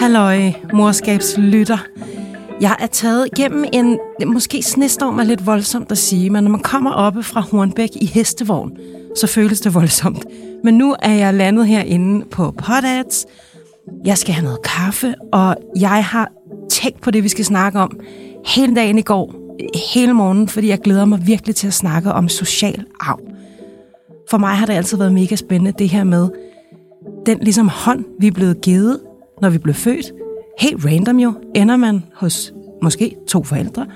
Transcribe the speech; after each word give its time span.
Halløj, 0.00 0.52
morskabslytter. 0.72 1.78
Jeg 2.60 2.76
er 2.78 2.86
taget 2.86 3.28
gennem 3.36 3.64
en, 3.72 3.98
måske 4.26 4.62
snestorm 4.62 5.18
er 5.18 5.24
lidt 5.24 5.46
voldsomt 5.46 5.92
at 5.92 5.98
sige, 5.98 6.30
men 6.30 6.44
når 6.44 6.50
man 6.50 6.60
kommer 6.60 6.90
oppe 6.90 7.22
fra 7.22 7.40
Hornbæk 7.40 7.88
i 7.94 8.06
hestevogn, 8.06 8.76
så 9.16 9.26
føles 9.26 9.60
det 9.60 9.74
voldsomt. 9.74 10.26
Men 10.64 10.74
nu 10.74 10.96
er 11.02 11.12
jeg 11.12 11.34
landet 11.34 11.66
herinde 11.66 12.24
på 12.24 12.50
Podads. 12.50 13.26
Jeg 14.04 14.18
skal 14.18 14.34
have 14.34 14.44
noget 14.44 14.62
kaffe, 14.62 15.14
og 15.32 15.56
jeg 15.80 16.04
har 16.04 16.32
tænkt 16.70 17.00
på 17.00 17.10
det, 17.10 17.24
vi 17.24 17.28
skal 17.28 17.44
snakke 17.44 17.78
om 17.78 18.00
hele 18.46 18.74
dagen 18.74 18.98
i 18.98 19.02
går, 19.02 19.34
hele 19.94 20.14
morgen, 20.14 20.48
fordi 20.48 20.68
jeg 20.68 20.78
glæder 20.78 21.04
mig 21.04 21.26
virkelig 21.26 21.54
til 21.54 21.66
at 21.66 21.74
snakke 21.74 22.12
om 22.12 22.28
social 22.28 22.84
arv. 23.00 23.20
For 24.30 24.38
mig 24.38 24.56
har 24.56 24.66
det 24.66 24.72
altid 24.72 24.98
været 24.98 25.12
mega 25.12 25.36
spændende, 25.36 25.72
det 25.78 25.88
her 25.88 26.04
med 26.04 26.28
den 27.26 27.38
ligesom 27.38 27.68
hånd, 27.68 28.04
vi 28.20 28.26
er 28.26 28.32
blevet 28.32 28.60
givet, 28.60 29.00
når 29.42 29.50
vi 29.50 29.58
blev 29.58 29.74
født. 29.74 30.12
Helt 30.60 30.84
random 30.86 31.18
jo, 31.18 31.32
ender 31.54 31.76
man 31.76 32.04
hos 32.14 32.52
måske 32.82 33.16
to 33.28 33.44
forældre, 33.44 33.86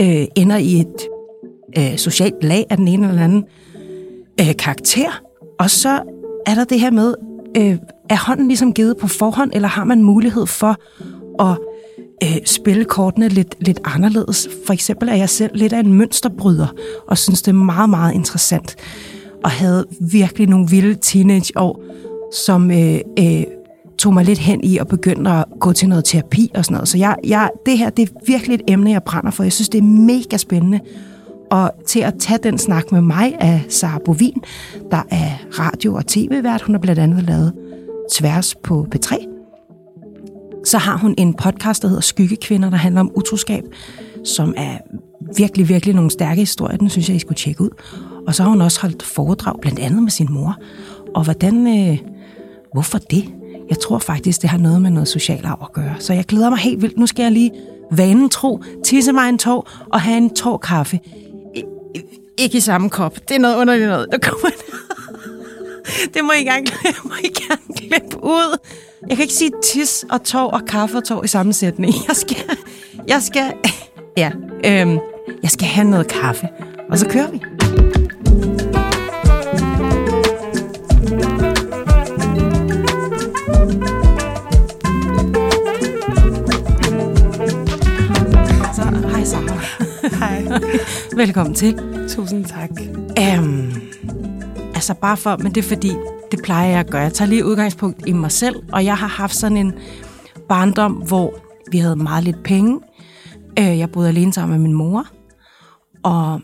øh, 0.00 0.24
ender 0.36 0.56
i 0.56 0.80
et 0.80 1.08
øh, 1.78 1.98
socialt 1.98 2.44
lag 2.44 2.66
af 2.70 2.76
den 2.76 2.88
ene 2.88 3.08
eller 3.08 3.22
anden 3.22 3.44
øh, 4.40 4.56
karakter, 4.58 5.22
og 5.58 5.70
så 5.70 6.02
er 6.46 6.54
der 6.54 6.64
det 6.64 6.80
her 6.80 6.90
med, 6.90 7.14
øh, 7.56 7.76
er 8.10 8.26
hånden 8.26 8.48
ligesom 8.48 8.72
givet 8.72 8.96
på 8.96 9.06
forhånd, 9.06 9.50
eller 9.54 9.68
har 9.68 9.84
man 9.84 10.02
mulighed 10.02 10.46
for 10.46 10.76
at 11.42 11.58
øh, 12.24 12.46
spille 12.46 12.84
kortene 12.84 13.28
lidt, 13.28 13.54
lidt 13.60 13.80
anderledes? 13.84 14.48
For 14.66 14.72
eksempel 14.72 15.08
er 15.08 15.14
jeg 15.14 15.28
selv 15.28 15.50
lidt 15.54 15.72
af 15.72 15.80
en 15.80 15.92
mønsterbryder, 15.92 16.66
og 17.06 17.18
synes, 17.18 17.42
det 17.42 17.48
er 17.48 17.56
meget, 17.56 17.90
meget 17.90 18.14
interessant, 18.14 18.76
og 19.44 19.50
havde 19.50 19.86
virkelig 20.00 20.48
nogle 20.48 20.68
vilde 20.70 20.94
teenageår, 20.94 21.82
som 22.32 22.70
øh, 22.70 22.98
øh, 23.18 23.42
tog 23.98 24.14
mig 24.14 24.24
lidt 24.24 24.38
hen 24.38 24.64
i 24.64 24.78
at 24.78 24.88
begynde 24.88 25.30
at 25.30 25.44
gå 25.60 25.72
til 25.72 25.88
noget 25.88 26.04
terapi 26.04 26.50
og 26.54 26.64
sådan 26.64 26.74
noget. 26.74 26.88
Så 26.88 26.98
jeg, 26.98 27.16
jeg, 27.26 27.50
det 27.66 27.78
her 27.78 27.90
det 27.90 28.08
er 28.08 28.12
virkelig 28.26 28.54
et 28.54 28.62
emne, 28.68 28.90
jeg 28.90 29.02
brænder 29.02 29.30
for. 29.30 29.42
Jeg 29.42 29.52
synes, 29.52 29.68
det 29.68 29.78
er 29.78 29.82
mega 29.82 30.36
spændende. 30.36 30.80
Og 31.50 31.72
til 31.86 32.00
at 32.00 32.14
tage 32.18 32.38
den 32.42 32.58
snak 32.58 32.92
med 32.92 33.00
mig 33.00 33.36
af 33.40 33.62
Sara 33.68 33.98
Bovin, 34.04 34.42
der 34.90 35.02
er 35.10 35.30
radio- 35.58 35.94
og 35.94 36.06
tv-vært. 36.06 36.62
Hun 36.62 36.74
har 36.74 36.80
blandt 36.80 37.00
andet 37.00 37.22
lavet 37.22 37.52
Tværs 38.12 38.54
på 38.54 38.86
P3. 38.94 39.26
Så 40.64 40.78
har 40.78 40.96
hun 40.98 41.14
en 41.18 41.34
podcast, 41.34 41.82
der 41.82 41.88
hedder 41.88 42.02
Skyggekvinder, 42.02 42.70
der 42.70 42.76
handler 42.76 43.00
om 43.00 43.10
utroskab, 43.14 43.64
som 44.24 44.54
er 44.56 44.78
virkelig, 45.36 45.68
virkelig 45.68 45.94
nogle 45.94 46.10
stærke 46.10 46.40
historier. 46.40 46.76
Den 46.76 46.90
synes 46.90 47.08
jeg, 47.08 47.16
I 47.16 47.20
skulle 47.20 47.36
tjekke 47.36 47.60
ud. 47.60 47.70
Og 48.26 48.34
så 48.34 48.42
har 48.42 48.50
hun 48.50 48.60
også 48.60 48.80
holdt 48.80 49.02
foredrag, 49.02 49.60
blandt 49.60 49.78
andet 49.78 50.02
med 50.02 50.10
sin 50.10 50.32
mor. 50.32 50.56
Og 51.14 51.24
hvordan... 51.24 51.66
Øh, 51.66 51.98
hvorfor 52.72 52.98
det? 52.98 53.24
Jeg 53.68 53.78
tror 53.78 53.98
faktisk, 53.98 54.42
det 54.42 54.50
har 54.50 54.58
noget 54.58 54.82
med 54.82 54.90
noget 54.90 55.08
social 55.08 55.46
arv 55.46 55.58
at 55.62 55.72
gøre. 55.72 55.94
Så 55.98 56.12
jeg 56.12 56.24
glæder 56.24 56.50
mig 56.50 56.58
helt 56.58 56.82
vildt. 56.82 56.98
Nu 56.98 57.06
skal 57.06 57.22
jeg 57.22 57.32
lige 57.32 57.50
vanen 57.90 58.28
tro, 58.28 58.62
tisse 58.84 59.12
mig 59.12 59.28
en 59.28 59.38
tår 59.38 59.70
og 59.92 60.00
have 60.00 60.16
en 60.16 60.34
tår 60.34 60.56
kaffe. 60.56 61.00
I, 61.54 61.62
ikke 62.38 62.56
i 62.56 62.60
samme 62.60 62.90
kop. 62.90 63.28
Det 63.28 63.34
er 63.34 63.38
noget 63.38 63.56
underligt 63.56 63.88
noget. 63.88 64.06
Der 64.12 64.18
kommer 64.18 64.50
det 66.14 66.24
må 66.24 66.32
I 66.32 66.44
gerne, 66.44 66.66
må 67.04 67.14
I 67.24 67.28
gerne 67.28 67.74
klippe 67.76 68.24
ud. 68.24 68.58
Jeg 69.08 69.16
kan 69.16 69.22
ikke 69.22 69.34
sige 69.34 69.50
tis 69.64 70.04
og 70.10 70.22
tår 70.24 70.50
og 70.50 70.64
kaffe 70.66 70.96
og 70.96 71.04
tår 71.04 71.24
i 71.24 71.28
samme 71.28 71.52
sætning. 71.52 71.94
Jeg 72.08 72.16
skal, 72.16 72.36
jeg 73.08 73.22
skal, 73.22 73.52
ja, 74.22 74.30
øhm, 74.64 74.98
jeg 75.42 75.50
skal 75.50 75.66
have 75.66 75.90
noget 75.90 76.08
kaffe. 76.08 76.48
Og 76.90 76.98
så 76.98 77.08
kører 77.08 77.30
vi. 77.30 77.40
Velkommen 91.20 91.54
til. 91.54 91.78
Tusind 92.08 92.44
tak. 92.44 92.70
Um, 93.38 93.72
altså 94.74 94.94
bare 94.94 95.16
for, 95.16 95.36
men 95.36 95.54
det 95.54 95.64
er 95.64 95.68
fordi, 95.68 95.92
det 96.30 96.40
plejer 96.44 96.68
jeg 96.70 96.80
at 96.80 96.90
gøre. 96.90 97.02
Jeg 97.02 97.12
tager 97.12 97.28
lige 97.28 97.44
udgangspunkt 97.44 98.02
i 98.06 98.12
mig 98.12 98.32
selv, 98.32 98.56
og 98.72 98.84
jeg 98.84 98.96
har 98.96 99.06
haft 99.06 99.34
sådan 99.34 99.56
en 99.56 99.72
barndom, 100.48 100.92
hvor 100.92 101.34
vi 101.70 101.78
havde 101.78 101.96
meget 101.96 102.24
lidt 102.24 102.42
penge. 102.44 102.80
Øh, 103.58 103.78
Jeg 103.78 103.90
boede 103.90 104.08
alene 104.08 104.32
sammen 104.32 104.58
med 104.58 104.68
min 104.68 104.76
mor, 104.76 105.06
og 106.02 106.40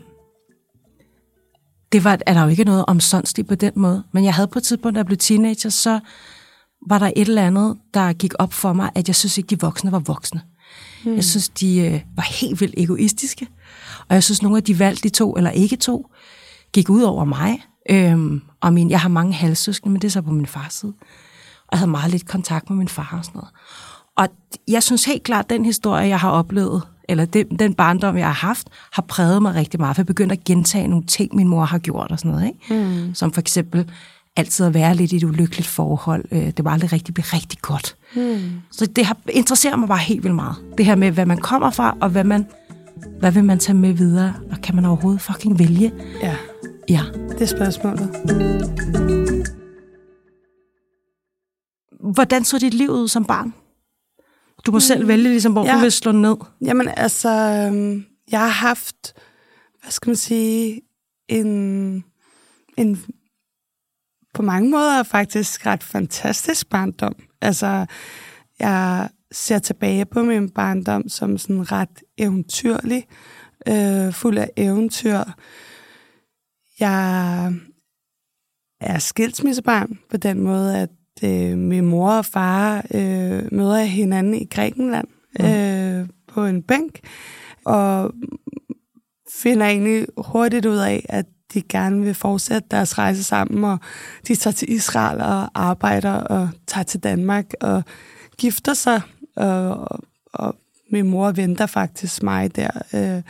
det 1.91 2.03
var, 2.03 2.19
er 2.25 2.33
der 2.33 2.43
jo 2.43 2.49
ikke 2.49 2.63
noget 2.63 2.85
omsondstigt 2.87 3.47
på 3.47 3.55
den 3.55 3.73
måde. 3.75 4.03
Men 4.11 4.23
jeg 4.23 4.33
havde 4.33 4.47
på 4.47 4.59
et 4.59 4.63
tidspunkt, 4.63 4.95
da 4.95 4.99
jeg 4.99 5.05
blev 5.05 5.17
teenager, 5.17 5.69
så 5.69 5.99
var 6.87 6.99
der 6.99 7.11
et 7.15 7.27
eller 7.27 7.47
andet, 7.47 7.77
der 7.93 8.13
gik 8.13 8.33
op 8.39 8.53
for 8.53 8.73
mig, 8.73 8.89
at 8.95 9.07
jeg 9.07 9.15
synes 9.15 9.37
ikke, 9.37 9.47
de 9.47 9.59
voksne 9.59 9.91
var 9.91 9.99
voksne. 9.99 10.41
Hmm. 11.03 11.15
Jeg 11.15 11.23
synes, 11.23 11.49
de 11.49 11.79
øh, 11.79 12.01
var 12.15 12.39
helt 12.41 12.61
vildt 12.61 12.75
egoistiske. 12.77 13.47
Og 14.09 14.15
jeg 14.15 14.23
synes, 14.23 14.41
nogle 14.41 14.57
af 14.57 14.63
de 14.63 14.79
valg, 14.79 15.03
de 15.03 15.09
to 15.09 15.33
eller 15.33 15.49
ikke 15.49 15.75
to, 15.75 16.11
gik 16.73 16.89
ud 16.89 17.01
over 17.01 17.25
mig. 17.25 17.65
Øhm, 17.89 18.41
og 18.61 18.73
min, 18.73 18.89
jeg 18.89 18.99
har 18.99 19.09
mange 19.09 19.33
halvsøskende, 19.33 19.93
men 19.93 20.01
det 20.01 20.07
er 20.07 20.11
så 20.11 20.21
på 20.21 20.31
min 20.31 20.45
fars 20.45 20.73
side. 20.73 20.93
Og 21.57 21.67
jeg 21.71 21.79
havde 21.79 21.91
meget 21.91 22.11
lidt 22.11 22.27
kontakt 22.27 22.69
med 22.69 22.77
min 22.77 22.87
far 22.87 23.15
og 23.17 23.25
sådan 23.25 23.37
noget. 23.37 23.49
Og 24.17 24.27
jeg 24.67 24.83
synes 24.83 25.05
helt 25.05 25.23
klart, 25.23 25.45
at 25.45 25.49
den 25.49 25.65
historie, 25.65 26.07
jeg 26.07 26.19
har 26.19 26.29
oplevet, 26.29 26.81
eller 27.09 27.25
den, 27.25 27.47
den 27.47 27.73
barndom, 27.73 28.17
jeg 28.17 28.25
har 28.25 28.47
haft, 28.47 28.67
har 28.91 29.01
præget 29.01 29.41
mig 29.41 29.55
rigtig 29.55 29.79
meget. 29.79 29.95
For 29.95 30.01
jeg 30.01 30.05
begyndte 30.07 30.33
at 30.33 30.43
gentage 30.43 30.87
nogle 30.87 31.05
ting, 31.05 31.35
min 31.35 31.47
mor 31.47 31.65
har 31.65 31.77
gjort 31.77 32.11
og 32.11 32.19
sådan 32.19 32.31
noget. 32.31 32.47
Ikke? 32.47 32.85
Mm. 32.85 33.15
Som 33.15 33.31
for 33.33 33.41
eksempel 33.41 33.91
altid 34.35 34.65
at 34.65 34.73
være 34.73 34.95
lidt 34.95 35.11
i 35.11 35.15
et 35.15 35.23
ulykkeligt 35.23 35.67
forhold. 35.67 36.25
Øh, 36.31 36.45
Det 36.57 36.65
var 36.65 36.71
aldrig 36.71 36.93
rigtig 36.93 37.13
blive 37.13 37.25
rigtig 37.33 37.59
godt. 37.61 37.95
Mm. 38.15 38.51
Så 38.71 38.85
det 38.85 39.05
har 39.05 39.17
interesseret 39.29 39.79
mig 39.79 39.87
bare 39.87 39.97
helt 39.97 40.23
vildt 40.23 40.35
meget. 40.35 40.55
Det 40.77 40.85
her 40.85 40.95
med, 40.95 41.11
hvad 41.11 41.25
man 41.25 41.37
kommer 41.37 41.71
fra, 41.71 41.97
og 42.01 42.09
hvad 42.09 42.23
man 42.23 42.45
hvad 43.19 43.31
vil 43.31 43.43
man 43.43 43.59
tage 43.59 43.77
med 43.77 43.93
videre, 43.93 44.33
og 44.51 44.57
kan 44.63 44.75
man 44.75 44.85
overhovedet 44.85 45.21
fucking 45.21 45.59
vælge? 45.59 45.93
Ja, 46.21 46.37
Ja. 46.89 47.01
det 47.29 47.41
er 47.41 47.45
spørgsmålet. 47.45 48.09
Hvordan 52.13 52.43
så 52.43 52.59
dit 52.59 52.73
liv 52.73 52.89
ud 52.89 53.07
som 53.07 53.25
barn? 53.25 53.53
Du 54.65 54.71
må 54.71 54.79
selv 54.79 55.07
vælge, 55.07 55.29
ligesom, 55.29 55.51
hvor 55.51 55.63
ja. 55.65 55.69
Ja. 55.69 55.75
du 55.75 55.81
vil 55.81 55.91
slå 55.91 56.11
ned. 56.11 56.35
Jamen 56.61 56.87
altså, 56.97 57.29
øhm, 57.29 58.05
jeg 58.31 58.39
har 58.39 58.47
haft, 58.47 59.13
hvad 59.81 59.91
skal 59.91 60.09
man 60.09 60.15
sige, 60.15 60.81
en, 61.27 62.03
en 62.77 62.99
på 64.33 64.41
mange 64.41 64.69
måder 64.69 65.03
faktisk 65.03 65.65
ret 65.65 65.83
fantastisk 65.83 66.69
barndom. 66.69 67.15
Altså, 67.41 67.85
jeg 68.59 69.09
ser 69.31 69.59
tilbage 69.59 70.05
på 70.05 70.23
min 70.23 70.49
barndom 70.49 71.09
som 71.09 71.37
sådan 71.37 71.71
ret 71.71 72.03
eventyrlig, 72.17 73.05
øh, 73.67 74.13
fuld 74.13 74.37
af 74.37 74.49
eventyr. 74.57 75.19
Jeg 76.79 77.53
er 78.81 78.99
skilsmissebarn 78.99 79.99
på 80.09 80.17
den 80.17 80.41
måde, 80.41 80.77
at 80.77 80.89
øh, 81.23 81.57
min 81.57 81.85
mor 81.85 82.11
og 82.11 82.25
far 82.25 82.85
øh, 82.93 83.43
møder 83.51 83.83
hinanden 83.83 84.33
i 84.33 84.45
Grækenland 84.45 85.07
mm. 85.39 85.45
øh, 85.45 86.07
på 86.27 86.45
en 86.45 86.63
bænk, 86.63 86.99
og 87.65 88.13
finder 89.33 89.65
egentlig 89.65 90.07
hurtigt 90.17 90.65
ud 90.65 90.77
af, 90.77 91.05
at 91.09 91.25
de 91.53 91.61
gerne 91.61 92.01
vil 92.01 92.13
fortsætte 92.13 92.67
deres 92.71 92.97
rejse 92.97 93.23
sammen, 93.23 93.63
og 93.63 93.79
de 94.27 94.35
tager 94.35 94.53
til 94.53 94.71
Israel 94.71 95.21
og 95.21 95.49
arbejder 95.53 96.13
og 96.13 96.49
tager 96.67 96.83
til 96.83 96.99
Danmark 96.99 97.45
og 97.61 97.83
gifter 98.37 98.73
sig, 98.73 99.01
og, 99.37 99.99
og 100.33 100.55
min 100.91 101.09
mor 101.09 101.31
venter 101.31 101.65
faktisk 101.65 102.23
mig 102.23 102.55
der 102.55 102.69
øh, 102.93 103.23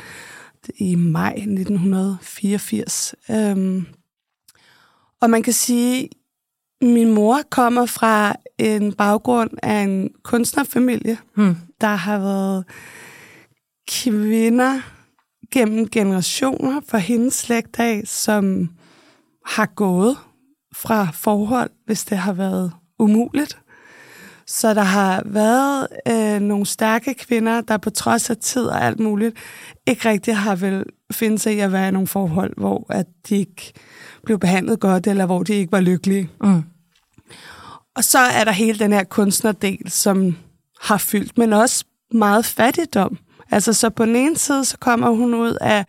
i 0.77 0.95
maj 0.95 1.33
1984. 1.37 3.15
Øhm, 3.31 3.85
og 5.21 5.29
man 5.29 5.43
kan 5.43 5.53
sige, 5.53 6.09
min 6.81 7.13
mor 7.13 7.39
kommer 7.49 7.85
fra 7.85 8.35
en 8.57 8.93
baggrund 8.93 9.51
af 9.63 9.79
en 9.81 10.09
kunstnerfamilie, 10.23 11.17
Hmm. 11.35 11.55
der 11.81 11.87
har 11.87 12.19
været 12.19 12.65
kvinder 13.87 14.81
gennem 15.51 15.89
generationer 15.89 16.81
for 16.87 16.97
hendes 16.97 17.33
slægt 17.33 17.79
af, 17.79 18.01
som 18.05 18.69
har 19.45 19.65
gået 19.65 20.17
fra 20.75 21.07
forhold, 21.13 21.69
hvis 21.85 22.05
det 22.05 22.17
har 22.17 22.33
været 22.33 22.71
umuligt. 22.99 23.59
Så 24.47 24.73
der 24.73 24.81
har 24.81 25.21
været 25.25 25.87
øh, 26.07 26.39
nogle 26.39 26.65
stærke 26.65 27.13
kvinder, 27.13 27.61
der 27.61 27.77
på 27.77 27.89
trods 27.89 28.29
af 28.29 28.37
tid 28.37 28.65
og 28.65 28.85
alt 28.85 28.99
muligt, 28.99 29.35
ikke 29.87 30.09
rigtig 30.09 30.37
har 30.37 30.55
vel 30.55 30.83
finde 31.11 31.39
sig 31.39 31.55
i 31.55 31.59
at 31.59 31.71
være 31.71 31.87
i 31.87 31.91
nogle 31.91 32.07
forhold, 32.07 32.53
hvor 32.57 32.85
at 32.89 33.05
de 33.29 33.37
ikke 33.37 33.73
blev 34.23 34.39
behandlet 34.39 34.79
godt, 34.79 35.07
eller 35.07 35.25
hvor 35.25 35.43
de 35.43 35.53
ikke 35.53 35.71
var 35.71 35.79
lykkelige. 35.79 36.29
Mm. 36.41 36.63
Og 37.95 38.03
så 38.03 38.19
er 38.19 38.43
der 38.43 38.51
hele 38.51 38.79
den 38.79 38.93
her 38.93 39.03
kunstnerdel, 39.03 39.91
som 39.91 40.37
har 40.81 40.97
fyldt, 40.97 41.37
men 41.37 41.53
også 41.53 41.85
meget 42.11 42.45
fattigdom. 42.45 43.17
Altså, 43.51 43.73
så 43.73 43.89
på 43.89 44.05
den 44.05 44.15
ene 44.15 44.37
side, 44.37 44.65
så 44.65 44.77
kommer 44.77 45.09
hun 45.09 45.33
ud 45.33 45.57
af 45.61 45.85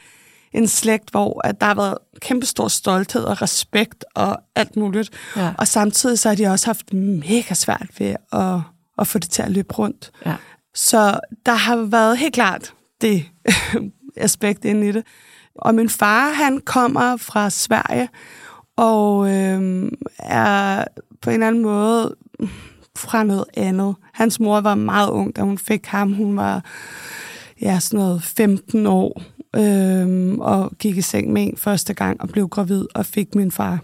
en 0.53 0.69
slægt, 0.69 1.11
hvor 1.11 1.47
at 1.47 1.61
der 1.61 1.67
har 1.67 1.75
været 1.75 1.99
kæmpe 2.21 2.47
stor 2.47 2.69
stolthed 2.69 3.23
og 3.23 3.43
respekt 3.43 4.05
og 4.15 4.41
alt 4.55 4.77
muligt. 4.77 5.11
Ja. 5.37 5.53
Og 5.59 5.69
samtidig 5.69 6.19
så 6.19 6.29
har 6.29 6.37
de 6.37 6.47
også 6.47 6.67
haft 6.67 6.93
mega 6.95 7.55
svært 7.55 7.89
ved 7.99 8.17
at, 8.33 8.61
at 8.99 9.07
få 9.07 9.19
det 9.19 9.31
til 9.31 9.43
at 9.43 9.51
løbe 9.51 9.75
rundt. 9.75 10.11
Ja. 10.27 10.35
Så 10.75 11.21
der 11.47 11.55
har 11.55 11.77
været 11.77 12.19
helt 12.19 12.35
klart 12.35 12.75
det 13.01 13.25
aspekt 14.17 14.65
inde 14.65 14.89
i 14.89 14.93
det. 14.93 15.05
Og 15.55 15.75
min 15.75 15.89
far, 15.89 16.33
han 16.33 16.61
kommer 16.61 17.17
fra 17.17 17.51
Sverige, 17.51 18.09
og 18.77 19.31
øh, 19.31 19.91
er 20.19 20.85
på 21.23 21.31
en 21.31 21.35
eller 21.35 21.47
anden 21.47 21.63
måde 21.63 22.17
fra 22.97 23.25
noget 23.25 23.45
andet. 23.57 23.95
Hans 24.13 24.41
mor 24.41 24.61
var 24.61 24.75
meget 24.75 25.11
ung, 25.11 25.37
da 25.37 25.41
hun 25.41 25.59
fik 25.59 25.87
ham. 25.87 26.13
Hun 26.13 26.37
var 26.37 26.65
ja, 27.63 27.81
sådan 27.81 27.99
noget 27.99 28.23
15 28.23 28.87
år, 28.87 29.23
øh, 29.57 30.35
og 30.39 30.73
gik 30.79 30.97
i 30.97 31.03
seng 31.03 31.33
med 31.33 31.43
en 31.43 31.57
første 31.57 31.95
gang, 31.95 32.21
og 32.21 32.29
blev 32.29 32.49
gravid, 32.49 32.87
og 32.95 33.07
fik 33.07 33.35
min 33.35 33.51
far. 33.51 33.79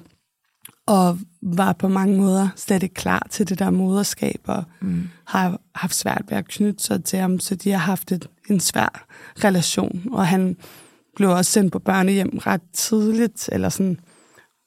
Og 0.87 1.19
var 1.43 1.73
på 1.73 1.89
mange 1.89 2.17
måder 2.17 2.49
slet 2.57 2.83
ikke 2.83 2.95
klar 2.95 3.27
til 3.31 3.49
det 3.49 3.59
der 3.59 3.71
moderskab, 3.71 4.41
og 4.45 4.65
mm. 4.81 5.09
har 5.25 5.61
haft 5.75 5.95
svært 5.95 6.23
ved 6.29 6.37
at 6.37 6.49
knytte 6.49 6.85
sig 6.85 7.05
til 7.05 7.19
ham, 7.19 7.39
så 7.39 7.55
de 7.55 7.71
har 7.71 7.79
haft 7.79 8.13
et, 8.13 8.29
en 8.51 8.61
svær 8.61 9.07
relation. 9.45 10.03
Og 10.13 10.27
han 10.27 10.57
blev 11.17 11.31
også 11.31 11.53
sendt 11.53 11.73
på 11.73 11.79
børnehjem 11.79 12.39
ret 12.39 12.63
tidligt, 12.73 13.49
eller 13.53 13.69
sådan 13.69 14.01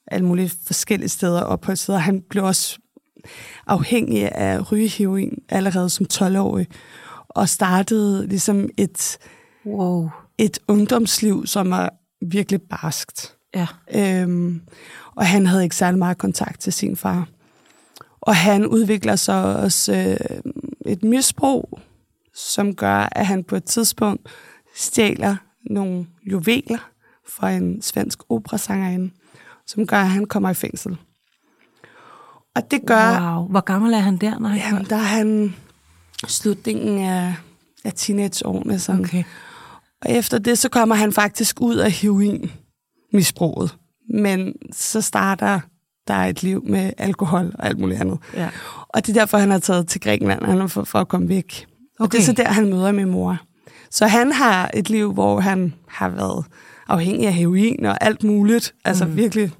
alle 0.06 0.26
mulige 0.26 0.50
forskellige 0.66 1.08
steder 1.08 1.42
opholdssteder. 1.42 1.98
Han 1.98 2.22
blev 2.30 2.44
også 2.44 2.78
afhængig 3.66 4.32
af 4.32 4.72
rygeheroin 4.72 5.38
allerede 5.48 5.90
som 5.90 6.06
12-årig, 6.12 6.66
og 7.28 7.48
startede 7.48 8.26
ligesom 8.26 8.68
et, 8.76 9.18
Wow. 9.66 10.10
Et 10.38 10.58
ungdomsliv, 10.68 11.46
som 11.46 11.70
var 11.70 11.92
virkelig 12.26 12.60
barskt. 12.62 13.34
Ja. 13.54 13.66
Øhm, 13.94 14.60
og 15.14 15.26
han 15.26 15.46
havde 15.46 15.62
ikke 15.64 15.76
særlig 15.76 15.98
meget 15.98 16.18
kontakt 16.18 16.60
til 16.60 16.72
sin 16.72 16.96
far. 16.96 17.28
Og 18.20 18.36
han 18.36 18.66
udvikler 18.66 19.16
så 19.16 19.32
også 19.32 19.92
øh, 19.92 20.40
et 20.86 21.04
misbrug, 21.04 21.80
som 22.34 22.74
gør, 22.74 23.08
at 23.12 23.26
han 23.26 23.44
på 23.44 23.56
et 23.56 23.64
tidspunkt 23.64 24.28
stjæler 24.76 25.36
nogle 25.70 26.06
juveler 26.30 26.90
fra 27.28 27.50
en 27.50 27.82
svensk 27.82 28.18
operasangerinde, 28.28 29.10
som 29.66 29.86
gør, 29.86 29.96
at 29.96 30.08
han 30.10 30.26
kommer 30.26 30.50
i 30.50 30.54
fængsel. 30.54 30.96
Og 32.54 32.70
det 32.70 32.86
gør, 32.86 33.34
Wow. 33.34 33.48
Hvor 33.48 33.60
gammel 33.60 33.94
er 33.94 33.98
han 33.98 34.16
der? 34.16 34.38
Nej. 34.38 34.52
jamen, 34.56 34.84
der 34.84 34.96
er 34.96 35.00
han 35.00 35.54
slutningen 36.26 36.98
af, 37.04 37.34
af 37.84 37.92
teenageårene. 37.96 38.78
Sådan. 38.78 39.04
Okay. 39.04 39.24
Og 40.04 40.10
efter 40.10 40.38
det, 40.38 40.58
så 40.58 40.68
kommer 40.68 40.94
han 40.94 41.12
faktisk 41.12 41.60
ud 41.60 41.76
af 41.76 41.90
heroinmisbruget. 41.90 43.76
Men 44.14 44.54
så 44.72 45.00
starter 45.00 45.60
der 46.08 46.14
et 46.14 46.42
liv 46.42 46.64
med 46.66 46.92
alkohol 46.98 47.52
og 47.58 47.66
alt 47.66 47.78
muligt 47.78 48.00
andet. 48.00 48.18
Ja. 48.34 48.48
Og 48.88 49.06
det 49.06 49.16
er 49.16 49.20
derfor, 49.20 49.38
han 49.38 49.50
har 49.50 49.58
taget 49.58 49.88
til 49.88 50.00
Grækenland 50.00 50.44
han 50.44 50.60
er 50.60 50.66
for, 50.66 50.84
for 50.84 50.98
at 50.98 51.08
komme 51.08 51.28
væk. 51.28 51.66
Okay. 52.00 52.04
Og 52.06 52.12
det 52.12 52.18
er 52.18 52.22
så 52.22 52.32
der, 52.32 52.48
han 52.48 52.68
møder 52.68 52.92
min 52.92 53.10
mor. 53.10 53.38
Så 53.90 54.06
han 54.06 54.32
har 54.32 54.70
et 54.74 54.90
liv, 54.90 55.12
hvor 55.12 55.40
han 55.40 55.74
har 55.88 56.08
været 56.08 56.44
afhængig 56.88 57.26
af 57.26 57.32
heroin 57.32 57.84
og 57.84 58.04
alt 58.04 58.24
muligt. 58.24 58.74
Altså 58.84 59.04
mm. 59.04 59.16
virkelig 59.16 59.52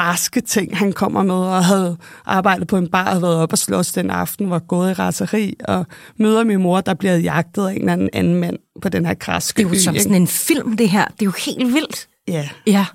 barske 0.00 0.40
ting, 0.40 0.78
han 0.78 0.92
kommer 0.92 1.22
med, 1.22 1.34
og 1.34 1.64
havde 1.64 1.96
arbejdet 2.26 2.68
på 2.68 2.76
en 2.76 2.88
bar, 2.88 3.04
havde 3.04 3.22
været 3.22 3.36
op 3.36 3.52
og 3.52 3.58
slås 3.58 3.92
den 3.92 4.10
aften, 4.10 4.50
var 4.50 4.58
gået 4.58 4.90
i 4.90 4.92
raseri, 4.92 5.54
og 5.64 5.86
møder 6.16 6.44
min 6.44 6.62
mor, 6.62 6.80
der 6.80 6.94
bliver 6.94 7.16
jagtet 7.16 7.66
af 7.66 7.72
en 7.72 7.78
eller 7.78 7.92
anden 7.92 8.10
anden 8.12 8.34
mand 8.34 8.58
på 8.82 8.88
den 8.88 9.06
her 9.06 9.14
kraske 9.14 9.56
Det 9.56 9.66
er 9.66 9.70
jo 9.74 9.80
som 9.80 9.96
sådan 9.96 10.14
en 10.14 10.26
film, 10.26 10.76
det 10.76 10.88
her. 10.88 11.04
Det 11.04 11.22
er 11.22 11.26
jo 11.26 11.32
helt 11.46 11.74
vildt. 11.74 12.08
Ja. 12.30 12.48
Ja. 12.66 12.86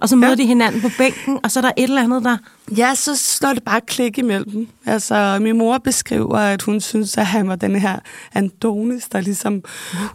Og 0.00 0.08
så 0.08 0.16
møder 0.16 0.30
Ja. 0.32 0.36
de 0.36 0.46
hinanden 0.46 0.80
på 0.80 0.88
bænken, 0.98 1.38
og 1.44 1.50
så 1.50 1.60
er 1.60 1.62
der 1.62 1.72
et 1.76 1.82
eller 1.84 2.02
andet, 2.02 2.24
der... 2.24 2.36
Ja, 2.76 2.94
så 2.94 3.16
slår 3.16 3.52
det 3.54 3.62
bare 3.62 3.80
klik 3.86 4.18
imellem 4.18 4.50
dem. 4.50 4.68
Altså, 4.86 5.38
min 5.40 5.58
mor 5.58 5.78
beskriver, 5.78 6.36
at 6.38 6.62
hun 6.62 6.80
synes, 6.80 7.16
at 7.18 7.26
han 7.26 7.48
var 7.48 7.56
den 7.56 7.76
her 7.76 7.98
Andonis, 8.34 9.04
der 9.08 9.20
ligesom 9.20 9.62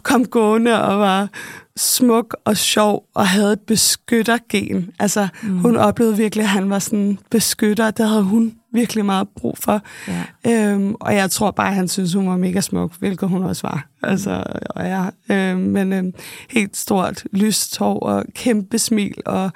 kom 0.02 0.24
gående 0.24 0.82
og 0.82 0.98
var 0.98 1.28
smuk 1.76 2.36
og 2.44 2.56
sjov 2.56 3.04
og 3.14 3.28
havde 3.28 3.52
et 3.52 3.60
beskyttergen. 3.60 4.90
Altså, 4.98 5.28
mm. 5.42 5.58
hun 5.58 5.76
oplevede 5.76 6.16
virkelig, 6.16 6.42
at 6.42 6.48
han 6.48 6.70
var 6.70 6.78
sådan 6.78 6.98
en 6.98 7.18
beskytter. 7.30 7.90
Det 7.90 8.08
havde 8.08 8.22
hun 8.22 8.54
virkelig 8.78 9.04
meget 9.04 9.28
brug 9.36 9.58
for. 9.58 9.80
Ja. 10.08 10.24
Øhm, 10.46 10.94
og 10.94 11.14
jeg 11.14 11.30
tror 11.30 11.50
bare, 11.50 11.68
at 11.68 11.74
han 11.74 11.88
synes, 11.88 12.14
hun 12.14 12.28
var 12.28 12.36
mega 12.36 12.60
smuk, 12.60 12.98
hvilket 12.98 13.28
hun 13.28 13.42
også 13.42 13.66
var. 13.66 13.88
Altså, 14.02 14.44
og 14.70 14.84
ja, 14.84 15.06
øhm, 15.34 15.60
men 15.60 15.92
øhm, 15.92 16.12
helt 16.50 16.76
stort 16.76 17.24
lyst 17.32 17.78
hår 17.78 18.00
og 18.00 18.24
kæmpe 18.34 18.78
smil 18.78 19.14
og 19.26 19.50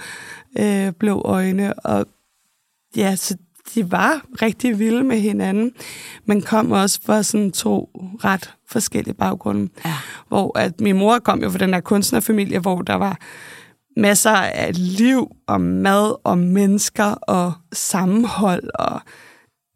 øh, 0.58 0.92
blå 0.92 1.22
øjne. 1.24 1.74
Og 1.74 2.06
ja, 2.96 3.16
så 3.16 3.36
de 3.74 3.90
var 3.90 4.22
rigtig 4.42 4.78
vilde 4.78 5.04
med 5.04 5.20
hinanden, 5.20 5.72
men 6.26 6.42
kom 6.42 6.70
også 6.70 7.00
fra 7.06 7.22
sådan 7.22 7.52
to 7.52 7.90
ret 8.24 8.54
forskellige 8.68 9.14
baggrunde. 9.14 9.68
Ja. 9.84 9.94
Hvor 10.28 10.58
at 10.58 10.80
min 10.80 10.98
mor 10.98 11.18
kom 11.18 11.42
jo 11.42 11.50
fra 11.50 11.58
den 11.58 11.74
her 11.74 11.80
kunstnerfamilie, 11.80 12.58
hvor 12.58 12.82
der 12.82 12.94
var 12.94 13.18
masser 13.96 14.30
af 14.30 14.70
liv 14.74 15.36
og 15.46 15.60
mad 15.60 16.14
og 16.24 16.38
mennesker 16.38 17.04
og 17.04 17.52
sammenhold 17.72 18.70
og 18.74 19.00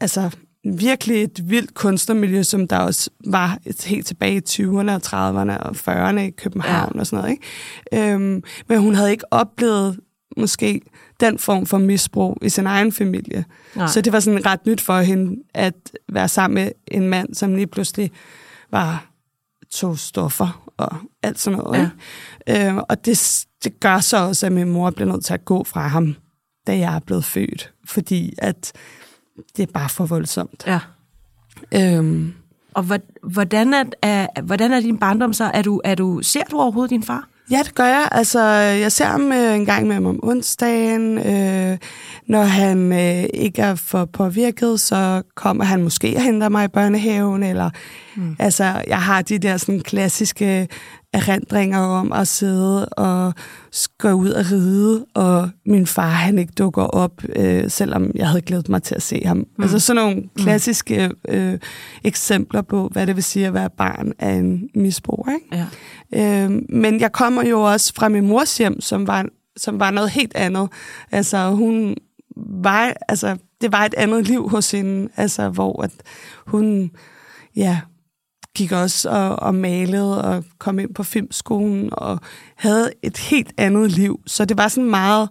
altså 0.01 0.31
virkelig 0.65 1.23
et 1.23 1.51
vildt 1.51 1.75
kunstnermiljø, 1.75 2.43
som 2.43 2.69
der 2.69 2.79
også 2.79 3.11
var 3.27 3.59
helt 3.85 4.07
tilbage 4.07 4.37
i 4.37 4.43
20'erne 4.49 4.91
og 4.91 5.01
30'erne 5.07 5.59
og 5.59 5.71
40'erne 5.71 6.19
i 6.19 6.31
København 6.31 6.93
ja. 6.95 7.01
og 7.01 7.07
sådan 7.07 7.23
noget. 7.23 7.39
Ikke? 7.93 8.13
Øhm, 8.13 8.43
men 8.69 8.79
hun 8.79 8.95
havde 8.95 9.11
ikke 9.11 9.33
oplevet 9.33 10.01
måske 10.37 10.81
den 11.21 11.39
form 11.39 11.67
for 11.67 11.79
misbrug 11.79 12.39
i 12.43 12.49
sin 12.49 12.67
egen 12.67 12.93
familie. 12.93 13.45
Nej. 13.75 13.87
Så 13.87 14.01
det 14.01 14.13
var 14.13 14.21
sådan 14.21 14.47
ret 14.47 14.67
nyt 14.67 14.81
for 14.81 15.01
hende 15.01 15.43
at 15.55 15.75
være 16.13 16.29
sammen 16.29 16.55
med 16.55 16.73
en 16.87 17.09
mand, 17.09 17.35
som 17.35 17.55
lige 17.55 17.67
pludselig 17.67 18.11
var 18.71 19.07
to 19.77 19.97
stoffer 19.97 20.63
og 20.77 20.97
alt 21.23 21.39
sådan 21.39 21.59
noget. 21.59 21.91
Ja. 22.47 22.69
Øhm, 22.69 22.79
og 22.89 23.05
det, 23.05 23.45
det 23.65 23.81
gør 23.81 24.01
så 24.01 24.17
også, 24.17 24.47
at 24.47 24.53
min 24.53 24.73
mor 24.73 24.91
bliver 24.91 25.13
nødt 25.13 25.25
til 25.25 25.35
at 25.35 25.45
gå 25.45 25.65
fra 25.65 25.87
ham, 25.89 26.15
da 26.67 26.79
jeg 26.79 26.95
er 26.95 26.99
blevet 27.01 27.25
født. 27.25 27.73
Fordi 27.87 28.35
at 28.39 28.73
det 29.57 29.63
er 29.69 29.73
bare 29.73 29.89
for 29.89 30.07
voldsomt. 30.07 30.65
Ja. 30.67 30.81
Øhm, 31.75 32.35
Og 32.75 32.83
hvor- 32.83 33.29
hvordan 33.31 33.75
er, 33.75 33.85
er, 34.03 34.41
hvordan 34.43 34.73
er 34.73 34.81
din 34.81 34.99
barndom 34.99 35.33
så? 35.33 35.51
Er 35.55 35.63
du, 35.63 35.81
er 35.85 35.95
du, 35.95 36.23
ser 36.23 36.43
du 36.51 36.57
overhovedet 36.61 36.91
din 36.91 37.03
far? 37.03 37.29
Ja, 37.51 37.63
det 37.65 37.75
gør 37.75 37.85
jeg. 37.85 38.09
Altså, 38.13 38.41
jeg 38.55 38.93
ser 38.93 39.05
ham 39.05 39.33
øh, 39.33 39.57
en 39.57 39.67
gang 39.67 39.87
med 39.87 39.95
ham 39.95 40.07
om 40.07 40.21
onsdagen. 40.23 41.19
Øh, 41.19 41.79
når 42.27 42.43
han 42.43 42.93
øh, 42.93 43.25
ikke 43.35 43.63
er 43.63 43.75
for 43.75 44.05
påvirket, 44.05 44.81
så 44.81 45.23
kommer 45.35 45.65
han 45.65 45.83
måske 45.83 46.17
og 46.17 46.23
henter 46.23 46.49
mig 46.49 46.65
i 46.65 46.69
børnehaven. 46.69 47.43
Eller, 47.43 47.71
mm. 48.17 48.37
Altså, 48.39 48.83
jeg 48.87 49.03
har 49.03 49.23
de 49.23 49.39
der 49.39 49.57
sådan, 49.57 49.81
klassiske 49.81 50.69
erindringer 51.13 51.79
om 51.79 52.13
at 52.13 52.29
sidde 52.29 52.89
og 52.89 53.35
gå 53.99 54.13
ud 54.13 54.31
og 54.31 54.45
ride, 54.53 55.07
og 55.15 55.51
min 55.67 55.87
far 55.87 56.11
han 56.11 56.39
ikke 56.39 56.53
dukker 56.59 56.83
op, 56.83 57.23
øh, 57.37 57.71
selvom 57.71 58.11
jeg 58.15 58.29
havde 58.29 58.41
glædet 58.41 58.69
mig 58.69 58.83
til 58.83 58.95
at 58.95 59.03
se 59.03 59.23
ham. 59.25 59.37
Mm. 59.37 59.63
Altså 59.63 59.79
sådan 59.79 60.03
nogle 60.03 60.23
klassiske 60.39 61.11
øh, 61.29 61.59
eksempler 62.05 62.63
på, 62.63 62.89
hvad 62.93 63.07
det 63.07 63.17
vil 63.17 63.25
sige 63.25 63.47
at 63.47 63.55
være 63.55 63.71
barn 63.71 64.13
af 64.19 64.31
en 64.31 64.69
misbruger. 64.75 65.33
Ikke? 65.35 65.67
Ja. 66.13 66.45
Øh, 66.45 66.51
men 66.69 67.01
jeg 67.01 67.13
kommer 67.13 67.43
jo 67.43 67.61
også 67.61 67.93
fra 67.95 68.09
min 68.09 68.27
mors 68.27 68.59
hjem, 68.59 68.81
som 68.81 69.07
var, 69.07 69.27
som 69.57 69.81
var 69.81 69.91
noget 69.91 70.11
helt 70.11 70.35
andet. 70.35 70.69
Altså, 71.13 71.51
hun 71.51 71.97
var, 72.37 72.93
altså, 73.09 73.37
det 73.61 73.73
var 73.73 73.85
et 73.85 73.95
andet 73.95 74.29
liv 74.29 74.49
hos 74.49 74.71
hende, 74.71 75.09
altså, 75.17 75.49
hvor 75.49 75.83
at 75.83 75.93
hun, 76.47 76.91
ja, 77.57 77.81
gik 78.57 78.73
også 78.73 79.11
og, 79.11 79.37
og 79.37 79.55
malede 79.55 80.25
og 80.25 80.45
kom 80.59 80.79
ind 80.79 80.95
på 80.95 81.03
filmskolen 81.03 81.89
og 81.93 82.21
havde 82.57 82.91
et 83.03 83.19
helt 83.19 83.53
andet 83.57 83.91
liv. 83.91 84.21
Så 84.27 84.45
det 84.45 84.57
var 84.57 84.69
sådan 84.69 84.91
meget 84.91 85.29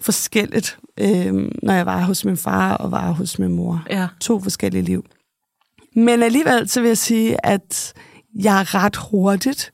forskelligt, 0.00 0.78
øh, 1.00 1.34
når 1.62 1.72
jeg 1.72 1.86
var 1.86 2.00
hos 2.00 2.24
min 2.24 2.36
far 2.36 2.74
og 2.74 2.90
var 2.90 3.10
hos 3.10 3.38
min 3.38 3.52
mor. 3.52 3.84
Ja. 3.90 4.08
To 4.20 4.40
forskellige 4.40 4.82
liv. 4.82 5.04
Men 5.96 6.22
alligevel 6.22 6.68
så 6.68 6.80
vil 6.80 6.88
jeg 6.88 6.98
sige, 6.98 7.46
at 7.46 7.92
jeg 8.34 8.74
ret 8.74 8.96
hurtigt 8.96 9.72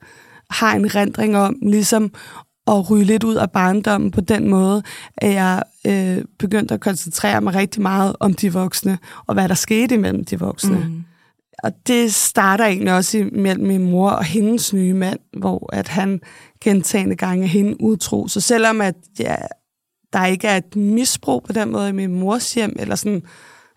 har 0.49 0.75
en 0.75 0.95
rendring 0.95 1.37
om 1.37 1.55
ligesom 1.61 2.11
at 2.67 2.89
ryge 2.89 3.05
lidt 3.05 3.23
ud 3.23 3.35
af 3.35 3.51
barndommen 3.51 4.11
på 4.11 4.21
den 4.21 4.49
måde, 4.49 4.83
at 5.17 5.33
jeg 5.33 5.63
øh, 5.87 6.17
begyndte 6.39 6.73
at 6.73 6.79
koncentrere 6.79 7.41
mig 7.41 7.55
rigtig 7.55 7.81
meget 7.81 8.15
om 8.19 8.33
de 8.33 8.53
voksne, 8.53 8.97
og 9.27 9.33
hvad 9.33 9.49
der 9.49 9.55
skete 9.55 9.95
imellem 9.95 10.25
de 10.25 10.39
voksne. 10.39 10.77
Mm. 10.77 11.03
Og 11.63 11.71
det 11.87 12.13
starter 12.13 12.65
egentlig 12.65 12.93
også 12.93 13.29
mellem 13.31 13.67
min 13.67 13.91
mor 13.91 14.09
og 14.09 14.23
hendes 14.23 14.73
nye 14.73 14.93
mand, 14.93 15.19
hvor 15.37 15.69
at 15.73 15.87
han 15.87 16.21
gentagende 16.61 17.15
gange 17.15 17.43
er 17.43 17.47
hende 17.47 17.81
utro. 17.81 18.27
Så 18.27 18.41
selvom 18.41 18.81
at 18.81 18.95
ja, 19.19 19.35
der 20.13 20.25
ikke 20.25 20.47
er 20.47 20.57
et 20.57 20.75
misbrug 20.75 21.43
på 21.43 21.53
den 21.53 21.71
måde 21.71 21.89
i 21.89 21.91
min 21.91 22.19
mors 22.19 22.53
hjem, 22.53 22.75
eller 22.79 22.95
sådan, 22.95 23.23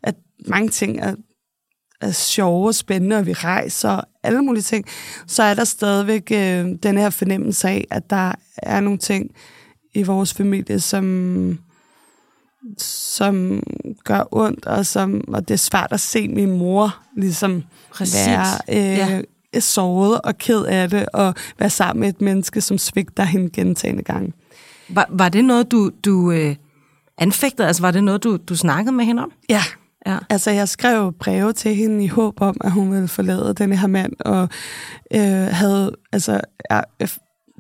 at 0.02 0.14
mange 0.47 0.68
ting 0.68 1.00
er 1.00 1.14
er 2.00 2.11
sjove 2.11 2.66
og 2.66 2.75
spændende, 2.75 3.16
og 3.16 3.26
vi 3.26 3.32
rejser 3.32 3.90
og 3.90 4.04
alle 4.23 4.42
mulige 4.42 4.62
ting, 4.62 4.87
så 5.26 5.42
er 5.42 5.54
der 5.54 5.64
stadigvæk 5.64 6.32
øh, 6.32 6.66
den 6.82 6.99
her 6.99 7.11
fornemmelse 7.11 7.68
af, 7.68 7.87
at 7.90 8.11
der 8.11 8.32
er 8.56 8.80
nogle 8.80 8.99
ting 8.99 9.30
i 9.94 10.02
vores 10.02 10.35
familie, 10.35 10.80
som, 10.80 11.58
som 12.78 13.62
gør 14.04 14.28
ondt, 14.30 14.66
og, 14.66 14.86
som, 14.86 15.24
og 15.28 15.48
det 15.48 15.54
er 15.54 15.58
svært 15.58 15.88
at 15.90 16.00
se 16.00 16.28
min 16.28 16.58
mor 16.58 16.96
ligesom 17.16 17.62
Præcis. 17.90 18.26
være 18.26 18.44
øh, 18.68 19.24
ja. 19.54 19.60
såret 19.60 20.20
og 20.20 20.38
ked 20.38 20.64
af 20.64 20.90
det, 20.90 21.08
og 21.12 21.34
være 21.58 21.70
sammen 21.70 22.00
med 22.00 22.08
et 22.08 22.20
menneske, 22.20 22.60
som 22.60 22.78
svigter 22.78 23.22
hende 23.22 23.50
gentagende 23.50 24.02
gange. 24.02 24.32
Var, 24.88 25.06
var 25.10 25.28
det 25.28 25.44
noget, 25.44 25.70
du, 25.70 25.90
du 26.04 26.30
øh, 26.30 26.56
anfægtede? 27.18 27.66
Altså, 27.66 27.82
var 27.82 27.90
det 27.90 28.04
noget, 28.04 28.24
du, 28.24 28.36
du 28.36 28.56
snakkede 28.56 28.96
med 28.96 29.04
hende 29.04 29.22
om? 29.22 29.32
Ja, 29.48 29.62
Ja. 30.06 30.18
Altså, 30.30 30.50
jeg 30.50 30.68
skrev 30.68 31.12
breve 31.12 31.52
til 31.52 31.74
hende 31.74 32.04
i 32.04 32.06
håb 32.06 32.40
om, 32.40 32.56
at 32.60 32.72
hun 32.72 32.92
ville 32.92 33.08
forlade 33.08 33.54
den 33.54 33.72
her 33.72 33.86
mand, 33.86 34.12
og 34.20 34.48
øh, 35.14 35.46
havde, 35.46 35.96
altså, 36.12 36.40
jeg, 36.70 36.84
jeg 37.00 37.08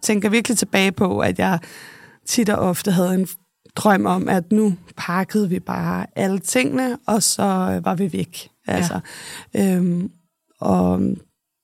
tænker 0.02 0.28
virkelig 0.28 0.58
tilbage 0.58 0.92
på, 0.92 1.18
at 1.18 1.38
jeg 1.38 1.58
tit 2.26 2.48
og 2.48 2.58
ofte 2.58 2.90
havde 2.90 3.14
en 3.14 3.28
drøm 3.76 4.06
om, 4.06 4.28
at 4.28 4.52
nu 4.52 4.74
pakkede 4.96 5.48
vi 5.48 5.60
bare 5.60 6.06
alle 6.16 6.38
tingene, 6.38 6.98
og 7.06 7.22
så 7.22 7.42
var 7.84 7.94
vi 7.94 8.12
væk. 8.12 8.48
Altså, 8.66 9.00
ja. 9.54 9.76
øhm, 9.76 10.10
og 10.60 11.00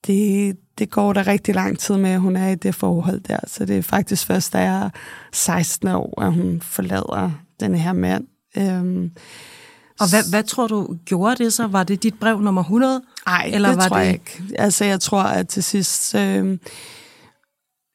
det, 0.06 0.56
det 0.78 0.90
går 0.90 1.12
der 1.12 1.26
rigtig 1.26 1.54
lang 1.54 1.78
tid 1.78 1.96
med, 1.96 2.10
at 2.10 2.20
hun 2.20 2.36
er 2.36 2.48
i 2.48 2.54
det 2.54 2.74
forhold 2.74 3.20
der. 3.20 3.38
Så 3.46 3.64
det 3.64 3.78
er 3.78 3.82
faktisk 3.82 4.26
først, 4.26 4.52
da 4.52 4.58
jeg 4.58 4.84
er 4.84 4.90
16 5.32 5.88
år, 5.88 6.20
at 6.22 6.32
hun 6.32 6.60
forlader 6.60 7.30
den 7.60 7.74
her 7.74 7.92
mand. 7.92 8.26
Øhm, 8.56 9.10
Og 10.00 10.10
hvad, 10.10 10.30
hvad 10.30 10.42
tror 10.42 10.66
du 10.66 10.96
gjorde 11.04 11.44
det 11.44 11.52
så? 11.52 11.66
Var 11.66 11.84
det 11.84 12.02
dit 12.02 12.14
brev 12.20 12.40
nummer 12.40 12.62
100? 12.62 13.02
Nej, 13.26 13.50
Eller 13.52 13.68
det 13.68 13.78
var 13.78 13.88
tror 13.88 13.96
det- 13.98 14.04
jeg 14.04 14.12
ikke. 14.12 14.42
Altså, 14.58 14.84
jeg 14.84 15.00
tror, 15.00 15.22
at 15.22 15.48
til 15.48 15.62
sidst... 15.62 16.14
Øh, 16.14 16.58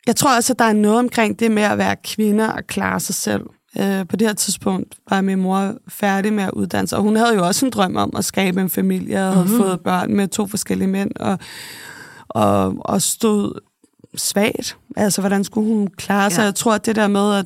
jeg 0.08 0.16
tror 0.16 0.36
også, 0.36 0.54
at 0.54 0.60
der 0.60 0.66
er 0.66 0.74
noget 0.74 1.00
omkring 1.00 1.39
det 1.39 1.51
med 1.51 1.63
at 1.63 1.78
være 1.78 1.96
kvinde 2.04 2.54
og 2.54 2.68
klare 2.68 3.00
sig 3.00 3.16
selv. 3.16 3.42
Øh, 3.80 4.08
på 4.08 4.16
det 4.16 4.28
her 4.28 4.34
tidspunkt 4.36 4.96
var 5.10 5.22
min 5.22 5.40
mor 5.40 5.74
færdig 5.88 6.34
med 6.34 6.44
at 6.44 6.52
uddanne 6.52 6.88
sig, 6.88 6.98
og 6.98 7.04
hun 7.04 7.16
havde 7.16 7.34
jo 7.36 7.46
også 7.48 7.66
en 7.66 7.72
drøm 7.72 7.96
om 7.96 8.14
at 8.18 8.26
skabe 8.26 8.62
en 8.62 8.70
familie, 8.70 9.28
og 9.28 9.34
havde 9.34 9.46
Mhm. 9.48 9.58
fået 9.58 9.80
børn 9.80 10.14
med 10.14 10.28
to 10.28 10.48
forskellige 10.48 10.88
mænd, 10.88 11.12
og, 11.20 11.40
og, 12.30 12.76
og 12.80 13.02
stod 13.02 13.60
svagt. 14.16 14.78
Altså, 14.98 15.22
hvordan 15.22 15.44
skulle 15.44 15.68
hun 15.74 15.88
klare 15.88 16.30
sig? 16.32 16.42
Ja. 16.42 16.46
Jeg 16.46 16.56
tror, 16.56 16.74
at 16.74 16.86
det 16.86 16.96
der 16.96 17.08
med, 17.08 17.34
at 17.36 17.46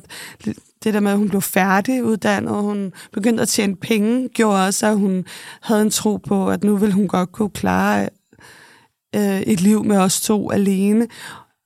det 0.84 0.94
der 0.94 1.00
med, 1.00 1.10
at 1.10 1.18
hun 1.18 1.28
blev 1.28 1.42
færdiguddannet, 1.42 2.50
og 2.52 2.62
hun 2.62 2.92
begyndte 3.12 3.42
at 3.42 3.48
tjene 3.48 3.76
penge, 3.76 4.28
gjorde 4.28 4.66
også, 4.66 4.86
at 4.86 4.96
hun 4.98 5.24
havde 5.62 5.82
en 5.82 5.90
tro 5.90 6.16
på, 6.16 6.50
at 6.50 6.64
nu 6.64 6.76
ville 6.76 6.94
hun 6.94 7.08
godt 7.08 7.32
kunne 7.32 7.50
klare 7.50 8.08
øh, 9.16 9.40
et 9.40 9.60
liv 9.60 9.84
med 9.84 9.96
os 9.98 10.20
to 10.20 10.50
alene. 10.50 11.06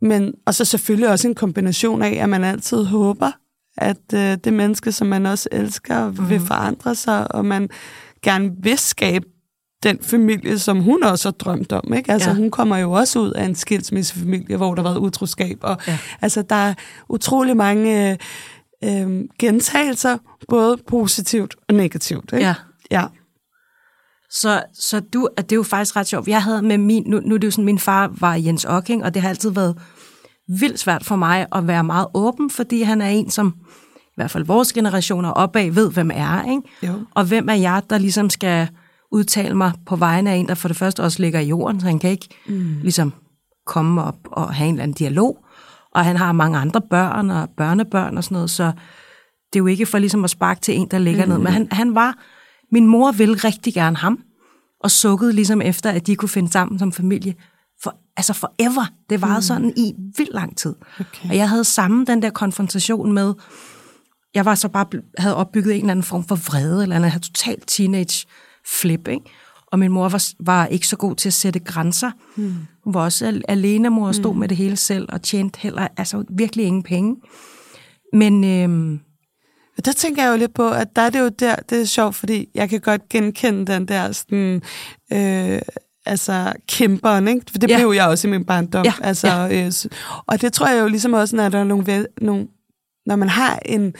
Men, 0.02 0.34
og 0.46 0.54
så 0.54 0.64
selvfølgelig 0.64 1.08
også 1.10 1.28
en 1.28 1.34
kombination 1.34 2.02
af, 2.02 2.18
at 2.22 2.28
man 2.28 2.44
altid 2.44 2.84
håber, 2.84 3.30
at 3.78 4.14
øh, 4.14 4.36
det 4.44 4.52
menneske, 4.52 4.92
som 4.92 5.06
man 5.06 5.26
også 5.26 5.48
elsker, 5.52 6.10
mm. 6.10 6.28
vil 6.28 6.40
forandre 6.40 6.94
sig, 6.94 7.34
og 7.34 7.44
man 7.44 7.68
gerne 8.22 8.50
vil 8.62 8.78
skabe 8.78 9.26
den 9.82 9.98
familie, 10.02 10.58
som 10.58 10.80
hun 10.80 11.02
også 11.02 11.28
har 11.28 11.32
drømt 11.32 11.72
om. 11.72 11.94
Ikke? 11.94 12.12
Altså, 12.12 12.30
Ja. 12.30 12.36
Hun 12.36 12.50
kommer 12.50 12.76
jo 12.76 12.92
også 12.92 13.18
ud 13.18 13.30
af 13.30 13.44
en 13.44 13.54
skilsmissefamilie, 13.54 14.56
hvor 14.56 14.74
der 14.74 14.82
har 14.82 14.88
været 14.88 15.00
utroskab. 15.00 15.58
Og, 15.60 15.76
ja. 15.86 15.98
Altså, 16.20 16.42
der 16.42 16.54
er 16.54 16.74
utrolig 17.08 17.56
mange 17.56 18.10
øh, 18.10 18.16
øh, 18.84 19.24
gentagelser, 19.38 20.18
både 20.48 20.76
positivt 20.88 21.56
og 21.68 21.74
negativt. 21.74 22.32
Ikke? 22.32 22.46
Ja. 22.46 22.54
ja. 22.90 23.04
Så, 24.30 24.62
så 24.74 25.00
du, 25.00 25.28
at 25.36 25.50
det 25.50 25.52
er 25.52 25.56
jo 25.56 25.62
faktisk 25.62 25.96
ret 25.96 26.06
sjovt. 26.06 26.28
Jeg 26.28 26.42
havde 26.42 26.62
med 26.62 26.78
min, 26.78 27.02
nu, 27.06 27.20
nu 27.20 27.34
er 27.34 27.38
det 27.38 27.46
jo 27.46 27.50
sådan, 27.50 27.64
min 27.64 27.78
far 27.78 28.12
var 28.20 28.34
Jens 28.34 28.64
Ocking, 28.64 29.04
og 29.04 29.14
det 29.14 29.22
har 29.22 29.28
altid 29.28 29.50
været 29.50 29.78
vildt 30.48 30.78
svært 30.78 31.04
for 31.04 31.16
mig 31.16 31.46
at 31.54 31.66
være 31.66 31.84
meget 31.84 32.06
åben, 32.14 32.50
fordi 32.50 32.82
han 32.82 33.00
er 33.00 33.08
en, 33.08 33.30
som 33.30 33.54
i 33.98 34.12
hvert 34.16 34.30
fald 34.30 34.44
vores 34.44 34.72
generationer 34.72 35.30
opad 35.30 35.70
ved, 35.70 35.92
hvem 35.92 36.10
er, 36.14 36.50
ikke? 36.50 36.62
Jo. 36.82 37.04
Og 37.14 37.24
hvem 37.24 37.48
er 37.48 37.54
jeg, 37.54 37.82
der 37.90 37.98
ligesom 37.98 38.30
skal 38.30 38.68
udtale 39.12 39.54
mig 39.54 39.72
på 39.86 39.96
vegne 39.96 40.30
af 40.30 40.34
en, 40.34 40.48
der 40.48 40.54
for 40.54 40.68
det 40.68 40.76
første 40.76 41.02
også 41.02 41.22
ligger 41.22 41.40
i 41.40 41.48
jorden, 41.48 41.80
så 41.80 41.86
han 41.86 41.98
kan 41.98 42.10
ikke 42.10 42.28
mm. 42.46 42.78
ligesom 42.82 43.12
komme 43.66 44.02
op 44.02 44.18
og 44.32 44.54
have 44.54 44.68
en 44.68 44.74
eller 44.74 44.82
anden 44.82 44.94
dialog. 44.94 45.44
Og 45.94 46.04
han 46.04 46.16
har 46.16 46.32
mange 46.32 46.58
andre 46.58 46.80
børn 46.90 47.30
og 47.30 47.48
børnebørn 47.56 48.16
og 48.16 48.24
sådan 48.24 48.34
noget, 48.34 48.50
så 48.50 48.64
det 49.52 49.58
er 49.58 49.60
jo 49.60 49.66
ikke 49.66 49.86
for 49.86 49.98
ligesom 49.98 50.24
at 50.24 50.30
sparke 50.30 50.60
til 50.60 50.76
en, 50.76 50.88
der 50.90 50.98
ligger 50.98 51.24
mm. 51.24 51.30
ned. 51.30 51.38
Men 51.38 51.52
han, 51.52 51.68
han 51.72 51.94
var, 51.94 52.14
min 52.72 52.86
mor 52.86 53.12
ville 53.12 53.34
rigtig 53.34 53.74
gerne 53.74 53.96
ham, 53.96 54.18
og 54.80 54.90
sukkede 54.90 55.32
ligesom 55.32 55.62
efter, 55.62 55.90
at 55.90 56.06
de 56.06 56.16
kunne 56.16 56.28
finde 56.28 56.52
sammen 56.52 56.78
som 56.78 56.92
familie. 56.92 57.34
For, 57.82 57.96
altså 58.16 58.32
forever. 58.32 58.92
Det 59.10 59.22
varede 59.22 59.38
mm. 59.38 59.42
sådan 59.42 59.72
i 59.76 59.94
vildt 60.16 60.34
lang 60.34 60.56
tid. 60.56 60.74
Okay. 61.00 61.28
Og 61.28 61.36
jeg 61.36 61.48
havde 61.48 61.64
samme 61.64 62.04
den 62.04 62.22
der 62.22 62.30
konfrontation 62.30 63.12
med, 63.12 63.34
jeg 64.34 64.44
var 64.44 64.54
så 64.54 64.68
bare 64.68 64.86
havde 65.18 65.36
opbygget 65.36 65.74
en 65.74 65.80
eller 65.80 65.90
anden 65.90 66.02
form 66.02 66.24
for 66.24 66.36
vrede, 66.36 66.82
eller 66.82 66.96
en 66.96 67.20
total 67.20 67.60
teenage 67.66 68.26
flip, 68.80 69.08
ikke? 69.08 69.24
Og 69.66 69.78
min 69.78 69.92
mor 69.92 70.08
var, 70.08 70.24
var 70.40 70.66
ikke 70.66 70.86
så 70.86 70.96
god 70.96 71.14
til 71.14 71.28
at 71.28 71.32
sætte 71.32 71.58
grænser. 71.58 72.10
Mm. 72.36 72.54
Hun 72.84 72.94
var 72.94 73.04
også 73.04 73.26
al- 73.26 73.44
alene 73.48 73.90
mor 73.90 74.06
og 74.06 74.14
stod 74.14 74.34
mm. 74.34 74.40
med 74.40 74.48
det 74.48 74.56
hele 74.56 74.76
selv, 74.76 75.08
og 75.08 75.22
tjente 75.22 75.60
heller 75.60 75.88
altså 75.96 76.24
virkelig 76.30 76.64
ingen 76.64 76.82
penge. 76.82 77.16
Men 78.12 78.44
øhm, 78.44 79.00
der 79.84 79.92
tænker 79.92 80.22
jeg 80.24 80.32
jo 80.32 80.36
lidt 80.36 80.54
på, 80.54 80.70
at 80.70 80.96
der 80.96 81.02
er 81.02 81.10
det 81.10 81.20
jo 81.20 81.28
der, 81.28 81.56
det 81.56 81.80
er 81.80 81.84
sjovt, 81.84 82.14
fordi 82.14 82.48
jeg 82.54 82.68
kan 82.68 82.80
godt 82.80 83.08
genkende 83.08 83.72
den 83.72 83.88
der 83.88 84.12
sådan, 84.12 84.62
øh, 85.12 85.62
altså 86.08 86.52
kæmperen, 86.68 87.28
ikke? 87.28 87.42
For 87.50 87.58
det 87.58 87.70
Ja. 87.70 87.76
blev 87.78 87.92
jeg 87.92 88.06
også 88.06 88.28
i 88.28 88.30
min 88.30 88.44
barndom. 88.44 88.84
Ja, 88.84 88.92
Altså, 89.02 89.28
ja. 89.28 89.66
øh, 89.66 89.72
og 90.26 90.40
det 90.40 90.52
tror 90.52 90.68
jeg 90.68 90.82
jo 90.82 90.88
ligesom 90.88 91.12
også, 91.12 91.36
når 91.36 91.48
der 91.48 91.58
er 91.58 91.64
nogle, 91.64 91.84
væ- 92.00 92.14
nogle 92.20 92.46
når 93.06 93.16
man 93.16 93.28
har 93.28 93.58
en, 93.66 93.94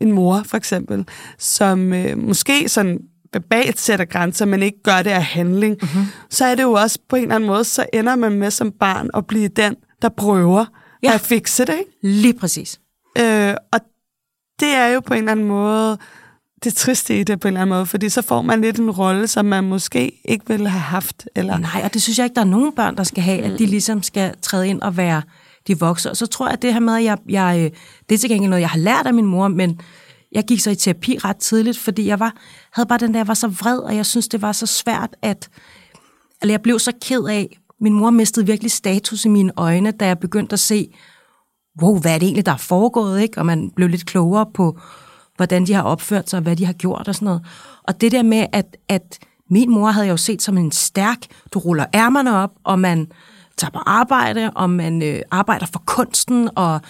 en 0.00 0.12
mor, 0.12 0.42
for 0.46 0.56
eksempel, 0.56 1.04
som 1.38 1.92
øh, 1.92 2.18
måske 2.18 2.68
sådan 2.68 2.98
verbalt 3.32 3.80
sætter 3.80 4.04
grænser, 4.04 4.44
men 4.46 4.62
ikke 4.62 4.82
gør 4.82 5.02
det 5.02 5.10
af 5.10 5.24
handling, 5.24 5.76
Mhm. 5.82 5.90
mm-hmm. 5.94 6.06
så 6.30 6.44
er 6.44 6.54
det 6.54 6.62
jo 6.62 6.72
også 6.72 6.98
på 7.08 7.16
en 7.16 7.22
eller 7.22 7.34
anden 7.34 7.46
måde, 7.46 7.64
så 7.64 7.86
ender 7.92 8.16
man 8.16 8.32
med 8.32 8.50
som 8.50 8.72
barn 8.80 9.10
at 9.14 9.26
blive 9.26 9.48
den, 9.48 9.74
der 10.02 10.08
prøver 10.08 10.64
ja. 11.02 11.14
at 11.14 11.20
fikse 11.20 11.64
det, 11.64 11.74
ikke? 11.78 11.90
lige 12.02 12.34
præcis. 12.38 12.80
Øh, 13.18 13.54
og 13.72 13.80
det 14.60 14.68
er 14.68 14.86
jo 14.86 15.00
på 15.00 15.14
en 15.14 15.18
eller 15.18 15.32
anden 15.32 15.46
måde 15.46 15.98
det 16.64 16.74
triste 16.74 17.20
i 17.20 17.24
det 17.24 17.40
på 17.40 17.48
en 17.48 17.54
eller 17.54 17.60
anden 17.60 17.76
måde, 17.76 17.86
fordi 17.86 18.08
så 18.08 18.22
får 18.22 18.42
man 18.42 18.60
lidt 18.60 18.78
en 18.78 18.90
rolle, 18.90 19.26
som 19.26 19.44
man 19.44 19.64
måske 19.64 20.20
ikke 20.24 20.44
ville 20.48 20.68
have 20.68 20.80
haft. 20.80 21.28
Eller, 21.36 21.58
Nej, 21.58 21.80
og 21.84 21.94
det 21.94 22.02
synes 22.02 22.18
jeg 22.18 22.24
ikke, 22.24 22.34
der 22.34 22.40
er 22.40 22.44
nogen 22.44 22.72
børn, 22.72 22.96
der 22.96 23.02
skal 23.02 23.22
have, 23.22 23.42
at 23.42 23.58
de 23.58 23.66
ligesom 23.66 24.02
skal 24.02 24.34
træde 24.42 24.68
ind 24.68 24.82
og 24.82 24.96
være 24.96 25.22
de 25.66 25.78
voksne. 25.78 26.10
Og 26.10 26.16
så 26.16 26.26
tror 26.26 26.46
jeg, 26.46 26.52
at 26.52 26.62
det 26.62 26.72
her 26.72 26.80
med, 26.80 26.96
at 26.96 27.04
jeg, 27.04 27.18
jeg, 27.28 27.58
øh, 27.58 27.70
det 28.08 28.14
er 28.14 28.18
til 28.18 28.30
gengæld 28.30 28.50
noget, 28.50 28.60
jeg 28.60 28.70
har 28.70 28.78
lært 28.78 29.06
af 29.06 29.14
min 29.14 29.26
mor, 29.26 29.48
men 29.48 29.80
jeg 30.32 30.44
gik 30.44 30.60
så 30.60 30.70
i 30.70 30.74
terapi 30.74 31.18
ret 31.18 31.36
tidligt, 31.36 31.78
fordi 31.78 32.06
jeg 32.06 32.20
var, 32.20 32.36
havde 32.72 32.86
bare 32.86 32.98
den 32.98 33.14
der, 33.14 33.20
jeg 33.20 33.28
var 33.28 33.34
så 33.34 33.48
vred, 33.48 33.78
og 33.78 33.96
jeg 33.96 34.06
synes, 34.06 34.28
det 34.28 34.42
var 34.42 34.52
så 34.52 34.66
svært, 34.66 35.16
at 35.22 35.48
eller 36.42 36.52
jeg 36.52 36.62
blev 36.62 36.78
så 36.78 36.92
ked 37.02 37.24
af, 37.24 37.58
min 37.80 37.92
mor 37.92 38.10
mistede 38.10 38.46
virkelig 38.46 38.70
status 38.70 39.24
i 39.24 39.28
mine 39.28 39.52
øjne, 39.56 39.90
da 39.90 40.06
jeg 40.06 40.18
begyndte 40.18 40.52
at 40.52 40.60
se, 40.60 40.94
wow, 41.82 41.98
hvad 41.98 42.14
er 42.14 42.18
det 42.18 42.26
egentlig, 42.26 42.46
der 42.46 42.52
er 42.52 42.56
foregået, 42.56 43.20
ikke? 43.20 43.38
Og 43.38 43.46
man 43.46 43.70
blev 43.76 43.88
lidt 43.88 44.06
klogere 44.06 44.46
på, 44.54 44.78
hvordan 45.36 45.66
de 45.66 45.72
har 45.74 45.82
opført 45.82 46.30
sig, 46.30 46.36
og 46.36 46.42
hvad 46.42 46.56
de 46.56 46.66
har 46.66 46.72
gjort 46.72 47.08
og 47.08 47.14
sådan 47.14 47.26
noget. 47.26 47.42
Og 47.82 48.00
det 48.00 48.12
der 48.12 48.22
med, 48.22 48.46
at, 48.52 48.76
at 48.88 49.18
min 49.50 49.70
mor 49.70 49.90
havde 49.90 50.06
jeg 50.06 50.12
jo 50.12 50.16
set 50.16 50.42
som 50.42 50.58
en 50.58 50.72
stærk, 50.72 51.18
du 51.54 51.58
ruller 51.58 51.86
ærmerne 51.94 52.36
op, 52.36 52.50
og 52.64 52.78
man 52.78 53.06
tager 53.56 53.70
på 53.70 53.78
arbejde, 53.86 54.50
og 54.50 54.70
man 54.70 55.02
øh, 55.02 55.20
arbejder 55.30 55.66
for 55.66 55.82
kunsten, 55.86 56.48
og 56.54 56.80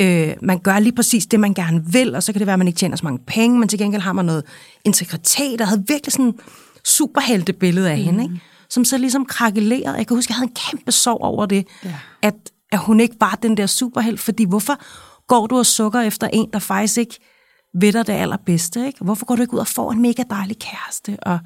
øh, 0.00 0.32
man 0.42 0.58
gør 0.58 0.78
lige 0.78 0.94
præcis 0.94 1.26
det, 1.26 1.40
man 1.40 1.54
gerne 1.54 1.84
vil, 1.86 2.14
og 2.14 2.22
så 2.22 2.32
kan 2.32 2.38
det 2.38 2.46
være, 2.46 2.54
at 2.54 2.58
man 2.58 2.68
ikke 2.68 2.78
tjener 2.78 2.96
så 2.96 3.04
mange 3.04 3.18
penge, 3.26 3.58
men 3.58 3.68
til 3.68 3.78
gengæld 3.78 4.02
har 4.02 4.12
man 4.12 4.24
noget 4.24 4.44
integritet, 4.84 5.60
og 5.60 5.68
havde 5.68 5.84
virkelig 5.88 6.12
sådan 6.12 6.34
superheltebillede 6.84 7.90
af 7.90 7.98
mm. 7.98 8.04
hende, 8.04 8.22
ikke? 8.22 8.40
som 8.70 8.84
så 8.84 8.98
ligesom 8.98 9.26
krakelerede. 9.26 9.96
Jeg 9.96 10.06
kan 10.06 10.16
huske, 10.16 10.30
jeg 10.30 10.36
havde 10.36 10.48
en 10.48 10.56
kæmpe 10.70 10.92
sorg 10.92 11.20
over 11.20 11.46
det, 11.46 11.66
Ja. 11.84 11.94
at, 12.22 12.34
at 12.72 12.78
hun 12.78 13.00
ikke 13.00 13.16
var 13.20 13.38
den 13.42 13.56
der 13.56 13.66
superhelt, 13.66 14.20
fordi 14.20 14.44
hvorfor 14.44 14.78
går 15.26 15.46
du 15.46 15.58
og 15.58 15.66
sukker 15.66 16.00
efter 16.00 16.28
en, 16.32 16.48
der 16.52 16.58
faktisk 16.58 16.98
ikke 16.98 17.18
ved 17.74 17.92
dig 17.92 18.06
det 18.06 18.12
allerbedste, 18.12 18.86
ikke? 18.86 19.04
Hvorfor 19.04 19.26
går 19.26 19.36
du 19.36 19.42
ikke 19.42 19.54
ud 19.54 19.58
og 19.58 19.66
får 19.66 19.92
en 19.92 20.02
mega 20.02 20.22
dejlig 20.30 20.58
kæreste, 20.58 21.16
og 21.22 21.38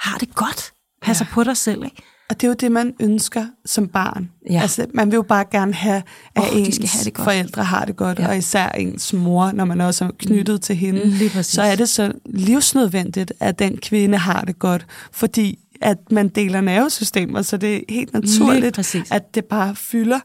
har 0.00 0.18
det 0.18 0.34
godt, 0.34 0.72
passer 1.02 1.24
ja. 1.30 1.34
på 1.34 1.44
dig 1.44 1.56
selv, 1.56 1.84
ikke? 1.84 2.02
og 2.30 2.40
det 2.40 2.46
er 2.46 2.48
jo 2.48 2.54
det, 2.54 2.72
man 2.72 2.94
ønsker 3.00 3.46
som 3.66 3.88
barn. 3.88 4.30
Ja. 4.50 4.60
Altså, 4.62 4.86
man 4.94 5.10
vil 5.10 5.16
jo 5.16 5.22
bare 5.22 5.44
gerne 5.50 5.74
have, 5.74 6.02
at 6.36 6.42
de 6.52 6.58
ens 6.58 6.92
have 6.92 7.04
det 7.04 7.14
godt. 7.14 7.24
forældre 7.24 7.64
har 7.64 7.84
det 7.84 7.96
godt, 7.96 8.18
Ja. 8.18 8.28
og 8.28 8.38
især 8.38 8.68
ens 8.68 9.12
mor, 9.12 9.52
når 9.52 9.64
man 9.64 9.80
også 9.80 10.04
er 10.04 10.10
knyttet 10.18 10.54
mm. 10.54 10.60
til 10.60 10.76
hende. 10.76 11.42
Så 11.42 11.62
er 11.62 11.76
det 11.76 11.88
så 11.88 12.12
livsnødvendigt, 12.26 13.32
at 13.40 13.58
den 13.58 13.76
kvinde 13.76 14.18
har 14.18 14.40
det 14.40 14.58
godt, 14.58 14.86
fordi 15.12 15.58
at 15.80 15.98
man 16.10 16.28
deler 16.28 16.60
nervesystemer, 16.60 17.42
så 17.42 17.56
det 17.56 17.76
er 17.76 17.80
helt 17.88 18.12
naturligt, 18.12 18.78
at 19.12 19.34
det 19.34 19.44
bare 19.44 19.76
fylder. 19.76 20.20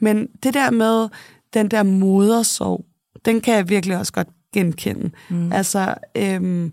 Men 0.00 0.26
det 0.42 0.54
der 0.54 0.70
med 0.70 1.08
den 1.54 1.68
der 1.68 1.82
modersorg, 1.82 2.84
den 3.24 3.40
kan 3.40 3.54
jeg 3.54 3.68
virkelig 3.68 3.96
også 3.98 4.12
godt 4.12 4.28
genkende. 4.54 5.10
Mm. 5.28 5.52
Altså, 5.52 5.94
øhm, 6.16 6.72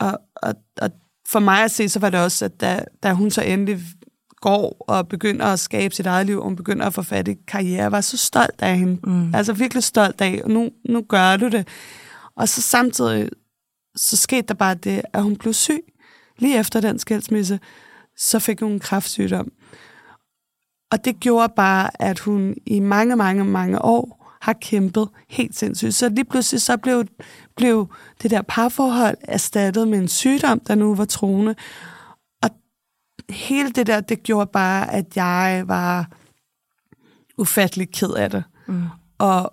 og, 0.00 0.18
og, 0.36 0.54
og 0.80 0.90
for 1.28 1.40
mig 1.40 1.64
at 1.64 1.70
se, 1.70 1.88
så 1.88 1.98
var 1.98 2.10
det 2.10 2.20
også, 2.20 2.44
at 2.44 2.60
da, 2.60 2.84
da 3.02 3.12
hun 3.12 3.30
så 3.30 3.42
endelig 3.42 3.80
går 4.40 4.84
og 4.88 5.08
begynder 5.08 5.46
at 5.46 5.60
skabe 5.60 5.94
sit 5.94 6.06
eget 6.06 6.26
liv, 6.26 6.38
og 6.38 6.44
hun 6.44 6.56
begynder 6.56 6.86
at 6.86 6.94
få 6.94 7.02
fat 7.02 7.28
i 7.28 7.34
karriere, 7.48 7.82
jeg 7.82 7.92
var 7.92 8.00
så 8.00 8.16
stolt 8.16 8.62
af 8.62 8.78
hende. 8.78 8.98
Mm. 9.04 9.34
Altså 9.34 9.52
virkelig 9.52 9.82
stolt 9.82 10.20
af, 10.20 10.40
og 10.44 10.50
nu, 10.50 10.70
nu 10.88 11.02
gør 11.08 11.36
du 11.36 11.48
det. 11.48 11.68
Og 12.36 12.48
så 12.48 12.62
samtidig, 12.62 13.28
så 13.96 14.16
skete 14.16 14.42
der 14.42 14.54
bare 14.54 14.74
det, 14.74 15.02
at 15.12 15.22
hun 15.22 15.36
blev 15.36 15.52
syg. 15.52 15.80
Lige 16.38 16.58
efter 16.58 16.80
den 16.80 16.98
skilsmisse, 16.98 17.60
så 18.18 18.38
fik 18.38 18.60
hun 18.60 18.72
en 18.72 18.80
kræftsygdom. 18.80 19.52
Og 20.90 21.04
det 21.04 21.20
gjorde 21.20 21.52
bare, 21.56 22.02
at 22.02 22.18
hun 22.18 22.54
i 22.66 22.80
mange, 22.80 23.16
mange, 23.16 23.44
mange 23.44 23.82
år 23.82 24.21
har 24.42 24.52
kæmpet 24.52 25.08
helt 25.28 25.56
sindssygt. 25.56 25.94
Så 25.94 26.08
lige 26.08 26.24
pludselig 26.24 26.62
så 26.62 26.76
blev, 26.76 27.04
blev 27.56 27.94
det 28.22 28.30
der 28.30 28.42
parforhold 28.42 29.16
erstattet 29.22 29.88
med 29.88 29.98
en 29.98 30.08
sygdom, 30.08 30.60
der 30.60 30.74
nu 30.74 30.94
var 30.94 31.04
troende. 31.04 31.54
Og 32.42 32.50
hele 33.30 33.70
det 33.70 33.86
der, 33.86 34.00
det 34.00 34.22
gjorde 34.22 34.50
bare, 34.52 34.92
at 34.92 35.16
jeg 35.16 35.64
var 35.66 36.10
ufattelig 37.38 37.92
ked 37.92 38.10
af 38.10 38.30
det. 38.30 38.44
Mm. 38.66 38.84
Og 39.18 39.52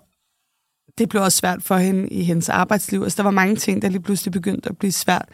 det 0.98 1.08
blev 1.08 1.22
også 1.22 1.38
svært 1.38 1.62
for 1.62 1.76
hende 1.76 2.08
i 2.08 2.22
hendes 2.22 2.48
arbejdsliv. 2.48 3.02
Altså, 3.02 3.16
der 3.16 3.22
var 3.22 3.30
mange 3.30 3.56
ting, 3.56 3.82
der 3.82 3.88
lige 3.88 4.02
pludselig 4.02 4.32
begyndte 4.32 4.68
at 4.68 4.78
blive 4.78 4.92
svært. 4.92 5.28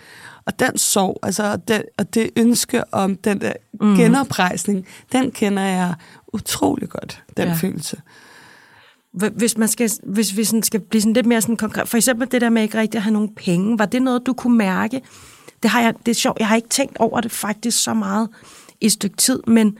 Og 0.45 0.59
den 0.59 0.79
sorg, 0.79 1.19
altså, 1.23 1.53
og 1.53 1.69
det, 1.69 1.85
og 1.99 2.15
det 2.15 2.31
ønske 2.37 2.95
om 2.95 3.17
den 3.17 3.41
der 3.41 3.53
mm. 3.81 3.97
genoprejsning, 3.97 4.87
den 5.13 5.31
kender 5.31 5.63
jeg 5.63 5.95
utrolig 6.33 6.89
godt, 6.89 7.23
den 7.37 7.49
ja. 7.49 7.55
følelse. 7.55 8.01
Hvis 9.17 9.59
man 9.59 9.69
skal, 9.69 9.91
hvis, 10.03 10.31
hvis 10.31 10.53
man 10.53 10.63
skal 10.63 10.81
blive 10.81 11.01
sådan 11.01 11.13
lidt 11.13 11.27
mere 11.27 11.41
sådan 11.41 11.57
konkret, 11.57 11.89
for 11.89 11.97
eksempel 11.97 12.29
det 12.31 12.41
der 12.41 12.51
med 12.51 12.63
ikke 12.63 12.79
rigtig 12.79 12.99
at 12.99 13.03
have 13.03 13.13
nogen 13.13 13.35
penge, 13.35 13.79
var 13.79 13.87
det 13.87 14.03
noget, 14.03 14.27
du 14.27 14.33
kunne 14.33 14.59
mærke? 14.59 15.01
Det, 15.63 15.71
har 15.71 15.81
jeg, 15.81 15.95
det 16.07 16.11
er 16.11 16.15
sjovt, 16.15 16.39
jeg 16.39 16.49
har 16.49 16.57
ikke 16.57 16.69
tænkt 16.69 16.97
over 16.99 17.21
det 17.21 17.31
faktisk 17.31 17.83
så 17.83 17.95
meget 17.95 18.29
i 18.81 18.87
et 18.87 18.93
stykke 18.93 19.17
tid, 19.17 19.43
men, 19.47 19.79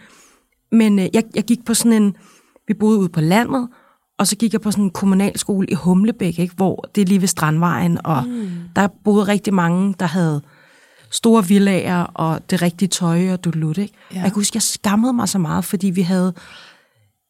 men 0.73 0.99
øh, 0.99 1.09
jeg, 1.13 1.25
jeg 1.35 1.45
gik 1.45 1.65
på 1.65 1.75
sådan 1.75 2.03
en, 2.03 2.17
vi 2.69 2.75
boede 2.75 2.99
ude 2.99 3.09
på 3.09 3.21
landet, 3.21 3.69
og 4.19 4.27
så 4.27 4.37
gik 4.37 4.53
jeg 4.53 4.61
på 4.61 4.71
sådan 4.71 4.85
en 4.85 4.91
kommunalskole 4.91 5.67
i 5.67 5.75
Humlebæk, 5.75 6.39
ikke, 6.39 6.55
hvor 6.55 6.89
det 6.95 7.01
er 7.01 7.07
lige 7.07 7.21
ved 7.21 7.29
Strandvejen, 7.29 7.99
og 8.05 8.25
mm. 8.27 8.49
der 8.77 8.89
boede 9.05 9.25
rigtig 9.25 9.55
mange, 9.55 9.95
der 10.01 10.07
havde 10.07 10.43
store 11.11 11.47
villager 11.47 12.03
og 12.03 12.51
det 12.51 12.63
rigtige 12.63 12.89
tøj 12.89 13.33
og 13.33 13.45
dulut, 13.45 13.79
ikke? 13.79 13.95
Ja. 14.15 14.17
Jeg 14.17 14.25
kan 14.25 14.35
huske, 14.35 14.57
jeg 14.57 14.63
skammede 14.63 15.13
mig 15.13 15.29
så 15.29 15.39
meget, 15.39 15.65
fordi 15.65 15.91
vi 15.91 16.03
havde 16.03 16.35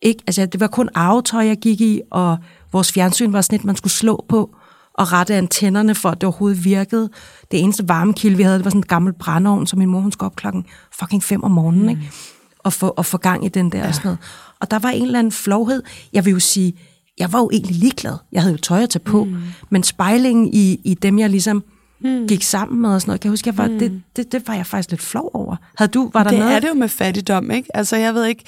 ikke, 0.07 0.23
altså 0.27 0.47
det 0.47 0.61
var 0.61 0.67
kun 0.67 0.89
arvetøj, 0.95 1.47
jeg 1.47 1.57
gik 1.57 1.81
i, 1.81 2.01
og 2.11 2.39
vores 2.73 2.93
fjernsyn 2.93 3.33
var 3.33 3.41
sådan 3.41 3.59
et, 3.59 3.65
man 3.65 3.77
skulle 3.77 3.93
slå 3.93 4.25
på 4.29 4.57
og 4.95 5.13
rette 5.13 5.35
antennerne 5.35 5.95
for, 5.95 6.09
at 6.09 6.21
det 6.21 6.25
overhovedet 6.25 6.65
virkede. 6.65 7.11
Det 7.51 7.61
eneste 7.61 7.89
varmekilde, 7.89 8.37
vi 8.37 8.43
havde, 8.43 8.57
det 8.57 8.65
var 8.65 8.71
sådan 8.71 8.79
en 8.79 8.87
gammel 8.87 9.13
brændeovn, 9.13 9.67
som 9.67 9.79
min 9.79 9.89
mor, 9.89 10.01
hun 10.01 10.13
skulle 10.13 10.27
op 10.27 10.37
klokken 10.37 10.65
fucking 10.99 11.23
fem 11.23 11.45
om 11.45 11.51
morgenen, 11.51 11.83
mm. 11.83 11.89
ikke? 11.89 12.11
Og 12.59 12.73
få, 12.73 12.95
og 12.97 13.07
få 13.07 13.19
gang 13.19 13.45
i 13.45 13.49
den 13.49 13.73
der 13.73 13.79
ja. 13.79 13.89
og 13.89 13.95
sådan 13.95 14.07
noget. 14.07 14.19
Og 14.61 14.71
der 14.71 14.79
var 14.79 14.89
en 14.89 15.03
eller 15.03 15.19
anden 15.19 15.33
flovhed. 15.33 15.83
Jeg 16.13 16.25
vil 16.25 16.31
jo 16.31 16.39
sige, 16.39 16.75
jeg 17.19 17.33
var 17.33 17.39
jo 17.39 17.51
egentlig 17.53 17.77
ligeglad. 17.77 18.17
Jeg 18.33 18.43
havde 18.43 18.53
jo 18.53 18.59
tøj 18.59 18.83
at 18.83 18.91
tage 18.91 19.05
på. 19.05 19.25
Mm. 19.25 19.37
Men 19.71 19.83
spejlingen 19.83 20.51
i, 20.53 20.81
i 20.85 20.95
dem, 20.95 21.19
jeg 21.19 21.31
ligesom 21.31 21.65
mm. 22.01 22.29
gik 22.29 22.43
sammen 22.43 22.83
med 22.83 22.91
og 22.91 23.01
sådan 23.01 23.11
noget, 23.11 23.21
kan 23.21 23.29
jeg 23.29 23.33
huske, 23.33 23.49
jeg 23.49 23.59
var, 23.59 23.69
mm. 23.69 23.79
det, 23.79 24.03
det, 24.17 24.33
det 24.33 24.49
var 24.49 24.55
jeg 24.55 24.67
faktisk 24.67 24.91
lidt 24.91 25.03
flov 25.03 25.31
over. 25.35 25.57
Havde 25.79 25.91
du, 25.91 26.11
var 26.15 26.23
der 26.23 26.31
det 26.31 26.39
noget? 26.39 26.55
er 26.55 26.61
det 26.61 26.69
jo 26.69 26.75
med 26.75 26.89
fattigdom, 26.89 27.51
ikke? 27.51 27.77
Altså, 27.77 27.97
jeg 27.97 28.15
ved 28.15 28.25
ikke, 28.25 28.45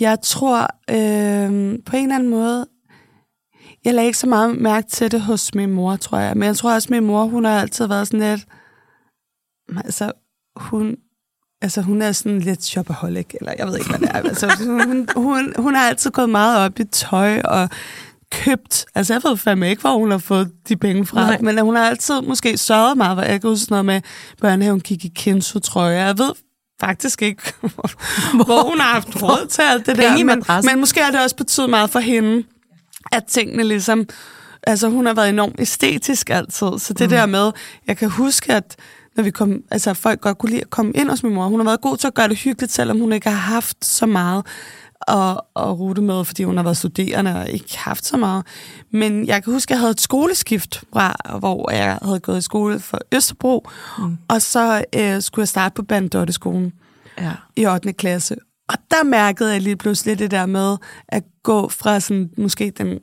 jeg 0.00 0.18
tror 0.22 0.60
øh, 0.90 1.78
på 1.86 1.96
en 1.96 2.02
eller 2.02 2.14
anden 2.14 2.28
måde, 2.28 2.66
jeg 3.84 3.94
lagde 3.94 4.06
ikke 4.06 4.18
så 4.18 4.26
meget 4.26 4.56
mærke 4.56 4.88
til 4.90 5.12
det 5.12 5.20
hos 5.20 5.54
min 5.54 5.70
mor, 5.70 5.96
tror 5.96 6.18
jeg. 6.18 6.36
Men 6.36 6.46
jeg 6.46 6.56
tror 6.56 6.74
også, 6.74 6.86
at 6.86 6.90
min 6.90 7.04
mor, 7.04 7.24
hun 7.24 7.44
har 7.44 7.60
altid 7.60 7.86
været 7.86 8.06
sådan 8.06 8.20
lidt... 8.20 8.46
Altså, 9.84 10.12
hun, 10.56 10.96
altså, 11.62 11.80
hun 11.82 12.02
er 12.02 12.12
sådan 12.12 12.38
lidt 12.38 12.64
shopaholic, 12.64 13.26
eller 13.34 13.52
jeg 13.58 13.66
ved 13.66 13.76
ikke, 13.78 13.90
hvad 13.90 13.98
det 13.98 14.08
er. 14.08 14.12
Altså, 14.12 14.50
hun, 14.66 15.08
hun, 15.16 15.54
hun 15.58 15.74
har 15.74 15.88
altid 15.88 16.10
gået 16.10 16.30
meget 16.30 16.58
op 16.58 16.80
i 16.80 16.84
tøj 16.84 17.40
og 17.40 17.68
købt. 18.32 18.86
Altså, 18.94 19.14
jeg 19.14 19.22
ved 19.24 19.36
fandme 19.36 19.70
ikke, 19.70 19.80
hvor 19.80 19.98
hun 19.98 20.10
har 20.10 20.18
fået 20.18 20.52
de 20.68 20.76
penge 20.76 21.06
fra. 21.06 21.20
Nej. 21.26 21.38
Men 21.40 21.58
hun 21.58 21.76
har 21.76 21.84
altid 21.84 22.20
måske 22.20 22.58
sørget 22.58 22.96
meget, 22.96 23.16
hvor 23.16 23.22
jeg 23.22 23.40
kan 23.40 23.50
huske 23.50 23.70
noget 23.70 23.84
med 23.84 24.00
børnehaven 24.40 24.80
gik 24.80 25.04
i 25.04 25.12
Kenzo, 25.16 25.58
tror 25.58 25.86
jeg. 25.86 26.06
Jeg 26.06 26.18
ved 26.18 26.32
faktisk 26.80 27.22
ikke, 27.22 27.42
hvor, 28.44 28.70
hun 28.70 28.80
har 28.80 28.92
haft 28.92 29.22
råd 29.22 29.46
til 29.46 29.62
alt 29.62 29.86
det 29.86 29.96
der. 29.96 30.02
Men, 30.24 30.44
men 30.70 30.80
måske 30.80 31.02
har 31.02 31.10
det 31.10 31.20
også 31.20 31.36
betydet 31.36 31.70
meget 31.70 31.90
for 31.90 32.00
hende, 32.00 32.44
at 33.12 33.24
tingene 33.24 33.62
ligesom... 33.62 34.06
Altså, 34.66 34.88
hun 34.88 35.06
har 35.06 35.14
været 35.14 35.28
enormt 35.28 35.54
æstetisk 35.58 36.30
altid. 36.30 36.78
Så 36.78 36.92
det 36.98 37.00
mm. 37.06 37.08
der 37.08 37.26
med, 37.26 37.52
jeg 37.86 37.96
kan 37.96 38.10
huske, 38.10 38.52
at 38.52 38.76
når 39.16 39.24
vi 39.24 39.30
kom, 39.30 39.62
altså 39.70 39.94
folk 39.94 40.20
godt 40.20 40.38
kunne 40.38 40.50
lide 40.50 40.60
at 40.60 40.70
komme 40.70 40.92
ind 40.92 41.08
hos 41.10 41.22
min 41.22 41.34
mor. 41.34 41.46
Hun 41.48 41.60
har 41.60 41.64
været 41.64 41.80
god 41.80 41.96
til 41.96 42.06
at 42.06 42.14
gøre 42.14 42.28
det 42.28 42.36
hyggeligt, 42.36 42.72
selvom 42.72 42.98
hun 42.98 43.12
ikke 43.12 43.30
har 43.30 43.36
haft 43.36 43.84
så 43.84 44.06
meget 44.06 44.46
at, 45.08 45.40
at 45.56 45.78
rute 45.78 46.02
med, 46.02 46.24
fordi 46.24 46.44
hun 46.44 46.56
har 46.56 46.64
været 46.64 46.76
studerende 46.76 47.36
og 47.40 47.50
ikke 47.50 47.78
haft 47.78 48.06
så 48.06 48.16
meget. 48.16 48.46
Men 48.90 49.26
jeg 49.26 49.44
kan 49.44 49.52
huske, 49.52 49.70
at 49.70 49.70
jeg 49.70 49.78
havde 49.78 49.90
et 49.90 50.00
skoleskift, 50.00 50.82
fra, 50.92 51.38
hvor 51.38 51.70
jeg 51.70 51.98
havde 52.02 52.20
gået 52.20 52.38
i 52.38 52.40
skole 52.40 52.80
for 52.80 52.98
Østerbro, 53.12 53.68
mm. 53.98 54.16
og 54.28 54.42
så 54.42 54.84
øh, 54.96 55.22
skulle 55.22 55.42
jeg 55.42 55.48
starte 55.48 55.74
på 55.74 55.82
Bandotteskolen 55.82 56.72
ja. 57.20 57.32
i 57.56 57.66
8. 57.66 57.92
klasse. 57.92 58.36
Og 58.68 58.74
der 58.90 59.04
mærkede 59.04 59.52
jeg 59.52 59.60
lige 59.60 59.76
pludselig 59.76 60.18
det 60.18 60.30
der 60.30 60.46
med 60.46 60.76
at 61.08 61.22
gå 61.42 61.68
fra 61.68 62.00
sådan, 62.00 62.30
måske 62.38 62.72
den 62.78 62.98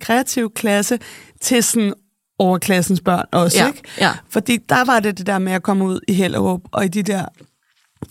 kreative 0.00 0.50
klasse 0.50 0.98
til 1.40 1.62
sådan 1.62 1.94
overklassens 2.38 3.00
børn 3.00 3.24
også, 3.32 3.58
ja, 3.58 3.66
ikke? 3.66 3.82
Ja. 4.00 4.12
Fordi 4.28 4.56
der 4.56 4.84
var 4.84 5.00
det 5.00 5.18
det 5.18 5.26
der 5.26 5.38
med 5.38 5.52
at 5.52 5.62
komme 5.62 5.84
ud 5.84 6.00
i 6.08 6.12
Hellerup, 6.12 6.60
og 6.72 6.84
i 6.84 6.88
de 6.88 7.02
der 7.02 7.24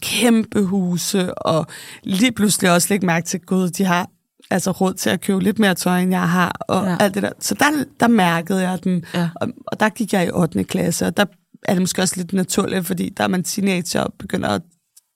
kæmpe 0.05 0.61
huse, 0.61 1.33
og 1.33 1.67
lige 2.03 2.31
pludselig 2.31 2.71
også 2.71 2.87
lægge 2.89 3.05
mærke 3.05 3.25
til, 3.25 3.39
gud, 3.39 3.69
de 3.69 3.83
har 3.83 4.09
altså 4.51 4.71
råd 4.71 4.93
til 4.93 5.09
at 5.09 5.21
købe 5.21 5.43
lidt 5.43 5.59
mere 5.59 5.75
tøj, 5.75 5.99
end 6.01 6.11
jeg 6.11 6.29
har, 6.29 6.55
og 6.67 6.85
ja. 6.85 6.97
alt 6.99 7.13
det 7.13 7.23
der. 7.23 7.31
Så 7.39 7.55
der, 7.55 7.83
der 7.99 8.07
mærkede 8.07 8.69
jeg 8.69 8.83
den, 8.83 9.05
ja. 9.13 9.29
og, 9.35 9.47
og 9.67 9.79
der 9.79 9.89
gik 9.89 10.13
jeg 10.13 10.25
i 10.25 10.29
8. 10.29 10.63
klasse, 10.63 11.05
og 11.05 11.17
der 11.17 11.25
er 11.63 11.73
det 11.73 11.81
måske 11.81 12.01
også 12.01 12.17
lidt 12.17 12.33
naturligt, 12.33 12.87
fordi 12.87 13.09
der 13.09 13.23
er 13.23 13.27
man 13.27 13.43
teenager 13.43 14.01
og 14.01 14.13
begynder 14.19 14.49
at 14.49 14.61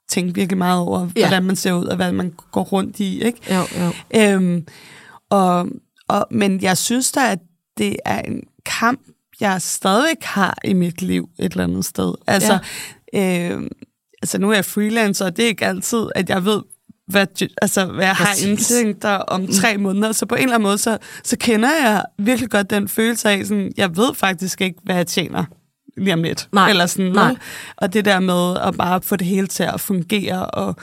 tænke 0.10 0.36
virkelig 0.36 0.58
meget 0.58 0.80
over, 0.80 1.10
ja. 1.16 1.28
hvordan 1.28 1.44
man 1.44 1.56
ser 1.56 1.74
ud, 1.74 1.86
og 1.86 1.96
hvad 1.96 2.12
man 2.12 2.34
går 2.52 2.64
rundt 2.64 3.00
i, 3.00 3.24
ikke? 3.24 3.56
Jo, 3.56 3.62
jo. 3.84 3.92
Øhm, 4.16 4.68
og, 5.30 5.68
og, 6.08 6.28
men 6.32 6.62
jeg 6.62 6.78
synes 6.78 7.12
da, 7.12 7.32
at 7.32 7.40
det 7.78 7.96
er 8.06 8.22
en 8.22 8.44
kamp, 8.66 9.02
jeg 9.40 9.62
stadigvæk 9.62 10.24
har 10.24 10.58
i 10.64 10.74
mit 10.74 11.02
liv 11.02 11.30
et 11.40 11.52
eller 11.52 11.64
andet 11.64 11.86
sted. 11.86 12.14
Altså, 12.28 12.60
ja. 13.14 13.50
øh, 13.54 13.62
altså 14.22 14.38
nu 14.38 14.50
er 14.50 14.56
jeg 14.56 14.66
freelancer, 14.66 15.26
og 15.26 15.38
det 15.38 15.44
er 15.44 15.50
ikke 15.50 15.66
altid, 15.66 16.08
at 16.16 16.30
jeg 16.30 16.46
ved, 16.46 16.62
hvad, 17.08 17.26
altså, 17.62 17.86
hvad 17.86 18.06
jeg 18.06 18.16
Præcis. 18.16 18.44
har 18.44 18.50
indtægter 18.50 19.10
om 19.10 19.42
mm. 19.42 19.48
tre 19.48 19.78
måneder. 19.78 20.12
Så 20.12 20.26
på 20.26 20.36
en 20.36 20.42
eller 20.42 20.56
anden 20.56 20.68
måde, 20.68 20.78
så, 20.78 20.98
så 21.24 21.38
kender 21.38 21.70
jeg 21.70 22.04
virkelig 22.18 22.50
godt 22.50 22.70
den 22.70 22.88
følelse 22.88 23.30
af, 23.30 23.46
sådan, 23.46 23.72
jeg 23.78 23.98
ved 23.98 24.14
faktisk 24.16 24.62
ikke, 24.62 24.80
hvad 24.84 24.96
jeg 24.96 25.08
tjener 25.08 25.44
lige 25.98 26.14
om 26.14 26.24
lidt. 26.24 26.50
Nej. 26.54 26.70
Eller 26.70 26.86
sådan, 26.86 27.12
Nej. 27.12 27.36
Og 27.78 27.94
det 27.94 28.06
der 28.06 28.20
med 28.20 28.58
at 28.68 28.78
bare 28.78 29.02
få 29.02 29.16
det 29.16 29.28
hele 29.28 29.48
til 29.48 29.64
at 29.64 29.82
fungere, 29.82 30.46
og 30.46 30.76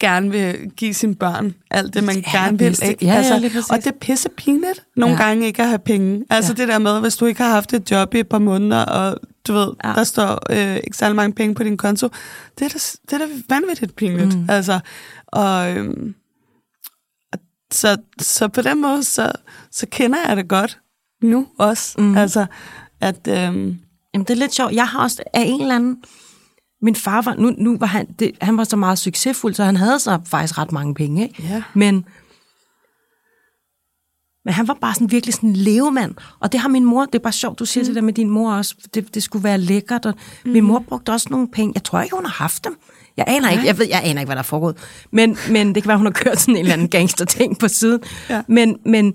gerne 0.00 0.30
vil 0.30 0.56
give 0.76 0.94
sine 0.94 1.14
børn 1.14 1.54
alt 1.70 1.94
det, 1.94 2.04
man 2.04 2.16
ja, 2.16 2.38
gerne 2.38 2.58
vil. 2.58 2.78
Ikke? 2.88 3.06
Ja, 3.06 3.14
altså, 3.14 3.34
ja, 3.34 3.60
og 3.70 3.76
det 3.76 3.86
er 3.86 3.98
pisse 4.00 4.28
pinligt 4.28 4.84
nogle 4.96 5.16
ja. 5.16 5.22
gange 5.22 5.46
ikke 5.46 5.62
at 5.62 5.68
have 5.68 5.78
penge. 5.78 6.24
Altså 6.30 6.54
ja. 6.58 6.62
det 6.62 6.68
der 6.68 6.78
med, 6.78 7.00
hvis 7.00 7.16
du 7.16 7.26
ikke 7.26 7.42
har 7.42 7.50
haft 7.50 7.74
et 7.74 7.90
job 7.90 8.14
i 8.14 8.20
et 8.20 8.28
par 8.28 8.38
måneder, 8.38 8.84
og 8.84 9.16
du 9.48 9.52
ved, 9.52 9.72
ja. 9.84 9.92
der 9.92 10.04
står 10.04 10.38
øh, 10.50 10.76
ikke 10.76 10.96
særlig 10.96 11.16
mange 11.16 11.32
penge 11.34 11.54
på 11.54 11.62
din 11.62 11.76
konto, 11.76 12.08
det 12.58 12.64
er 12.64 12.68
da, 12.68 12.78
det 13.10 13.12
er 13.12 13.18
da 13.18 13.32
vanvittigt 13.48 13.96
pinligt. 13.96 14.38
Mm. 14.38 14.46
Altså, 14.48 14.80
og, 15.26 15.76
øhm, 15.76 16.14
så, 17.72 17.96
så 18.20 18.48
på 18.48 18.62
den 18.62 18.80
måde, 18.82 19.04
så, 19.04 19.32
så 19.70 19.86
kender 19.90 20.18
jeg 20.28 20.36
det 20.36 20.48
godt 20.48 20.78
nu 21.22 21.46
også. 21.58 22.00
Mm. 22.00 22.16
Altså, 22.16 22.46
at... 23.00 23.28
Øhm, 23.28 23.78
Jamen, 24.14 24.24
det 24.24 24.30
er 24.30 24.38
lidt 24.38 24.54
sjovt. 24.54 24.72
Jeg 24.72 24.88
har 24.88 25.02
også 25.02 25.22
af 25.34 25.42
en 25.46 25.60
eller 25.60 25.74
anden 25.74 26.02
min 26.82 26.96
far 26.96 27.22
var, 27.22 27.34
nu, 27.34 27.54
nu 27.58 27.78
var 27.78 27.86
han, 27.86 28.06
det, 28.18 28.32
han 28.40 28.56
var 28.56 28.64
så 28.64 28.76
meget 28.76 28.98
succesfuld, 28.98 29.54
så 29.54 29.64
han 29.64 29.76
havde 29.76 29.98
så 29.98 30.18
faktisk 30.24 30.58
ret 30.58 30.72
mange 30.72 30.94
penge, 30.94 31.22
ikke? 31.22 31.42
Ja. 31.42 31.62
Men, 31.74 32.04
men 34.48 34.54
han 34.54 34.68
var 34.68 34.76
bare 34.80 34.94
sådan 34.94 35.10
virkelig 35.10 35.34
sådan 35.34 35.48
en 35.48 35.56
levemand. 35.56 36.14
Og 36.40 36.52
det 36.52 36.60
har 36.60 36.68
min 36.68 36.84
mor, 36.84 37.04
det 37.04 37.14
er 37.14 37.18
bare 37.18 37.32
sjovt, 37.32 37.58
du 37.58 37.64
siger 37.64 37.84
mm. 37.84 37.86
det 37.86 37.94
der 37.94 38.00
med 38.00 38.12
din 38.12 38.30
mor 38.30 38.52
også, 38.52 38.74
det, 38.94 39.14
det 39.14 39.22
skulle 39.22 39.44
være 39.44 39.58
lækkert. 39.58 40.06
Og 40.06 40.14
mm. 40.44 40.50
Min 40.50 40.64
mor 40.64 40.78
brugte 40.78 41.10
også 41.10 41.26
nogle 41.30 41.48
penge. 41.48 41.72
Jeg 41.74 41.84
tror 41.84 42.00
ikke, 42.00 42.16
hun 42.16 42.24
har 42.24 42.32
haft 42.32 42.64
dem. 42.64 42.76
Jeg 43.16 43.24
aner 43.28 43.50
ikke, 43.50 43.66
jeg 43.66 43.78
ved, 43.78 43.86
jeg 43.88 44.00
aner 44.04 44.20
ikke, 44.20 44.28
hvad 44.28 44.36
der 44.36 44.42
er 44.42 44.46
foregået. 44.46 44.76
Men, 45.10 45.36
men 45.50 45.74
det 45.74 45.82
kan 45.82 45.88
være, 45.88 45.96
hun 45.96 46.06
har 46.06 46.12
kørt 46.12 46.40
sådan 46.40 46.54
en 46.54 46.60
eller 46.60 46.72
anden 46.72 46.88
gangster-ting 46.88 47.58
på 47.58 47.68
siden. 47.68 48.00
Ja. 48.30 48.42
Men, 48.48 48.76
men 48.86 49.14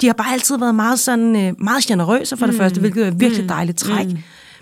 de 0.00 0.06
har 0.06 0.14
bare 0.14 0.32
altid 0.32 0.58
været 0.58 0.74
meget 0.74 0.98
sådan, 0.98 1.36
øh, 1.36 1.52
meget 1.58 1.84
generøse 1.84 2.36
for 2.36 2.46
det 2.46 2.54
mm. 2.54 2.60
første, 2.60 2.80
hvilket 2.80 3.06
er 3.06 3.10
virkelig 3.10 3.42
mm. 3.42 3.48
dejligt 3.48 3.78
træk. 3.78 4.06
Mm. 4.06 4.18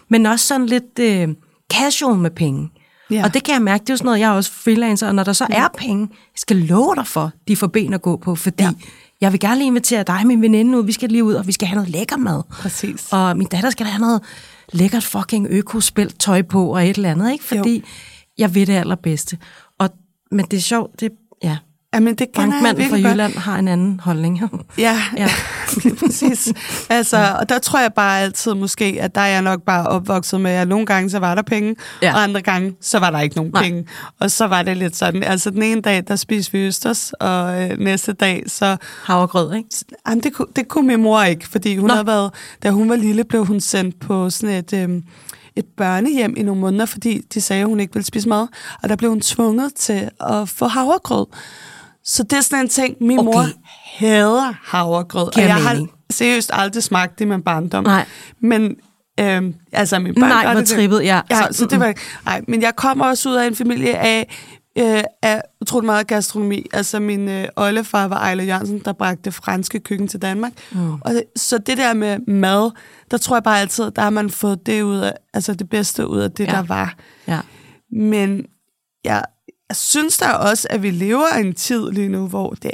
Men 0.08 0.26
også 0.26 0.46
sådan 0.46 0.66
lidt... 0.66 0.98
Øh, 1.00 1.28
casual 1.72 2.18
med 2.18 2.30
penge. 2.30 2.70
Ja. 3.10 3.24
Og 3.24 3.34
det 3.34 3.44
kan 3.44 3.54
jeg 3.54 3.62
mærke, 3.62 3.82
det 3.82 3.90
er 3.90 3.94
jo 3.94 3.96
sådan 3.96 4.06
noget, 4.06 4.20
jeg 4.20 4.30
er 4.30 4.34
også 4.34 4.52
freelancer, 4.52 5.08
og 5.08 5.14
når 5.14 5.24
der 5.24 5.32
så 5.32 5.46
er 5.50 5.68
penge, 5.78 6.08
jeg 6.10 6.36
skal 6.36 6.56
love 6.56 6.94
dig 6.94 7.06
for, 7.06 7.30
de 7.48 7.56
får 7.56 7.66
ben 7.66 7.94
at 7.94 8.02
gå 8.02 8.16
på, 8.16 8.34
fordi 8.34 8.62
ja. 8.62 8.70
Jeg 9.20 9.32
vil 9.32 9.40
gerne 9.40 9.56
lige 9.56 9.66
invitere 9.66 10.02
dig 10.02 10.20
og 10.20 10.26
min 10.26 10.42
veninde 10.42 10.78
ud, 10.78 10.84
vi 10.84 10.92
skal 10.92 11.08
lige 11.08 11.24
ud, 11.24 11.34
og 11.34 11.46
vi 11.46 11.52
skal 11.52 11.68
have 11.68 11.74
noget 11.74 11.90
lækker 11.90 12.16
mad. 12.16 12.42
Præcis. 12.50 13.08
Og 13.12 13.36
min 13.36 13.46
datter 13.46 13.70
skal 13.70 13.86
have 13.86 14.00
noget 14.00 14.22
lækkert 14.72 15.04
fucking 15.04 15.46
økospil 15.50 16.12
tøj 16.12 16.42
på, 16.42 16.74
og 16.74 16.88
et 16.88 16.96
eller 16.96 17.10
andet, 17.10 17.32
ikke? 17.32 17.44
Fordi 17.44 17.76
jo. 17.76 17.82
jeg 18.38 18.54
ved 18.54 18.66
det 18.66 18.72
allerbedste. 18.72 19.38
Og, 19.78 19.90
men 20.30 20.44
det 20.44 20.56
er 20.56 20.60
sjovt, 20.60 21.00
det, 21.00 21.12
Jamen, 21.94 22.14
det 22.14 22.28
Bankmanden 22.34 22.66
fra 22.66 22.72
virkelig 22.82 23.02
godt. 23.02 23.12
Jylland 23.12 23.34
har 23.34 23.58
en 23.58 23.68
anden 23.68 24.00
holdning. 24.00 24.40
Ja, 24.78 25.02
Ja. 25.16 25.22
ja. 25.84 25.90
præcis. 25.98 26.52
Altså, 26.90 27.36
og 27.40 27.48
der 27.48 27.58
tror 27.58 27.80
jeg 27.80 27.92
bare 27.94 28.20
altid 28.20 28.54
måske, 28.54 28.98
at 29.00 29.14
der 29.14 29.20
er 29.20 29.26
jeg 29.26 29.42
nok 29.42 29.62
bare 29.62 29.86
opvokset 29.86 30.40
med, 30.40 30.50
at 30.50 30.68
nogle 30.68 30.86
gange 30.86 31.10
så 31.10 31.18
var 31.18 31.34
der 31.34 31.42
penge, 31.42 31.76
Ja. 32.02 32.06
ja. 32.08 32.14
og 32.14 32.22
andre 32.22 32.42
gange 32.42 32.74
så 32.80 32.98
var 32.98 33.10
der 33.10 33.20
ikke 33.20 33.36
nogen 33.36 33.50
Nej. 33.54 33.62
penge. 33.62 33.86
Og 34.20 34.30
så 34.30 34.46
var 34.46 34.62
det 34.62 34.76
lidt 34.76 34.96
sådan, 34.96 35.22
altså 35.22 35.50
den 35.50 35.62
ene 35.62 35.80
dag, 35.80 36.02
der 36.08 36.16
spiste 36.16 36.52
vi 36.52 36.58
østers, 36.58 37.12
og 37.12 37.62
øh, 37.62 37.78
næste 37.78 38.12
dag, 38.12 38.42
så... 38.46 38.76
Havregrød, 39.04 39.54
ikke? 39.54 39.68
Jamen, 40.08 40.22
det, 40.22 40.32
kunne, 40.32 40.48
det 40.56 40.68
kunne 40.68 40.86
min 40.86 41.02
mor 41.02 41.22
ikke, 41.22 41.48
fordi 41.48 41.76
hun 41.76 41.86
Nå. 41.88 41.94
havde 41.94 42.06
været, 42.06 42.30
da 42.62 42.70
hun 42.70 42.88
var 42.88 42.96
lille, 42.96 43.24
blev 43.24 43.44
hun 43.46 43.60
sendt 43.60 44.00
på 44.00 44.30
sådan 44.30 44.56
et... 44.56 44.72
Øh, 44.72 45.02
et 45.56 45.64
børnehjem 45.76 46.34
i 46.36 46.42
nogle 46.42 46.60
måneder, 46.60 46.86
fordi 46.86 47.20
de 47.34 47.40
sagde, 47.40 47.62
at 47.62 47.68
hun 47.68 47.80
ikke 47.80 47.94
ville 47.94 48.06
spise 48.06 48.28
mad. 48.28 48.46
Og 48.82 48.88
der 48.88 48.96
blev 48.96 49.10
hun 49.10 49.20
tvunget 49.20 49.74
til 49.74 50.10
at 50.20 50.48
få 50.48 50.66
havregrød. 50.66 51.26
Så 52.04 52.22
det 52.22 52.32
er 52.32 52.40
sådan 52.40 52.64
en 52.64 52.68
ting, 52.68 52.96
min 53.00 53.18
Okay. 53.18 53.26
mor 53.26 53.44
hader 53.98 54.54
havregrød. 54.62 55.30
Giver 55.30 55.44
og 55.44 55.48
jeg 55.48 55.64
mening. 55.72 55.88
har 55.88 56.12
seriøst 56.12 56.50
aldrig 56.52 56.82
smagt 56.82 57.18
det 57.18 57.24
i 57.24 57.28
min 57.28 57.42
barndom. 57.42 57.84
Nej. 57.84 58.06
Men 58.40 58.76
øhm, 59.20 59.54
altså, 59.72 59.98
min 59.98 60.14
børn 60.14 60.28
Nej, 60.28 60.44
hvor 60.52 60.60
det. 60.60 60.68
trippet, 60.68 61.02
ja. 61.04 61.20
ja 61.30 61.36
Så- 61.42 61.48
så, 61.58 61.66
det 61.66 61.80
var, 61.80 61.94
nej, 62.24 62.40
men 62.48 62.62
jeg 62.62 62.76
kommer 62.76 63.04
også 63.04 63.28
ud 63.28 63.34
af 63.34 63.46
en 63.46 63.56
familie 63.56 63.98
af, 63.98 64.36
øh, 64.78 65.02
af 65.22 65.42
utrolig 65.60 65.86
meget 65.86 66.06
gastronomi. 66.06 66.66
Altså 66.72 67.00
min 67.00 67.28
øh, 67.28 67.48
oldefar 67.56 68.08
var 68.08 68.16
Ejle 68.18 68.42
Jørgensen, 68.42 68.78
der 68.84 68.92
bragte 68.92 69.32
franske 69.32 69.80
køkken 69.80 70.08
til 70.08 70.22
Danmark. 70.22 70.52
Mm. 70.72 70.92
Og 70.92 71.14
det, 71.14 71.22
så 71.36 71.58
det 71.58 71.78
der 71.78 71.94
med 71.94 72.18
mad, 72.28 72.70
der 73.10 73.16
tror 73.18 73.36
jeg 73.36 73.42
bare 73.42 73.60
altid, 73.60 73.90
der 73.90 74.02
har 74.02 74.10
man 74.10 74.30
fået 74.30 74.66
det 74.66 74.82
ud 74.82 74.96
af, 74.98 75.12
altså 75.34 75.54
det 75.54 75.68
bedste 75.68 76.06
ud 76.06 76.18
af 76.20 76.30
det, 76.30 76.46
ja. 76.46 76.52
der 76.52 76.62
var. 76.62 76.94
Ja. 77.28 77.38
Men 77.92 78.46
jeg, 79.04 79.24
jeg 79.70 79.76
synes 79.76 80.18
da 80.18 80.30
også, 80.30 80.66
at 80.70 80.82
vi 80.82 80.90
lever 80.90 81.36
i 81.36 81.40
en 81.40 81.54
tid 81.54 81.90
lige 81.90 82.08
nu, 82.08 82.26
hvor 82.26 82.50
det 82.50 82.70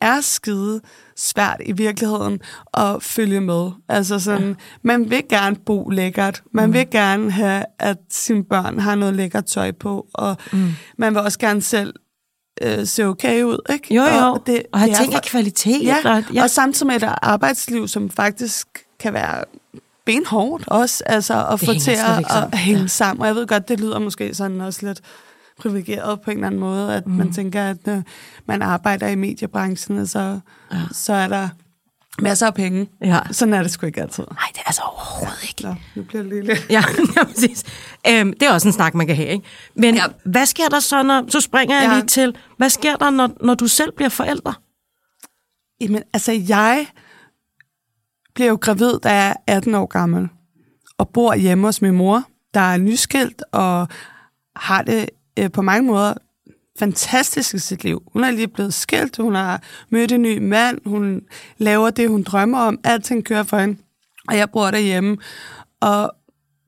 er 0.00 0.20
skide 0.20 0.80
svært 1.16 1.56
i 1.64 1.72
virkeligheden 1.72 2.40
at 2.74 3.02
følge 3.02 3.40
med. 3.40 3.70
Altså 3.88 4.18
sådan, 4.18 4.48
ja. 4.48 4.54
man 4.82 5.10
vil 5.10 5.22
gerne 5.28 5.56
bo 5.56 5.88
lækkert. 5.88 6.42
Man 6.52 6.66
mm. 6.66 6.72
vil 6.72 6.90
gerne 6.90 7.30
have, 7.30 7.64
at 7.78 7.96
sine 8.10 8.44
børn 8.44 8.78
har 8.78 8.94
noget 8.94 9.14
lækkert 9.14 9.44
tøj 9.44 9.72
på, 9.72 10.06
og 10.14 10.36
mm. 10.52 10.72
man 10.98 11.14
vil 11.14 11.22
også 11.22 11.38
gerne 11.38 11.62
selv 11.62 11.94
øh, 12.62 12.86
se 12.86 13.04
okay 13.04 13.42
ud, 13.42 13.58
ikke? 13.72 13.94
Jo, 13.94 14.02
jo. 14.02 14.32
Og, 14.32 14.42
det, 14.46 14.62
og 14.72 14.78
have 14.78 14.94
ting 14.94 15.14
af 15.14 15.22
kvalitet. 15.22 15.84
Ja, 15.84 15.96
og, 16.04 16.24
ja, 16.34 16.42
og 16.42 16.50
samtidig 16.50 16.86
med 16.86 16.96
et 16.96 17.08
arbejdsliv, 17.22 17.88
som 17.88 18.10
faktisk 18.10 18.66
kan 19.00 19.12
være 19.12 19.44
benhårdt 20.06 20.64
også, 20.66 21.04
altså 21.06 21.46
at 21.46 21.60
Det 21.60 21.68
få 21.68 21.74
til 21.74 21.90
at, 21.90 22.58
hænge 22.58 22.80
ja. 22.80 22.86
sammen. 22.86 23.20
Og 23.20 23.26
jeg 23.26 23.34
ved 23.34 23.46
godt, 23.46 23.68
det 23.68 23.80
lyder 23.80 23.98
måske 23.98 24.34
sådan 24.34 24.60
også 24.60 24.86
lidt 24.86 25.00
privilegeret 25.60 26.20
på 26.20 26.30
en 26.30 26.36
eller 26.36 26.46
anden 26.46 26.60
måde, 26.60 26.94
at 26.94 27.06
mm. 27.06 27.12
man 27.12 27.32
tænker, 27.32 27.64
at 27.64 27.88
øh, 27.88 28.02
man 28.46 28.62
arbejder 28.62 29.08
i 29.08 29.14
mediebranchen, 29.14 29.98
og 29.98 30.08
så, 30.08 30.40
ja. 30.72 30.78
så 30.92 31.12
er 31.12 31.28
der 31.28 31.48
masser 32.22 32.46
af 32.46 32.54
penge. 32.54 32.88
Ja. 33.04 33.20
Sådan 33.30 33.54
er 33.54 33.62
det 33.62 33.70
sgu 33.70 33.86
ikke 33.86 34.02
altid. 34.02 34.24
Nej, 34.30 34.48
det 34.52 34.58
er 34.58 34.66
altså 34.66 34.82
overhovedet 34.82 35.42
ikke. 35.48 35.62
Nå, 35.62 35.74
nu 35.96 36.02
bliver 36.02 36.22
det 36.22 36.44
lidt... 36.44 36.70
Ja, 36.70 36.82
ja 37.16 37.24
præcis. 37.24 37.64
Øhm, 38.08 38.32
det 38.32 38.42
er 38.42 38.52
også 38.52 38.68
en 38.68 38.72
snak, 38.72 38.94
man 38.94 39.06
kan 39.06 39.16
have, 39.16 39.28
ikke? 39.28 39.44
Men 39.74 39.94
ja. 39.94 40.04
Hvad 40.24 40.46
sker 40.46 40.68
der 40.68 40.80
så, 40.80 41.02
når... 41.02 41.24
Så 41.28 41.40
springer 41.40 41.80
jeg 41.80 41.90
ja. 41.90 41.94
Lige 41.94 42.06
til. 42.06 42.36
Hvad 42.56 42.70
sker 42.70 42.96
der, 42.96 43.10
når, 43.10 43.30
når 43.40 43.54
du 43.54 43.68
selv 43.68 43.92
bliver 43.92 44.08
forælder? 44.08 44.60
Jamen, 45.80 46.02
altså, 46.12 46.32
jeg 46.32 46.86
blev 48.34 48.46
jo 48.46 48.58
gravid, 48.60 48.98
da 49.02 49.14
jeg 49.14 49.36
er 49.46 49.54
18 49.56 49.74
år 49.74 49.86
gammel, 49.86 50.28
og 50.98 51.08
bor 51.08 51.34
hjemme 51.34 51.66
hos 51.66 51.82
min 51.82 51.94
mor, 51.94 52.24
der 52.54 52.60
er 52.60 52.76
nyskilt 52.76 53.42
og 53.52 53.88
har 54.56 54.82
det 54.82 55.10
øh, 55.40 55.50
på 55.52 55.62
mange 55.62 55.86
måder 55.86 56.14
fantastisk 56.78 57.54
i 57.54 57.58
sit 57.58 57.84
liv. 57.84 58.02
Hun 58.12 58.24
er 58.24 58.30
lige 58.30 58.48
blevet 58.48 58.74
skilt, 58.74 59.16
hun 59.16 59.34
har 59.34 59.62
mødt 59.90 60.12
en 60.12 60.22
ny 60.22 60.38
mand, 60.38 60.78
hun 60.86 61.20
laver 61.58 61.90
det, 61.90 62.08
hun 62.08 62.22
drømmer 62.22 62.58
om, 62.58 62.78
alting 62.84 63.24
kører 63.24 63.42
for 63.42 63.58
hende, 63.58 63.78
og 64.28 64.36
jeg 64.36 64.50
bor 64.50 64.70
derhjemme, 64.70 65.16
og 65.80 66.12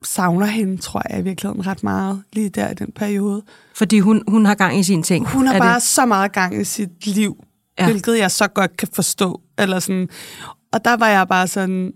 savner 0.03 0.45
hende, 0.45 0.77
tror 0.77 1.01
jeg 1.09 1.19
i 1.19 1.21
virkeligheden 1.23 1.67
ret 1.67 1.83
meget, 1.83 2.23
lige 2.33 2.49
der 2.49 2.69
i 2.69 2.73
den 2.73 2.91
periode. 2.91 3.43
Fordi 3.75 3.99
hun, 3.99 4.23
hun 4.27 4.45
har 4.45 4.55
gang 4.55 4.79
i 4.79 4.83
sine 4.83 5.03
ting. 5.03 5.27
Hun 5.29 5.47
har 5.47 5.53
Er 5.53 5.59
bare 5.59 5.75
Det? 5.75 5.83
så 5.83 6.05
meget 6.05 6.31
gang 6.31 6.61
i 6.61 6.63
sit 6.63 7.07
liv, 7.07 7.43
Ja. 7.79 7.85
hvilket 7.85 8.17
jeg 8.17 8.31
så 8.31 8.47
godt 8.47 8.77
kan 8.77 8.87
forstå. 8.93 9.41
Eller 9.57 9.79
sådan. 9.79 10.09
Og 10.73 10.85
der 10.85 10.97
var 10.97 11.07
jeg 11.07 11.27
bare 11.27 11.47
sådan, 11.47 11.93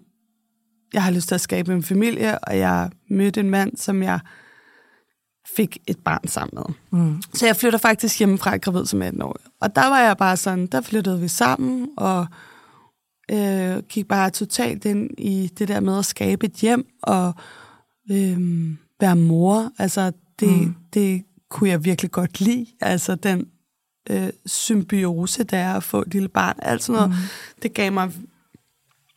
jeg 0.93 1.03
har 1.03 1.11
lyst 1.11 1.27
til 1.27 1.35
at 1.35 1.41
skabe 1.41 1.73
en 1.73 1.83
familie, 1.83 2.39
og 2.39 2.57
jeg 2.57 2.89
mødte 3.09 3.39
en 3.39 3.49
mand, 3.49 3.77
som 3.77 4.03
jeg 4.03 4.19
fik 5.55 5.77
et 5.87 5.97
barn 6.05 6.27
sammen 6.27 6.53
med. 6.55 6.99
Mm. 7.01 7.21
Så 7.33 7.45
jeg 7.45 7.55
flytter 7.55 7.79
faktisk 7.79 8.19
hjemmefra 8.19 8.57
gravid 8.57 8.85
som 8.85 9.01
18 9.01 9.21
år. 9.21 9.37
Og 9.61 9.75
der 9.75 9.87
var 9.87 9.99
jeg 9.99 10.17
bare 10.17 10.37
sådan, 10.37 10.67
der 10.67 10.81
flyttede 10.81 11.19
vi 11.19 11.27
sammen, 11.27 11.89
og 11.97 12.27
øh, 13.31 13.77
gik 13.89 14.07
bare 14.07 14.29
totalt 14.29 14.85
ind 14.85 15.09
i 15.17 15.51
det 15.59 15.67
der 15.67 15.79
med 15.79 15.97
at 15.97 16.05
skabe 16.05 16.45
et 16.45 16.53
hjem, 16.53 16.87
og 17.03 17.33
øh, 18.11 18.37
være 18.99 19.15
mor. 19.15 19.71
Altså, 19.79 20.11
det, 20.39 20.67
mm. 20.67 20.75
det 20.93 21.23
kunne 21.49 21.69
jeg 21.69 21.85
virkelig 21.85 22.11
godt 22.11 22.41
lide. 22.41 22.65
Altså, 22.81 23.15
den 23.15 23.47
øh, 24.09 24.29
symbiose, 24.45 25.43
der 25.43 25.57
er 25.57 25.73
at 25.73 25.83
få 25.83 26.01
et 26.01 26.13
lille 26.13 26.29
barn. 26.29 26.55
Alt 26.61 26.83
sådan 26.83 27.01
noget, 27.01 27.09
mm. 27.09 27.15
det 27.61 27.73
gav 27.73 27.91
mig 27.91 28.11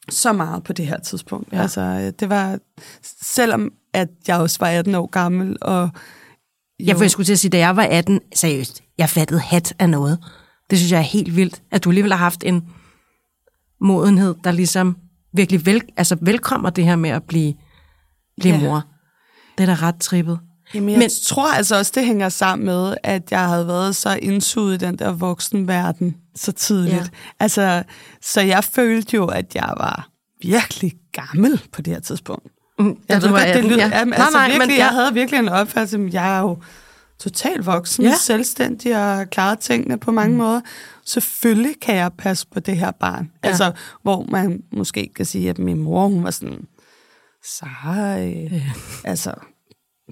så 0.08 0.32
meget 0.32 0.64
på 0.64 0.72
det 0.72 0.86
her 0.86 0.98
tidspunkt. 0.98 1.52
Ja. 1.52 1.62
Altså, 1.62 1.80
øh, 1.80 2.12
det 2.20 2.28
var, 2.28 2.58
selvom 3.22 3.72
at 3.92 4.08
jeg 4.28 4.36
også 4.36 4.56
var 4.60 4.68
18 4.68 4.94
år 4.94 5.06
gammel, 5.06 5.56
og 5.60 5.90
Jeg, 6.86 6.96
for 6.96 7.02
jeg 7.04 7.10
skulle 7.10 7.26
til 7.26 7.32
at 7.32 7.38
sige, 7.38 7.50
da 7.50 7.58
jeg 7.58 7.76
var 7.76 7.82
18, 7.82 8.20
seriøst, 8.34 8.82
jeg 8.98 9.08
fattede 9.08 9.40
hat 9.40 9.74
af 9.78 9.90
noget. 9.90 10.18
Det 10.70 10.78
synes 10.78 10.92
jeg 10.92 10.98
er 10.98 11.02
helt 11.02 11.36
vildt, 11.36 11.62
at 11.70 11.84
du 11.84 11.90
alligevel 11.90 12.12
har 12.12 12.18
haft 12.18 12.44
en 12.44 12.64
modenhed, 13.80 14.34
der 14.44 14.52
ligesom 14.52 14.96
virkelig 15.34 15.66
vel, 15.66 15.82
altså 15.96 16.16
velkommer 16.22 16.70
det 16.70 16.84
her 16.84 16.96
med 16.96 17.10
at 17.10 17.22
blive, 17.22 17.54
blive 18.40 18.54
Ja. 18.54 18.60
mor. 18.62 18.84
Det 19.58 19.68
er 19.68 19.74
da 19.76 19.86
ret 19.86 20.00
trippet. 20.00 20.38
Jamen, 20.74 20.88
jeg 20.90 20.98
Men- 20.98 21.10
tror 21.26 21.52
altså 21.52 21.76
også, 21.78 21.92
det 21.94 22.04
hænger 22.06 22.28
sammen 22.28 22.66
med, 22.66 22.94
at 23.02 23.22
jeg 23.30 23.48
havde 23.48 23.66
været 23.66 23.96
så 23.96 24.18
indsuget 24.22 24.74
i 24.82 24.86
den 24.86 24.98
der 24.98 25.12
voksenverden 25.12 26.16
så 26.36 26.52
tidligt. 26.52 26.94
Ja. 26.94 27.06
Altså, 27.40 27.82
så 28.22 28.40
jeg 28.40 28.64
følte 28.64 29.16
jo, 29.16 29.26
at 29.26 29.54
jeg 29.54 29.74
var 29.76 30.08
virkelig 30.42 30.92
gammel 31.12 31.60
på 31.72 31.82
det 31.82 31.92
her 31.92 32.00
tidspunkt. 32.00 32.46
Mm, 32.80 32.96
Jeg 33.08 33.22
du 33.22 33.26
ved 33.26 33.32
godt, 33.32 33.42
det 33.42 33.50
18, 33.50 33.70
lyder, 33.70 33.86
ja. 33.86 33.98
jamen, 33.98 34.08
Nej, 34.10 34.18
altså, 34.24 34.38
nej, 34.38 34.46
virkelig, 34.48 34.68
men 34.68 34.70
jeg 34.78 34.88
ja. 34.92 35.00
havde 35.00 35.14
virkelig 35.14 35.38
en 35.38 35.48
opfattelse, 35.48 35.96
at 36.06 36.14
jeg 36.14 36.36
er 36.36 36.40
jo 36.40 36.58
totalt 37.20 37.66
voksen, 37.66 38.04
Ja. 38.04 38.14
selvstændig 38.20 38.96
og 39.20 39.30
klaret 39.30 39.58
tingene 39.58 39.98
på 39.98 40.12
mange 40.12 40.32
mm. 40.32 40.38
måder. 40.38 40.60
Selvfølgelig 41.06 41.74
kan 41.82 41.94
jeg 41.96 42.10
passe 42.18 42.46
på 42.52 42.60
det 42.60 42.76
her 42.76 42.90
barn. 42.90 43.30
Ja. 43.44 43.48
Altså, 43.48 43.72
hvor 44.02 44.24
man 44.28 44.62
måske 44.72 45.10
kan 45.16 45.24
sige, 45.26 45.50
at 45.50 45.58
min 45.58 45.78
mor, 45.82 46.08
hun 46.08 46.24
var 46.24 46.30
sådan, 46.30 46.58
sej, 47.44 48.48
ja. 48.52 48.62
altså, 49.04 49.34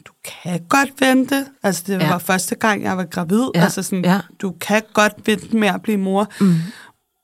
du 0.06 0.12
kan 0.24 0.60
godt 0.68 0.90
vente. 1.00 1.46
Altså, 1.62 1.82
det 1.86 2.00
Ja. 2.00 2.08
var 2.08 2.18
første 2.18 2.54
gang, 2.54 2.82
jeg 2.82 2.96
var 2.96 3.04
gravid. 3.04 3.44
Ja, 3.54 3.60
Altså, 3.62 3.82
sådan, 3.82 4.04
ja. 4.04 4.20
du 4.42 4.54
kan 4.60 4.82
godt 4.92 5.12
vente 5.26 5.56
med 5.56 5.68
at 5.68 5.82
blive 5.82 5.98
mor. 5.98 6.28
Mm. 6.40 6.54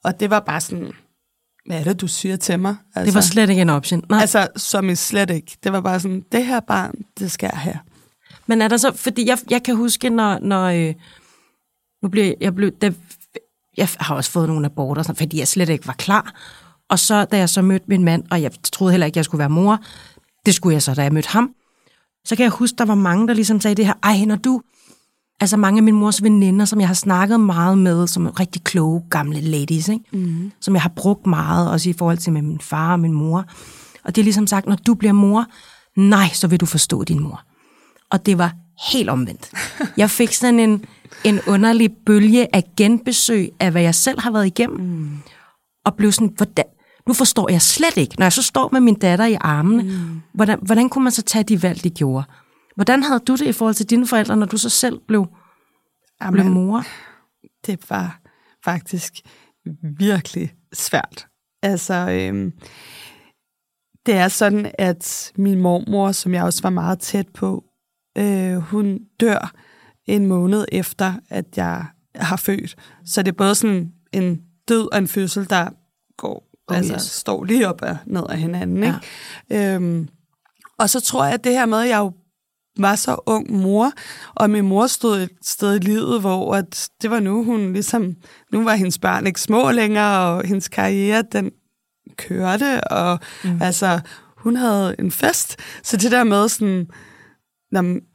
Og 0.04 0.20
det 0.20 0.30
var 0.30 0.40
bare 0.40 0.60
sådan, 0.60 0.92
hvad 1.66 1.80
er 1.80 1.84
det, 1.84 2.00
du 2.00 2.06
siger 2.06 2.36
til 2.36 2.60
mig? 2.60 2.76
Altså, 2.94 3.06
Det 3.06 3.14
var 3.14 3.20
slet 3.20 3.50
ikke 3.50 3.62
en 3.62 3.70
option. 3.70 4.02
Nej. 4.08 4.20
Altså, 4.20 4.48
som 4.56 4.90
i 4.90 4.94
slet 4.94 5.30
ikke. 5.30 5.56
Det 5.64 5.72
var 5.72 5.80
bare 5.80 6.00
sådan, 6.00 6.24
det 6.32 6.46
her 6.46 6.60
barn, 6.60 6.94
det 7.18 7.32
skal 7.32 7.50
jeg 7.52 7.60
have. 7.60 7.78
Men 8.46 8.62
er 8.62 8.68
der 8.68 8.76
så, 8.76 8.92
fordi 8.92 9.28
jeg, 9.28 9.38
jeg 9.50 9.62
kan 9.62 9.76
huske, 9.76 10.10
når, 10.10 10.38
når 10.38 10.64
øh, 10.64 10.94
nu 12.02 12.08
blev 12.08 12.34
jeg, 12.40 12.54
blev, 12.54 12.70
da, 12.70 12.92
jeg 13.76 13.88
har 13.98 14.14
også 14.14 14.30
fået 14.30 14.48
nogle 14.48 14.66
aborter, 14.66 15.02
sådan, 15.02 15.16
fordi 15.16 15.38
jeg 15.38 15.48
slet 15.48 15.68
ikke 15.68 15.86
var 15.86 15.92
klar. 15.92 16.34
Og 16.88 16.98
så, 16.98 17.24
da 17.24 17.36
jeg 17.38 17.48
så 17.48 17.62
mødte 17.62 17.84
min 17.88 18.04
mand, 18.04 18.24
og 18.30 18.42
jeg 18.42 18.50
troede 18.72 18.92
heller 18.92 19.06
ikke, 19.06 19.18
jeg 19.18 19.24
skulle 19.24 19.38
være 19.38 19.50
mor, 19.50 19.78
det 20.46 20.54
skulle 20.54 20.74
jeg 20.74 20.82
så, 20.82 20.94
da 20.94 21.02
jeg 21.02 21.12
mødte 21.12 21.28
ham, 21.28 21.54
så 22.24 22.36
kan 22.36 22.42
jeg 22.42 22.50
huske, 22.50 22.76
der 22.78 22.84
var 22.84 22.94
mange, 22.94 23.28
der 23.28 23.34
ligesom 23.34 23.60
sagde 23.60 23.74
det 23.74 23.86
her, 23.86 23.94
ej, 24.02 24.24
når 24.24 24.36
du, 24.36 24.62
altså 25.40 25.56
mange 25.56 25.78
af 25.78 25.82
min 25.82 25.94
mors 25.94 26.22
veninder, 26.22 26.64
som 26.64 26.80
jeg 26.80 26.88
har 26.88 26.94
snakket 26.94 27.40
meget 27.40 27.78
med, 27.78 28.06
som 28.06 28.26
er 28.26 28.40
rigtig 28.40 28.64
kloge, 28.64 29.02
gamle 29.10 29.40
ladies, 29.40 29.88
ikke? 29.88 30.04
Mm. 30.12 30.52
som 30.60 30.74
jeg 30.74 30.82
har 30.82 30.92
brugt 30.96 31.26
meget, 31.26 31.70
også 31.70 31.90
i 31.90 31.92
forhold 31.92 32.18
til 32.18 32.32
med 32.32 32.42
min 32.42 32.60
far 32.60 32.92
og 32.92 33.00
min 33.00 33.12
mor. 33.12 33.44
Og 34.04 34.16
det 34.16 34.22
er 34.22 34.24
ligesom 34.24 34.46
sagt, 34.46 34.66
når 34.66 34.76
du 34.76 34.94
bliver 34.94 35.12
mor, 35.12 35.46
nej, 35.96 36.28
så 36.32 36.46
vil 36.48 36.60
du 36.60 36.66
forstå 36.66 37.04
din 37.04 37.22
mor. 37.22 37.42
Og 38.10 38.26
det 38.26 38.38
var 38.38 38.52
helt 38.92 39.10
omvendt. 39.10 39.50
Jeg 39.96 40.10
fik 40.10 40.32
sådan 40.32 40.60
en, 40.60 40.84
en 41.24 41.40
underlig 41.46 41.90
bølge 42.06 42.54
af 42.54 42.64
genbesøg 42.76 43.50
af, 43.60 43.70
hvad 43.70 43.82
jeg 43.82 43.94
selv 43.94 44.20
har 44.20 44.30
været 44.30 44.46
igennem. 44.46 44.80
Mm. 44.80 45.18
Og 45.84 45.94
blev 45.94 46.12
sådan, 46.12 46.32
hvordan, 46.36 46.64
nu 47.06 47.14
forstår 47.14 47.50
jeg 47.50 47.62
slet 47.62 47.96
ikke, 47.96 48.14
når 48.18 48.24
jeg 48.24 48.32
så 48.32 48.42
står 48.42 48.68
med 48.72 48.80
min 48.80 48.94
datter 48.94 49.24
i 49.24 49.36
armene, 49.40 49.82
mm. 49.82 50.20
hvordan, 50.34 50.58
hvordan 50.62 50.88
kunne 50.88 51.04
man 51.04 51.12
så 51.12 51.22
tage 51.22 51.44
de 51.44 51.62
valg, 51.62 51.84
de 51.84 51.90
gjorde? 51.90 52.24
Hvordan 52.74 53.02
havde 53.02 53.20
du 53.20 53.32
det 53.32 53.46
i 53.46 53.52
forhold 53.52 53.74
til 53.74 53.90
dine 53.90 54.06
forældre, 54.06 54.36
når 54.36 54.46
du 54.46 54.56
så 54.56 54.68
selv 54.68 55.00
blev, 55.08 55.26
Jamen, 56.22 56.32
blev 56.32 56.52
mor? 56.52 56.84
Det 57.66 57.90
var 57.90 58.20
faktisk 58.64 59.12
virkelig 59.98 60.54
svært. 60.72 61.26
Altså, 61.62 61.94
øhm, 61.94 62.52
det 64.06 64.14
er 64.14 64.28
sådan, 64.28 64.72
at 64.78 65.32
min 65.36 65.60
mormor, 65.60 66.12
som 66.12 66.34
jeg 66.34 66.44
også 66.44 66.62
var 66.62 66.70
meget 66.70 66.98
tæt 66.98 67.28
på, 67.28 67.64
øh, 68.18 68.56
hun 68.56 68.98
dør 69.20 69.52
en 70.06 70.26
måned 70.26 70.64
efter, 70.72 71.12
at 71.28 71.44
jeg 71.56 71.86
har 72.14 72.36
født. 72.36 72.76
Så 73.04 73.22
det 73.22 73.28
er 73.28 73.36
både 73.36 73.54
sådan 73.54 73.92
en 74.12 74.42
død 74.68 74.92
og 74.92 74.98
en 74.98 75.08
fødsel, 75.08 75.50
der 75.50 75.68
går, 76.16 76.50
oh, 76.68 76.76
altså, 76.76 76.94
yes. 76.94 77.02
står 77.02 77.44
lige 77.44 77.68
op 77.68 77.82
og 77.82 77.96
ned 78.06 78.22
af 78.28 78.38
hinanden. 78.38 78.76
Ikke? 78.76 78.98
Ja. 79.50 79.74
Øhm, 79.74 80.08
og 80.78 80.90
så 80.90 81.00
tror 81.00 81.24
jeg, 81.24 81.34
at 81.34 81.44
det 81.44 81.52
her 81.52 81.66
med, 81.66 81.78
at 81.78 81.88
jeg 81.88 81.98
jo 81.98 82.12
var 82.78 82.96
så 82.96 83.16
ung 83.26 83.52
mor, 83.52 83.92
og 84.34 84.50
min 84.50 84.68
mor 84.68 84.86
stod 84.86 85.20
et 85.20 85.30
sted 85.42 85.74
i 85.74 85.78
livet, 85.78 86.20
hvor 86.20 86.54
at 86.54 86.88
det 87.02 87.10
var 87.10 87.20
nu, 87.20 87.44
hun 87.44 87.72
ligesom, 87.72 88.14
nu 88.52 88.64
var 88.64 88.74
hendes 88.74 88.98
børn 88.98 89.26
ikke 89.26 89.40
små 89.40 89.70
længere, 89.70 90.18
og 90.18 90.46
hendes 90.46 90.68
karriere, 90.68 91.24
den 91.32 91.50
kørte, 92.16 92.84
og 92.84 93.18
mm. 93.44 93.62
altså, 93.62 94.00
hun 94.38 94.56
havde 94.56 94.96
en 94.98 95.10
fest. 95.10 95.56
Så 95.82 95.96
det 95.96 96.12
der 96.12 96.24
med 96.24 96.48
sådan, 96.48 96.86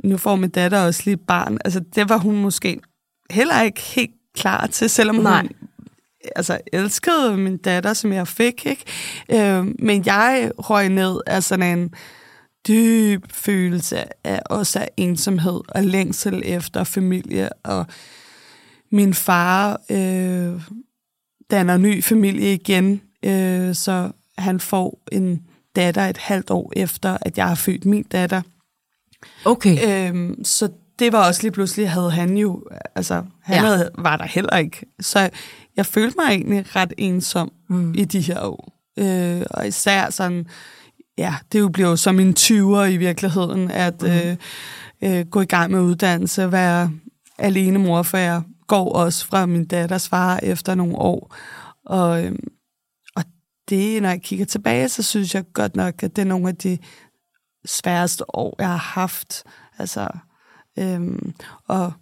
nu 0.04 0.18
får 0.18 0.36
min 0.36 0.50
datter 0.50 0.86
også 0.86 1.02
lige 1.06 1.18
barn, 1.18 1.58
altså 1.66 1.82
det 1.96 2.10
var 2.10 2.18
hun 2.18 2.36
måske 2.36 2.80
heller 3.30 3.62
ikke 3.62 3.82
helt 3.82 4.12
klar 4.36 4.68
til, 4.68 4.90
selvom 4.90 5.16
Nej. 5.16 5.42
hun 5.42 5.52
altså, 6.36 6.60
elskede 6.74 7.38
min 7.38 7.58
datter, 7.58 7.94
som 7.94 8.14
jeg 8.14 8.28
fik, 8.28 8.66
ikke? 8.66 8.86
Øh, 9.32 9.68
men 9.80 10.06
jeg 10.06 10.52
røg 10.58 10.90
ned 10.90 11.20
af 11.28 11.44
sådan 11.44 11.80
en 11.80 11.94
dyb 12.68 13.26
følelse 13.32 14.04
af 14.28 14.42
også 14.46 14.80
af 14.80 14.90
ensomhed 14.98 15.62
og 15.68 15.84
længsel 15.84 16.42
efter 16.46 16.84
familie, 16.84 17.50
og 17.64 17.86
min 18.92 19.14
far 19.14 19.82
øh, 19.90 20.62
danner 21.52 21.78
ny 21.78 22.04
familie 22.04 22.54
igen, 22.54 23.02
øh, 23.26 23.76
så 23.76 24.12
han 24.38 24.60
får 24.60 25.00
en 25.12 25.44
datter 25.76 26.02
et 26.02 26.18
halvt 26.18 26.52
år 26.52 26.74
efter, 26.76 27.18
at 27.22 27.38
jeg 27.38 27.48
har 27.48 27.56
født 27.56 27.86
min 27.86 28.04
datter. 28.04 28.42
Okay. 29.46 30.10
Øhm, 30.10 30.44
så 30.44 30.70
det 31.00 31.14
var 31.14 31.28
også 31.28 31.42
lige 31.42 31.52
pludselig, 31.52 31.92
havde 31.92 32.12
han 32.12 32.38
jo, 32.38 32.64
altså 32.96 33.24
han 33.42 33.56
ja. 33.56 33.62
havde, 33.62 33.92
var 33.98 34.18
der 34.18 34.26
heller 34.26 34.58
ikke. 34.58 34.86
Så 35.00 35.30
jeg 35.76 35.86
følte 35.86 36.18
mig 36.20 36.30
egentlig 36.30 36.76
ret 36.76 36.94
ensom 36.98 37.52
mm. 37.70 37.94
i 37.94 38.06
de 38.06 38.22
her 38.22 38.42
år. 38.42 38.74
Øh, 39.00 39.42
og 39.50 39.68
især 39.68 40.10
sådan, 40.10 40.48
ja, 41.20 41.36
det 41.52 41.60
jo 41.60 41.70
blev 41.70 41.98
som 41.98 42.20
en 42.20 42.36
20'er 42.40 42.84
i 42.84 42.98
virkeligheden, 42.98 43.72
at 43.72 44.02
mm. 44.02 44.08
øh, 44.08 44.38
øh, 45.04 45.26
gå 45.26 45.42
i 45.42 45.46
gang 45.46 45.72
med 45.72 45.82
uddannelse, 45.82 46.52
være 46.52 46.92
alene 47.38 47.80
mor, 47.80 48.04
for 48.04 48.18
jeg 48.18 48.42
går 48.68 48.94
også 48.94 49.26
fra 49.26 49.46
min 49.46 49.66
datters 49.66 50.10
far 50.10 50.40
efter 50.44 50.76
nogle 50.76 50.96
år. 50.96 51.36
Og, 51.86 52.26
øh, 52.26 52.36
og 53.16 53.24
det, 53.70 54.02
når 54.02 54.10
jeg 54.10 54.22
kigger 54.22 54.46
tilbage, 54.46 54.90
så 54.90 55.04
synes 55.04 55.36
jeg 55.36 55.44
godt 55.54 55.76
nok, 55.76 56.04
at 56.04 56.16
det 56.16 56.22
er 56.22 56.26
nogle 56.26 56.50
af 56.50 56.56
de 56.56 56.78
sværeste 57.66 58.36
år, 58.36 58.56
jeg 58.60 58.68
har 58.68 58.78
haft. 58.78 59.44
Altså, 59.78 60.08
øhm, 60.80 61.34
og 61.68 61.94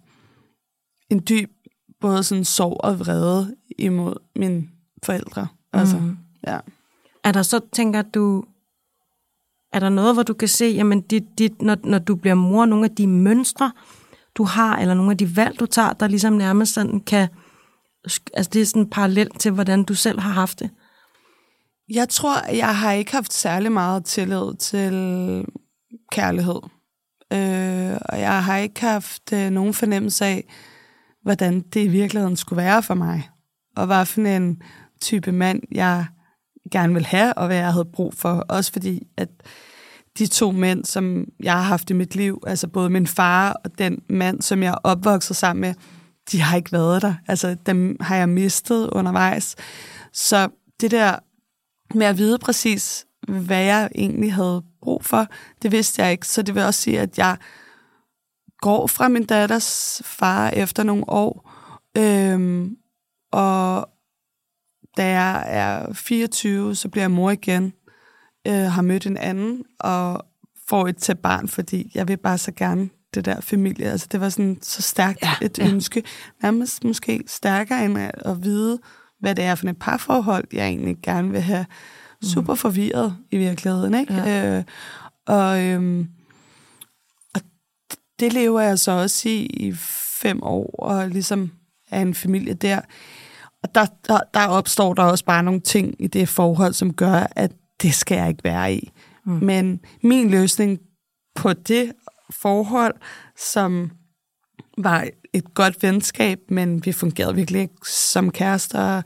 en 1.10 1.22
dyb 1.28 1.50
både 2.00 2.22
sådan 2.22 2.44
sorg 2.44 2.80
og 2.84 3.00
vrede 3.00 3.56
imod 3.78 4.14
mine 4.36 4.68
forældre. 5.02 5.46
Altså, 5.72 5.96
mm. 5.96 6.16
ja. 6.46 6.58
Er 7.24 7.32
der 7.32 7.42
så, 7.42 7.60
tænker 7.72 8.02
du, 8.02 8.44
er 9.72 9.80
der 9.80 9.88
noget, 9.88 10.14
hvor 10.14 10.22
du 10.22 10.34
kan 10.34 10.48
se, 10.48 10.64
jamen, 10.64 11.00
dit, 11.00 11.24
dit, 11.38 11.62
når, 11.62 11.76
når 11.84 11.98
du 11.98 12.16
bliver 12.16 12.34
mor, 12.34 12.66
nogle 12.66 12.84
af 12.84 12.90
de 12.90 13.06
mønstre, 13.06 13.72
du 14.34 14.44
har, 14.44 14.76
eller 14.76 14.94
nogle 14.94 15.10
af 15.10 15.18
de 15.18 15.36
valg, 15.36 15.60
du 15.60 15.66
tager, 15.66 15.92
der 15.92 16.08
ligesom 16.08 16.32
nærmest 16.32 16.74
sådan 16.74 17.00
kan, 17.00 17.28
altså 18.34 18.50
det 18.52 18.62
er 18.62 18.66
sådan 18.66 18.90
parallelt 18.90 19.40
til, 19.40 19.52
hvordan 19.52 19.84
du 19.84 19.94
selv 19.94 20.20
har 20.20 20.30
haft 20.30 20.60
det? 20.60 20.70
Jeg 21.90 22.08
tror, 22.08 22.54
jeg 22.54 22.76
har 22.76 22.92
ikke 22.92 23.12
haft 23.12 23.32
særlig 23.32 23.72
meget 23.72 24.04
tillid 24.04 24.56
til 24.58 24.92
kærlighed. 26.12 26.60
Øh, 27.32 27.98
og 28.08 28.20
jeg 28.20 28.44
har 28.44 28.56
ikke 28.56 28.80
haft 28.80 29.32
øh, 29.32 29.50
nogen 29.50 29.74
fornemmelse 29.74 30.24
af, 30.24 30.44
hvordan 31.22 31.60
det 31.60 31.84
i 31.84 31.88
virkeligheden 31.88 32.36
skulle 32.36 32.62
være 32.62 32.82
for 32.82 32.94
mig. 32.94 33.30
Og 33.76 33.86
hvad 33.86 34.06
for 34.06 34.20
en 34.20 34.62
type 35.00 35.32
mand, 35.32 35.60
jeg 35.72 36.06
gerne 36.70 36.94
vil 36.94 37.06
have, 37.06 37.34
og 37.34 37.46
hvad 37.46 37.56
jeg 37.56 37.72
havde 37.72 37.84
brug 37.84 38.14
for. 38.14 38.44
Også 38.48 38.72
fordi, 38.72 39.06
at 39.16 39.28
de 40.18 40.26
to 40.26 40.50
mænd, 40.50 40.84
som 40.84 41.24
jeg 41.40 41.52
har 41.52 41.62
haft 41.62 41.90
i 41.90 41.92
mit 41.92 42.14
liv, 42.14 42.42
altså 42.46 42.68
både 42.68 42.90
min 42.90 43.06
far 43.06 43.52
og 43.64 43.78
den 43.78 44.02
mand, 44.08 44.42
som 44.42 44.62
jeg 44.62 44.70
er 44.70 44.78
opvokset 44.84 45.36
sammen 45.36 45.60
med, 45.60 45.74
de 46.32 46.40
har 46.40 46.56
ikke 46.56 46.72
været 46.72 47.02
der. 47.02 47.14
Altså, 47.28 47.56
dem 47.66 47.96
har 48.00 48.16
jeg 48.16 48.28
mistet 48.28 48.90
undervejs. 48.90 49.56
Så 50.12 50.48
det 50.80 50.90
der 50.90 51.18
med 51.94 52.06
at 52.06 52.18
vide 52.18 52.38
præcis, 52.38 53.06
hvad 53.28 53.64
jeg 53.64 53.90
egentlig 53.94 54.34
havde 54.34 54.62
brug 54.82 55.04
for, 55.04 55.26
det 55.62 55.72
vidste 55.72 56.02
jeg 56.02 56.12
ikke. 56.12 56.26
Så 56.26 56.42
det 56.42 56.54
vil 56.54 56.62
også 56.62 56.80
sige, 56.80 57.00
at 57.00 57.18
jeg 57.18 57.36
går 58.60 58.86
fra 58.86 59.08
min 59.08 59.24
datters 59.24 60.02
far 60.04 60.50
efter 60.50 60.82
nogle 60.82 61.04
år, 61.08 61.50
øhm, 61.96 62.76
og 63.32 63.88
da 64.98 65.06
jeg 65.06 65.44
er 65.46 65.92
24, 65.92 66.74
så 66.74 66.88
bliver 66.88 67.02
jeg 67.02 67.10
mor 67.10 67.30
igen, 67.30 67.72
øh, 68.46 68.54
har 68.54 68.82
mødt 68.82 69.06
en 69.06 69.16
anden, 69.16 69.64
og 69.80 70.26
får 70.68 70.88
et 70.88 70.96
til 70.96 71.14
barn, 71.14 71.48
fordi 71.48 71.92
jeg 71.94 72.08
vil 72.08 72.16
bare 72.16 72.38
så 72.38 72.52
gerne 72.52 72.88
det 73.14 73.24
der 73.24 73.40
familie. 73.40 73.90
Altså, 73.90 74.06
det 74.12 74.20
var 74.20 74.28
sådan 74.28 74.58
så 74.62 74.82
stærkt 74.82 75.22
ja, 75.22 75.32
et 75.42 75.58
ja. 75.58 75.68
ønske. 75.68 76.02
Nærmest 76.42 76.84
måske 76.84 77.24
stærkere 77.26 77.84
end 77.84 77.98
at, 77.98 78.10
at 78.24 78.44
vide, 78.44 78.78
hvad 79.20 79.34
det 79.34 79.44
er 79.44 79.54
for 79.54 79.68
et 79.68 79.78
parforhold, 79.78 80.44
jeg 80.52 80.66
egentlig 80.66 80.96
gerne 81.02 81.30
vil 81.30 81.40
have. 81.40 81.66
Super 82.22 82.54
forvirret 82.54 83.16
i 83.30 83.36
virkeligheden, 83.36 83.94
ikke? 83.94 84.14
Ja. 84.14 84.58
Øh, 84.58 84.64
og, 85.26 85.64
øhm, 85.64 86.08
og 87.34 87.40
det 88.20 88.32
lever 88.32 88.60
jeg 88.60 88.78
så 88.78 88.90
også 88.90 89.28
i 89.28 89.46
i 89.46 89.72
fem 90.20 90.42
år, 90.42 90.74
og 90.78 91.08
ligesom 91.08 91.50
er 91.90 92.02
en 92.02 92.14
familie 92.14 92.54
der. 92.54 92.80
Og 93.62 93.74
der, 93.74 93.86
der, 94.08 94.20
der 94.34 94.46
opstår 94.46 94.94
der 94.94 95.02
også 95.02 95.24
bare 95.24 95.42
nogle 95.42 95.60
ting 95.60 95.94
i 95.98 96.06
det 96.06 96.28
forhold, 96.28 96.72
som 96.72 96.94
gør, 96.94 97.26
at 97.36 97.52
det 97.82 97.94
skal 97.94 98.18
jeg 98.18 98.28
ikke 98.28 98.44
være 98.44 98.74
i. 98.74 98.92
Mm. 99.24 99.32
Men 99.32 99.80
min 100.02 100.30
løsning 100.30 100.78
på 101.34 101.52
det 101.52 101.92
forhold, 102.30 102.94
som 103.36 103.90
var 104.78 105.08
et 105.32 105.54
godt 105.54 105.82
venskab, 105.82 106.38
men 106.48 106.84
vi 106.84 106.92
fungerede 106.92 107.34
virkelig 107.34 107.60
ikke 107.60 107.74
som 107.86 108.30
kærester. 108.30 109.02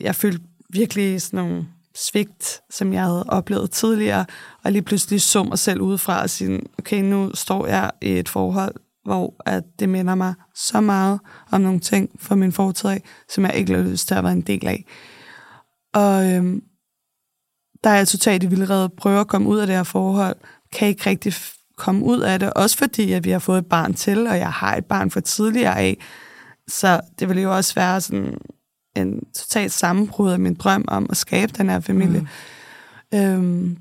Jeg 0.00 0.14
følte 0.14 0.44
virkelig 0.70 1.22
sådan 1.22 1.36
nogle 1.36 1.66
svigt, 1.94 2.60
som 2.70 2.92
jeg 2.92 3.02
havde 3.02 3.24
oplevet 3.28 3.70
tidligere, 3.70 4.24
og 4.64 4.72
lige 4.72 4.82
pludselig 4.82 5.20
så 5.20 5.44
mig 5.44 5.58
selv 5.58 5.80
udefra 5.80 6.22
og 6.22 6.30
sige, 6.30 6.60
okay, 6.78 7.02
nu 7.02 7.30
står 7.34 7.66
jeg 7.66 7.90
i 8.02 8.18
et 8.18 8.28
forhold, 8.28 8.74
hvor 9.06 9.34
at 9.46 9.64
det 9.78 9.88
minder 9.88 10.14
mig 10.14 10.34
så 10.54 10.80
meget 10.80 11.20
om 11.50 11.60
nogle 11.60 11.80
ting 11.80 12.10
fra 12.18 12.34
min 12.34 12.52
fortid 12.52 12.90
af, 12.90 13.02
som 13.28 13.44
jeg 13.44 13.54
ikke 13.54 13.74
har 13.74 13.82
lyst 13.82 14.08
til 14.08 14.14
at 14.14 14.24
være 14.24 14.32
en 14.32 14.40
del 14.40 14.66
af. 14.66 14.84
Og 15.94 16.32
øhm, 16.32 16.62
der 17.84 17.90
er 17.90 17.96
jeg 17.96 18.08
totalt 18.08 18.42
i 18.42 18.46
vildrede 18.46 18.88
prøver 18.88 19.20
at 19.20 19.28
komme 19.28 19.48
ud 19.48 19.58
af 19.58 19.66
det 19.66 19.76
her 19.76 19.82
forhold, 19.82 20.36
kan 20.72 20.88
ikke 20.88 21.10
rigtig 21.10 21.34
komme 21.76 22.04
ud 22.04 22.20
af 22.20 22.38
det, 22.38 22.52
også 22.52 22.78
fordi 22.78 23.12
at 23.12 23.24
vi 23.24 23.30
har 23.30 23.38
fået 23.38 23.58
et 23.58 23.66
barn 23.66 23.94
til, 23.94 24.26
og 24.26 24.38
jeg 24.38 24.52
har 24.52 24.76
et 24.76 24.84
barn 24.84 25.10
for 25.10 25.20
tidligere 25.20 25.78
af, 25.78 25.98
så 26.68 27.00
det 27.18 27.28
ville 27.28 27.42
jo 27.42 27.56
også 27.56 27.74
være 27.74 28.00
sådan 28.00 28.38
en 28.96 29.20
totalt 29.34 29.72
sammenbrud 29.72 30.30
af 30.30 30.38
min 30.38 30.54
drøm 30.54 30.84
om 30.88 31.06
at 31.10 31.16
skabe 31.16 31.52
den 31.56 31.70
her 31.70 31.80
familie. 31.80 32.20
Mm. 33.12 33.18
Øhm, 33.18 33.76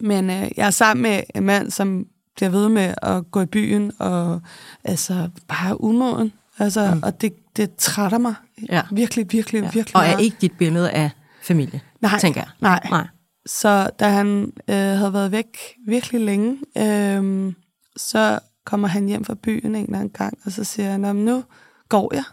men 0.00 0.30
øh, 0.30 0.50
jeg 0.56 0.66
er 0.66 0.70
sammen 0.70 1.02
med 1.02 1.22
en 1.34 1.44
mand, 1.44 1.70
som 1.70 2.06
bliver 2.40 2.50
ved 2.50 2.68
med 2.68 2.94
at 3.02 3.30
gå 3.30 3.40
i 3.40 3.46
byen, 3.46 3.92
og 3.98 4.40
altså 4.84 5.30
bare 5.48 5.80
umoden. 5.80 6.32
Altså, 6.58 6.94
mm. 6.94 7.02
Og 7.02 7.20
det, 7.20 7.56
det 7.56 7.74
trætter 7.76 8.18
mig 8.18 8.34
ja. 8.68 8.82
virkelig, 8.90 9.32
virkelig, 9.32 9.62
ja. 9.62 9.70
virkelig 9.74 9.96
Og 9.96 10.02
er 10.02 10.18
ikke 10.18 10.36
dit 10.40 10.52
billede 10.58 10.90
af 10.90 11.10
familie, 11.42 11.80
nej, 12.00 12.18
tænker 12.18 12.40
jeg. 12.40 12.50
Nej, 12.60 12.80
nej. 12.90 13.06
Så 13.46 13.90
da 13.98 14.08
han 14.08 14.52
øh, 14.68 14.76
havde 14.76 15.12
været 15.12 15.32
væk 15.32 15.58
virkelig 15.86 16.20
længe, 16.20 16.58
øh, 16.78 17.52
så 17.96 18.38
kommer 18.66 18.88
han 18.88 19.06
hjem 19.06 19.24
fra 19.24 19.34
byen 19.42 19.74
en 19.74 19.84
eller 19.84 19.98
anden 19.98 20.10
gang, 20.10 20.38
og 20.44 20.52
så 20.52 20.64
siger 20.64 20.90
han, 20.90 21.16
nu 21.16 21.44
går 21.88 22.14
jeg, 22.14 22.24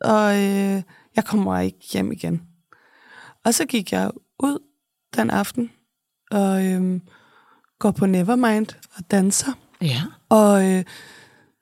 og 0.00 0.34
øh, 0.34 0.82
jeg 1.16 1.24
kommer 1.24 1.58
ikke 1.58 1.86
hjem 1.92 2.12
igen. 2.12 2.42
Og 3.44 3.54
så 3.54 3.66
gik 3.66 3.92
jeg 3.92 4.10
ud 4.38 4.58
den 5.16 5.30
aften, 5.30 5.70
og 6.30 6.66
øh, 6.66 7.00
går 7.80 7.90
på 7.90 8.06
Nevermind 8.06 8.66
og 8.96 9.10
danser. 9.10 9.52
Ja. 9.82 10.02
Og 10.28 10.70
øh, 10.70 10.84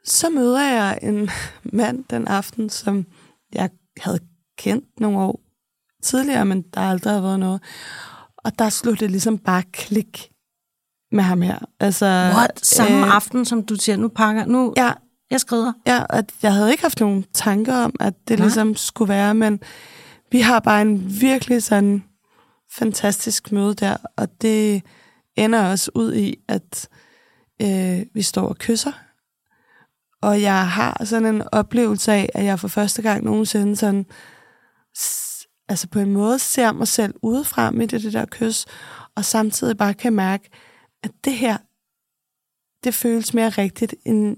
så 0.04 0.30
møder 0.30 0.62
jeg 0.62 0.98
en 1.02 1.30
mand 1.78 2.04
den 2.10 2.28
aften, 2.28 2.70
som 2.70 3.06
jeg 3.52 3.70
havde 4.00 4.18
kendt 4.58 5.00
nogle 5.00 5.18
år 5.18 5.40
tidligere, 6.02 6.44
men 6.44 6.62
der 6.74 6.80
aldrig 6.80 7.12
har 7.12 7.20
været 7.20 7.40
noget. 7.40 7.62
Og 8.36 8.58
der 8.58 8.68
slog 8.68 9.00
det 9.00 9.10
ligesom 9.10 9.38
bare 9.38 9.62
klik. 9.72 10.30
med 11.12 11.22
ham 11.24 11.42
her. 11.42 11.58
Altså, 11.80 12.06
What? 12.34 12.60
Samme 12.66 13.06
øh, 13.06 13.14
aften, 13.14 13.44
som 13.44 13.62
du 13.62 13.74
siger, 13.76 13.96
nu 13.96 14.08
pakker, 14.08 14.44
nu, 14.46 14.74
Ja, 14.76 14.92
jeg 15.30 15.40
skrider. 15.40 15.72
ja, 15.86 16.02
at 16.10 16.32
jeg 16.42 16.54
havde 16.54 16.70
ikke 16.70 16.82
haft 16.82 17.00
nogen 17.00 17.24
tanker 17.34 17.74
om, 17.76 17.92
at 18.00 18.14
det 18.28 18.38
Nej. 18.38 18.46
ligesom 18.46 18.76
skulle 18.76 19.08
være, 19.08 19.34
men 19.34 19.60
vi 20.32 20.40
har 20.40 20.60
bare 20.60 20.82
en 20.82 21.20
virkelig 21.20 21.62
sådan 21.62 22.04
fantastisk 22.72 23.52
møde 23.52 23.74
der, 23.74 23.96
og 24.16 24.28
det 24.42 24.82
ender 25.38 25.70
også 25.70 25.90
ud 25.94 26.14
i, 26.14 26.36
at 26.48 26.88
øh, 27.62 28.06
vi 28.14 28.22
står 28.22 28.48
og 28.48 28.58
kysser, 28.58 28.92
og 30.22 30.42
jeg 30.42 30.68
har 30.68 31.04
sådan 31.04 31.34
en 31.34 31.42
oplevelse 31.52 32.12
af, 32.12 32.28
at 32.34 32.44
jeg 32.44 32.60
for 32.60 32.68
første 32.68 33.02
gang 33.02 33.24
nogensinde 33.24 33.76
sådan, 33.76 34.06
altså 35.68 35.88
på 35.88 35.98
en 35.98 36.12
måde 36.12 36.38
ser 36.38 36.72
mig 36.72 36.88
selv 36.88 37.14
udefra 37.22 37.70
midt 37.70 37.92
i 37.92 37.98
det 37.98 38.12
der 38.12 38.26
kys, 38.30 38.66
og 39.14 39.24
samtidig 39.24 39.76
bare 39.76 39.94
kan 39.94 40.12
mærke, 40.12 40.50
at 41.02 41.10
det 41.24 41.32
her, 41.32 41.56
det 42.84 42.94
føles 42.94 43.34
mere 43.34 43.48
rigtigt, 43.48 43.94
end 44.04 44.36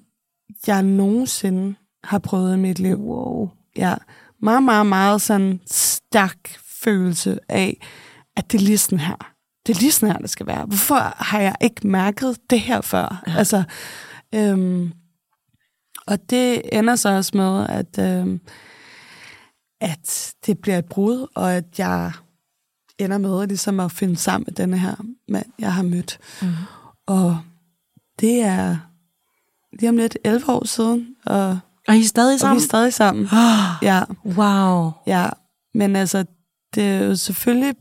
jeg 0.66 0.82
nogensinde 0.82 1.74
har 2.04 2.18
prøvet 2.18 2.54
i 2.54 2.58
mit 2.58 2.78
liv. 2.78 3.00
Wow. 3.00 3.50
Ja, 3.76 3.94
meget, 4.42 4.62
meget, 4.62 4.86
meget 4.86 5.22
sådan 5.22 5.60
stærk 5.66 6.58
følelse 6.82 7.38
af, 7.48 7.86
at 8.36 8.52
det 8.52 8.60
er 8.60 8.62
lige 8.62 8.78
sådan 8.78 9.00
her. 9.00 9.34
Det 9.70 9.76
er 9.76 9.80
lige 9.80 9.92
sådan 9.92 10.12
her, 10.14 10.20
det 10.20 10.30
skal 10.30 10.46
være. 10.46 10.64
Hvorfor 10.64 11.14
har 11.16 11.40
jeg 11.40 11.54
ikke 11.60 11.86
mærket 11.86 12.36
det 12.50 12.60
her 12.60 12.80
før? 12.80 13.22
Ja. 13.26 13.36
Altså, 13.36 13.62
øhm, 14.34 14.92
og 16.06 16.30
det 16.30 16.62
ender 16.78 16.96
så 16.96 17.08
også 17.08 17.30
med, 17.34 17.66
at, 17.68 17.98
øhm, 17.98 18.40
at 19.80 20.34
det 20.46 20.58
bliver 20.58 20.78
et 20.78 20.84
brud, 20.84 21.26
og 21.34 21.52
at 21.54 21.64
jeg 21.78 22.12
ender 22.98 23.18
med 23.18 23.46
ligesom 23.46 23.80
at 23.80 23.92
finde 23.92 24.16
sammen 24.16 24.44
med 24.48 24.54
denne 24.54 24.78
her 24.78 24.94
mand, 25.28 25.46
jeg 25.58 25.74
har 25.74 25.82
mødt. 25.82 26.18
Mm. 26.42 26.48
Og 27.06 27.38
det 28.20 28.42
er 28.42 28.76
lige 29.80 29.88
om 29.88 29.96
lidt 29.96 30.18
11 30.24 30.48
år 30.52 30.66
siden, 30.66 31.16
og, 31.26 31.58
Og 31.88 31.96
I 31.96 32.00
er 32.00 32.04
stadig 32.04 32.28
og 32.28 32.30
vi 32.30 32.34
er 32.34 32.38
sammen? 32.38 32.60
stadig 32.60 32.94
sammen. 32.94 33.24
Oh, 33.24 33.82
Ja, 33.88 34.02
wow. 34.26 34.90
ja. 35.06 35.28
Men 35.74 35.96
altså, 35.96 36.24
det 36.74 36.82
er 36.82 37.04
jo 37.04 37.16
selvfølgelig, 37.16 37.74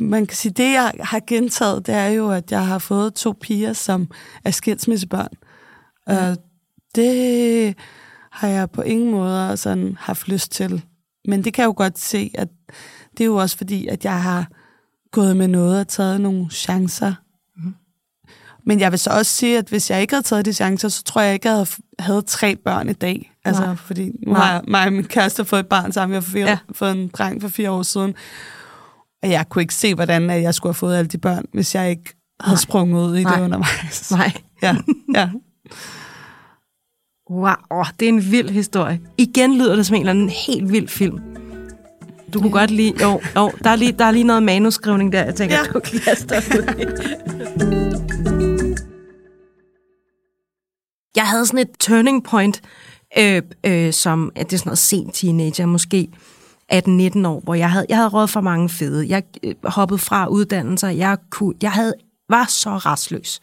man 0.00 0.26
kan 0.26 0.36
sige, 0.36 0.52
det 0.52 0.72
jeg 0.72 0.92
har 1.00 1.20
gentaget, 1.26 1.86
det 1.86 1.94
er 1.94 2.06
jo, 2.08 2.30
at 2.30 2.52
jeg 2.52 2.66
har 2.66 2.78
fået 2.78 3.14
to 3.14 3.34
piger, 3.40 3.72
som 3.72 4.10
er 4.44 4.50
skilsmissebørn. 4.50 5.28
Og 6.06 6.36
det 6.94 7.74
har 8.32 8.48
jeg 8.48 8.70
på 8.70 8.82
ingen 8.82 9.10
måde 9.10 9.56
sådan 9.56 9.96
haft 10.00 10.28
lyst 10.28 10.52
til. 10.52 10.82
Men 11.24 11.44
det 11.44 11.54
kan 11.54 11.62
jeg 11.62 11.66
jo 11.66 11.74
godt 11.76 11.98
se, 11.98 12.30
at 12.34 12.48
det 13.12 13.20
er 13.20 13.24
jo 13.26 13.36
også 13.36 13.56
fordi, 13.56 13.86
at 13.86 14.04
jeg 14.04 14.22
har 14.22 14.46
gået 15.12 15.36
med 15.36 15.48
noget 15.48 15.80
og 15.80 15.88
taget 15.88 16.20
nogle 16.20 16.50
chancer. 16.50 17.14
Mhm. 17.56 17.74
Men 18.66 18.80
jeg 18.80 18.90
vil 18.90 18.98
så 18.98 19.10
også 19.10 19.32
sige, 19.36 19.58
at 19.58 19.68
hvis 19.68 19.90
jeg 19.90 20.00
ikke 20.00 20.14
havde 20.14 20.26
taget 20.26 20.44
de 20.44 20.52
chancer, 20.52 20.88
så 20.88 21.02
tror 21.04 21.20
jeg 21.20 21.34
ikke, 21.34 21.48
jeg 21.48 21.54
havde, 21.56 21.68
havde 21.98 22.22
tre 22.22 22.56
børn 22.56 22.88
i 22.88 22.92
dag. 22.92 23.32
Altså, 23.44 23.62
Nej. 23.62 23.74
fordi 23.76 24.04
nu 24.26 24.32
Nej. 24.32 24.40
har 24.40 24.52
jeg, 24.52 24.62
mig 24.68 24.86
og 24.86 24.92
min 24.92 25.04
kæreste 25.04 25.44
fået 25.44 25.60
et 25.60 25.66
barn 25.68 25.92
sammen. 25.92 26.24
Vi 26.34 26.40
har 26.40 26.46
Ja. 26.46 26.50
ja. 26.50 26.58
fået 26.72 26.92
en 26.92 27.08
dreng 27.08 27.42
for 27.42 27.48
fire 27.48 27.70
år 27.70 27.82
siden. 27.82 28.14
Og 29.22 29.30
jeg 29.30 29.48
kunne 29.48 29.62
ikke 29.62 29.74
se, 29.74 29.94
hvordan 29.94 30.30
jeg 30.30 30.54
skulle 30.54 30.70
have 30.70 30.78
fået 30.78 30.96
alle 30.96 31.08
de 31.08 31.18
børn, 31.18 31.44
hvis 31.52 31.74
jeg 31.74 31.90
ikke 31.90 32.16
havde 32.40 32.54
Nej. 32.54 32.60
sprunget 32.60 33.08
ud 33.08 33.16
i 33.16 33.22
Nej. 33.22 33.36
det 33.36 33.44
undervejs. 33.44 34.10
Nej. 34.16 34.32
Ja, 34.62 34.76
ja. 35.14 35.28
Wow, 37.30 37.84
det 38.00 38.08
er 38.08 38.12
en 38.12 38.30
vild 38.30 38.48
historie. 38.50 39.00
Igen 39.18 39.58
lyder 39.58 39.76
det 39.76 39.86
som 39.86 39.94
en 39.94 40.02
eller 40.02 40.10
anden 40.10 40.28
helt 40.28 40.72
vild 40.72 40.88
film. 40.88 41.18
Du 42.32 42.40
kunne 42.40 42.52
godt 42.52 42.70
lide... 42.70 42.94
Jo, 43.02 43.20
jo 43.36 43.52
der, 43.64 43.70
er 43.70 43.76
lige, 43.76 43.92
der 43.92 44.04
er 44.04 44.10
lige 44.10 44.24
noget 44.24 44.42
manuskrivning 44.42 45.12
der, 45.12 45.24
jeg 45.24 45.34
tænker, 45.34 45.56
ja. 45.56 45.62
Du 45.72 45.80
kan 45.80 45.98
kaste 45.98 46.28
dig 46.28 46.42
ud 46.58 46.62
i. 46.78 46.84
Jeg 51.16 51.28
havde 51.28 51.46
sådan 51.46 51.60
et 51.60 51.70
turning 51.80 52.24
point, 52.24 52.62
øh, 53.18 53.42
øh, 53.66 53.92
som 53.92 54.32
at 54.36 54.46
det 54.46 54.52
er 54.52 54.58
sådan 54.58 54.68
noget 54.68 54.78
sent 54.78 55.14
teenager, 55.14 55.66
måske 55.66 56.08
18-19 56.74 57.26
år, 57.26 57.40
hvor 57.44 57.54
jeg 57.54 57.70
havde, 57.70 57.86
jeg 57.88 57.96
havde 57.96 58.08
råd 58.08 58.28
for 58.28 58.40
mange 58.40 58.68
fede. 58.68 59.08
Jeg 59.08 59.22
øh, 59.42 59.54
hoppede 59.64 59.98
fra 59.98 60.26
uddannelser. 60.26 60.88
Jeg, 60.88 61.18
kunne, 61.30 61.54
jeg 61.62 61.72
havde, 61.72 61.94
var 62.30 62.44
så 62.48 62.70
restløs. 62.70 63.40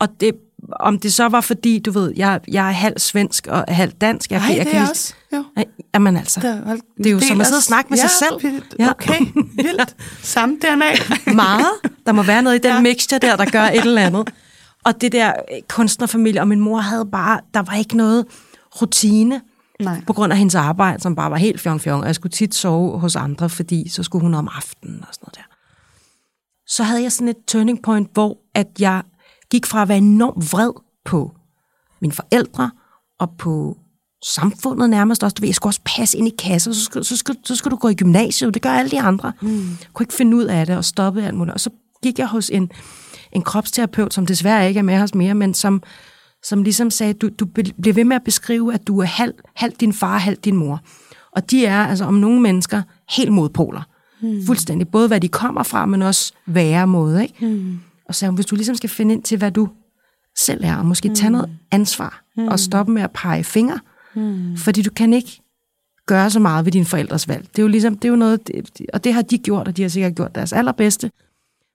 Og 0.00 0.08
det, 0.20 0.32
om 0.72 0.98
det 0.98 1.12
så 1.12 1.28
var 1.28 1.40
fordi, 1.40 1.78
du 1.78 1.90
ved, 1.90 2.12
jeg, 2.16 2.40
jeg 2.48 2.66
er 2.68 2.72
halv 2.72 2.98
svensk 2.98 3.46
og 3.46 3.64
halv 3.68 3.92
dansk. 3.92 4.30
Jeg, 4.30 4.40
Nej, 4.40 4.56
jeg 4.56 4.64
det 4.64 4.72
kan 4.72 4.82
er 4.82 4.88
også. 4.90 5.14
Jo. 5.32 5.44
Nej, 5.56 5.64
Jamen 5.94 6.16
altså, 6.16 6.40
Der, 6.40 6.64
hold, 6.64 6.80
Det 6.96 7.06
er 7.06 7.10
jo 7.10 7.20
som 7.20 7.40
at 7.40 7.46
sidde 7.46 7.58
og 7.58 7.62
snakke 7.62 7.90
med 7.90 7.98
ja, 7.98 8.02
sig 8.08 8.10
selv. 8.10 8.52
vildt. 8.52 8.74
Ja. 8.78 8.90
Okay, 8.90 9.18
vildt. 9.34 9.96
Samme 10.22 10.56
DNA. 10.56 10.84
meget. 11.34 11.66
Der 12.06 12.12
må 12.12 12.22
være 12.22 12.42
noget 12.42 12.56
i 12.56 12.58
den 12.58 12.70
ja. 12.70 12.74
Ja. 12.76 12.80
mixture 12.82 13.18
der, 13.18 13.36
der 13.36 13.44
gør 13.50 13.62
et 13.62 13.80
eller 13.80 14.02
andet. 14.06 14.30
Og 14.84 15.00
det 15.00 15.12
der 15.12 15.28
øh, 15.28 15.58
kunstnerfamilie, 15.68 16.40
og 16.40 16.48
min 16.48 16.60
mor 16.60 16.78
havde 16.78 17.06
bare, 17.12 17.40
der 17.54 17.62
var 17.62 17.74
ikke 17.74 17.96
noget 17.96 18.26
rutine 18.82 19.40
Nej. 19.82 20.02
på 20.06 20.12
grund 20.12 20.32
af 20.32 20.38
hendes 20.38 20.54
arbejde, 20.54 21.02
som 21.02 21.14
bare 21.14 21.30
var 21.30 21.36
helt 21.36 21.60
fjong 21.60 21.80
fjong. 21.80 22.00
Og 22.00 22.06
jeg 22.06 22.14
skulle 22.14 22.32
tit 22.32 22.54
sove 22.54 22.98
hos 22.98 23.16
andre, 23.16 23.48
fordi 23.48 23.88
så 23.88 24.02
skulle 24.02 24.22
hun 24.22 24.34
om 24.34 24.48
aftenen 24.56 25.04
og 25.08 25.14
sådan 25.14 25.24
noget 25.24 25.34
der. 25.34 25.54
Så 26.66 26.82
havde 26.82 27.02
jeg 27.02 27.12
sådan 27.12 27.28
et 27.28 27.36
turning 27.46 27.82
point, 27.82 28.10
hvor 28.12 28.38
at 28.54 28.66
jeg 28.78 29.02
gik 29.50 29.66
fra 29.66 29.82
at 29.82 29.88
være 29.88 29.98
enormt 29.98 30.52
vred 30.52 30.72
på 31.04 31.32
mine 32.00 32.12
forældre 32.12 32.70
og 33.20 33.30
på 33.38 33.76
samfundet 34.24 34.90
nærmest 34.90 35.24
også. 35.24 35.34
Du 35.34 35.40
ved, 35.40 35.48
jeg 35.48 35.54
skulle 35.54 35.70
også 35.70 35.80
passe 35.98 36.18
ind 36.18 36.28
i 36.28 36.34
kasser, 36.38 36.72
så 36.72 36.84
skal, 36.84 37.04
så 37.04 37.16
skal, 37.16 37.36
så 37.44 37.56
skal 37.56 37.70
du 37.70 37.76
gå 37.76 37.88
i 37.88 37.94
gymnasiet. 37.94 38.54
Det 38.54 38.62
gør 38.62 38.70
alle 38.70 38.90
de 38.90 39.00
andre. 39.00 39.32
Mm. 39.40 39.68
Jeg 39.70 39.88
kunne 39.92 40.04
ikke 40.04 40.14
finde 40.14 40.36
ud 40.36 40.44
af 40.44 40.66
det 40.66 40.76
og 40.76 40.84
stoppe 40.84 41.22
alt 41.22 41.34
muligt. 41.34 41.54
Og 41.54 41.60
så 41.60 41.70
gik 42.02 42.18
jeg 42.18 42.26
hos 42.26 42.50
en, 42.50 42.70
en 43.32 43.42
kropsterapeut, 43.42 44.14
som 44.14 44.26
desværre 44.26 44.68
ikke 44.68 44.78
er 44.78 44.82
med 44.82 45.02
os 45.02 45.14
mere, 45.14 45.34
men 45.34 45.54
som, 45.54 45.82
som 46.42 46.62
ligesom 46.62 46.90
sagde, 46.90 47.12
du, 47.12 47.28
du 47.28 47.46
bliver 47.46 47.92
ved 47.92 48.04
med 48.04 48.16
at 48.16 48.24
beskrive, 48.24 48.74
at 48.74 48.86
du 48.86 48.98
er 48.98 49.04
halv, 49.04 49.34
halv 49.56 49.72
din 49.72 49.92
far, 49.92 50.18
halv 50.18 50.36
din 50.36 50.56
mor. 50.56 50.80
Og 51.32 51.50
de 51.50 51.66
er 51.66 51.84
altså 51.84 52.04
om 52.04 52.14
nogle 52.14 52.40
mennesker 52.40 52.82
helt 53.16 53.32
modpoler. 53.32 53.82
Mm. 54.22 54.46
Fuldstændig. 54.46 54.88
Både 54.88 55.08
hvad 55.08 55.20
de 55.20 55.28
kommer 55.28 55.62
fra, 55.62 55.86
men 55.86 56.02
også 56.02 56.32
være 56.46 56.86
måde. 56.86 57.22
Ikke? 57.22 57.46
Mm. 57.46 57.78
Og 58.08 58.14
så 58.14 58.30
hvis 58.30 58.46
du 58.46 58.56
ligesom 58.56 58.74
skal 58.74 58.90
finde 58.90 59.14
ind 59.14 59.22
til, 59.22 59.38
hvad 59.38 59.50
du 59.50 59.68
selv 60.38 60.64
er, 60.64 60.76
og 60.76 60.86
måske 60.86 61.14
tage 61.14 61.30
noget 61.30 61.50
ansvar, 61.70 62.24
mm. 62.36 62.48
og 62.48 62.60
stoppe 62.60 62.92
med 62.92 63.02
at 63.02 63.10
pege 63.10 63.44
fingre, 63.44 63.80
mm. 64.14 64.56
fordi 64.56 64.82
du 64.82 64.90
kan 64.90 65.12
ikke 65.12 65.40
gøre 66.06 66.30
så 66.30 66.40
meget 66.40 66.64
ved 66.64 66.72
dine 66.72 66.84
forældres 66.84 67.28
valg. 67.28 67.48
Det 67.50 67.58
er 67.58 67.62
jo 67.62 67.68
ligesom, 67.68 67.94
det 67.94 68.04
er 68.04 68.08
jo 68.08 68.16
noget, 68.16 68.40
og 68.92 69.04
det 69.04 69.14
har 69.14 69.22
de 69.22 69.38
gjort, 69.38 69.68
og 69.68 69.76
de 69.76 69.82
har 69.82 69.88
sikkert 69.88 70.14
gjort 70.14 70.34
deres 70.34 70.52
allerbedste. 70.52 71.10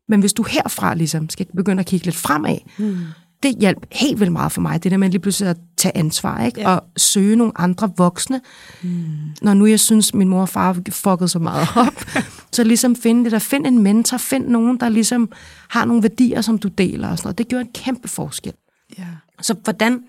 Men 0.07 0.19
hvis 0.19 0.33
du 0.33 0.43
herfra 0.43 0.93
ligesom 0.93 1.29
skal 1.29 1.45
begynde 1.55 1.79
at 1.79 1.85
kigge 1.85 2.05
lidt 2.05 2.15
fremad, 2.15 2.57
mm. 2.77 2.97
Det 3.43 3.55
hjalp 3.59 3.85
helt 3.91 4.19
vildt 4.19 4.31
meget 4.31 4.51
for 4.51 4.61
mig, 4.61 4.83
det 4.83 4.91
der 4.91 4.97
med 4.97 5.09
lige 5.09 5.21
pludselig 5.21 5.49
at 5.49 5.57
tage 5.77 5.97
ansvar, 5.97 6.45
ikke? 6.45 6.61
Ja. 6.61 6.69
og 6.69 6.83
søge 6.97 7.35
nogle 7.35 7.53
andre 7.55 7.91
voksne. 7.97 8.41
Mm. 8.81 9.05
Når 9.41 9.53
nu 9.53 9.65
jeg 9.65 9.79
synes, 9.79 10.13
min 10.13 10.27
mor 10.27 10.41
og 10.41 10.49
far 10.49 10.77
fuckede 10.89 11.27
så 11.27 11.39
meget 11.39 11.67
op, 11.87 12.05
så 12.51 12.63
ligesom 12.63 12.95
finde 12.95 13.23
det 13.23 13.31
der, 13.31 13.39
find 13.39 13.67
en 13.67 13.83
mentor, 13.83 14.17
find 14.17 14.47
nogen, 14.47 14.79
der 14.79 14.89
ligesom 14.89 15.31
har 15.69 15.85
nogle 15.85 16.03
værdier, 16.03 16.41
som 16.41 16.57
du 16.57 16.67
deler 16.67 17.09
og 17.09 17.17
sådan 17.17 17.27
noget. 17.27 17.37
Det 17.37 17.47
gjorde 17.47 17.61
en 17.61 17.71
kæmpe 17.73 18.07
forskel. 18.07 18.53
Ja. 18.97 19.07
Så 19.41 19.55
hvordan, 19.63 19.99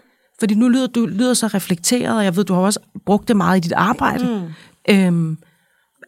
fordi 0.40 0.54
nu 0.54 0.68
lyder 0.68 0.86
du 0.86 1.06
lyder 1.06 1.34
så 1.34 1.46
reflekteret, 1.46 2.16
og 2.16 2.24
jeg 2.24 2.36
ved, 2.36 2.44
du 2.44 2.54
har 2.54 2.60
også 2.60 2.80
brugt 3.06 3.28
det 3.28 3.36
meget 3.36 3.56
i 3.56 3.60
dit 3.60 3.72
arbejde. 3.72 4.24
Mm. 4.24 4.94
Øhm, 4.94 5.38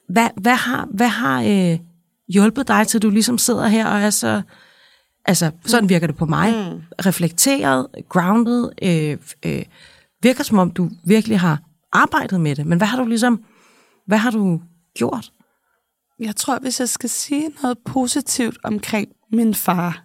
hvad, 0.09 0.29
hvad 0.37 0.55
har, 0.55 0.89
hvad 0.91 1.09
har 1.09 1.43
øh, 1.43 1.79
hjulpet 2.29 2.69
dig 2.69 2.87
til, 2.87 3.03
du 3.03 3.11
ligesom 3.11 3.39
sidder 3.39 3.67
her 3.67 3.87
og 3.87 4.01
er 4.01 4.11
så... 4.11 4.27
Altså, 4.29 4.43
sådan 5.35 5.89
virker 5.89 6.07
det 6.07 6.17
på 6.17 6.27
mig. 6.27 6.53
Mm. 6.53 6.83
Reflekteret, 7.07 7.87
grounded, 8.09 8.69
øh, 8.83 9.19
øh, 9.47 9.63
virker 10.23 10.45
som 10.45 10.59
om, 10.59 10.71
du 10.71 10.91
virkelig 11.05 11.41
har 11.41 11.61
arbejdet 11.93 12.41
med 12.41 12.57
det. 12.57 12.67
Men 12.67 12.79
hvad 12.79 12.89
har 12.89 12.99
du 12.99 13.09
ligesom... 13.09 13.45
Hvad 14.07 14.19
har 14.19 14.31
du 14.31 14.61
gjort? 14.95 15.33
Jeg 16.21 16.37
tror, 16.37 16.59
hvis 16.59 16.81
jeg 16.81 16.89
skal 16.89 17.11
sige 17.11 17.51
noget 17.63 17.79
positivt 17.87 18.59
omkring 18.65 19.09
min 19.33 19.55
far, 19.55 20.05